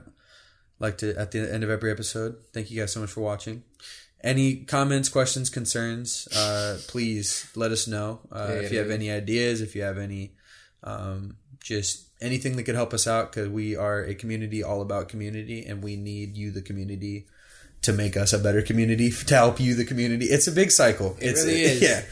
like 0.78 0.98
to 0.98 1.16
at 1.18 1.32
the 1.32 1.40
end 1.52 1.64
of 1.64 1.70
every 1.70 1.90
episode. 1.90 2.36
Thank 2.52 2.70
you 2.70 2.78
guys 2.80 2.92
so 2.92 3.00
much 3.00 3.10
for 3.10 3.22
watching. 3.22 3.64
Any 4.22 4.62
comments, 4.64 5.08
questions, 5.08 5.50
concerns? 5.50 6.28
Uh, 6.30 6.78
please 6.86 7.48
let 7.56 7.72
us 7.72 7.88
know. 7.88 8.20
Uh, 8.30 8.46
Yeah, 8.50 8.54
if 8.62 8.70
you 8.72 8.78
have 8.78 8.90
any 8.90 9.10
ideas, 9.10 9.60
if 9.60 9.74
you 9.74 9.82
have 9.82 9.98
any, 9.98 10.34
um, 10.84 11.36
just 11.60 12.06
anything 12.20 12.54
that 12.56 12.62
could 12.62 12.76
help 12.76 12.94
us 12.94 13.06
out, 13.08 13.32
because 13.32 13.48
we 13.48 13.74
are 13.74 14.04
a 14.04 14.14
community 14.14 14.62
all 14.62 14.80
about 14.80 15.08
community, 15.08 15.66
and 15.66 15.82
we 15.82 15.96
need 15.96 16.36
you, 16.36 16.52
the 16.52 16.62
community, 16.62 17.26
to 17.82 17.92
make 17.92 18.16
us 18.16 18.32
a 18.32 18.38
better 18.38 18.62
community 18.62 19.10
to 19.10 19.34
help 19.34 19.60
you 19.60 19.74
the 19.74 19.84
community. 19.84 20.26
It's 20.26 20.46
a 20.46 20.52
big 20.52 20.70
cycle. 20.70 21.16
It 21.20 21.30
it's 21.30 21.44
really 21.44 21.60
is. 21.62 21.82
yeah. 21.82 22.02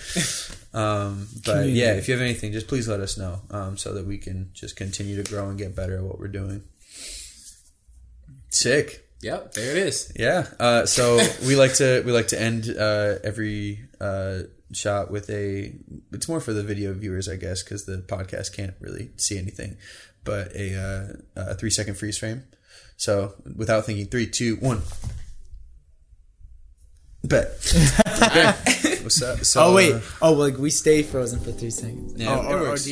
Um 0.72 1.26
but 1.44 1.52
Community. 1.52 1.72
yeah 1.80 1.92
if 1.94 2.06
you 2.09 2.14
have 2.14 2.22
anything 2.22 2.52
just 2.52 2.68
please 2.68 2.87
let 2.87 3.00
us 3.00 3.18
know 3.18 3.40
um 3.50 3.76
so 3.76 3.92
that 3.94 4.06
we 4.06 4.18
can 4.18 4.50
just 4.52 4.76
continue 4.76 5.20
to 5.20 5.28
grow 5.28 5.48
and 5.48 5.59
get 5.59 5.74
better 5.74 5.96
at 5.98 6.04
what 6.04 6.18
we're 6.20 6.28
doing. 6.28 6.62
Sick. 8.50 9.06
Yep, 9.22 9.52
there 9.52 9.70
it 9.72 9.76
is. 9.78 10.12
yeah 10.16 10.46
uh 10.59 10.87
so 10.87 11.18
we 11.46 11.54
like 11.56 11.74
to 11.74 12.02
we 12.06 12.12
like 12.12 12.28
to 12.28 12.40
end 12.40 12.68
uh 12.70 13.16
every 13.22 13.80
uh 14.00 14.40
shot 14.72 15.11
with 15.11 15.28
a 15.30 15.72
it's 16.12 16.28
more 16.28 16.40
for 16.40 16.52
the 16.52 16.62
video 16.62 16.92
viewers 16.94 17.28
i 17.28 17.35
guess 17.35 17.61
because 17.64 17.87
the 17.87 17.98
podcast 18.06 18.54
can't 18.54 18.74
really 18.78 19.11
see 19.16 19.37
anything 19.37 19.76
but 20.22 20.54
a 20.54 20.76
uh 21.37 21.40
a 21.50 21.54
three 21.54 21.70
second 21.70 21.96
freeze 21.96 22.16
frame. 22.18 22.44
So 22.96 23.35
without 23.56 23.87
thinking 23.87 24.06
three 24.06 24.26
two 24.26 24.56
one 24.56 24.83
Bet. 27.22 27.52
okay. 28.22 28.96
What's 29.02 29.22
up? 29.22 29.44
So, 29.44 29.62
Oh 29.64 29.74
wait. 29.74 29.92
uh, 29.94 30.00
Oh, 30.22 30.33
like 30.33 30.56
we 30.56 30.70
stay 30.70 31.02
frozen 31.02 31.38
for 31.40 31.52
three 31.52 31.70
seconds. 31.70 32.14
Yeah, 32.16 32.35
oh, 32.37 32.40
it 32.42 32.52
or, 32.54 32.59
or 32.59 32.62
works. 32.70 32.87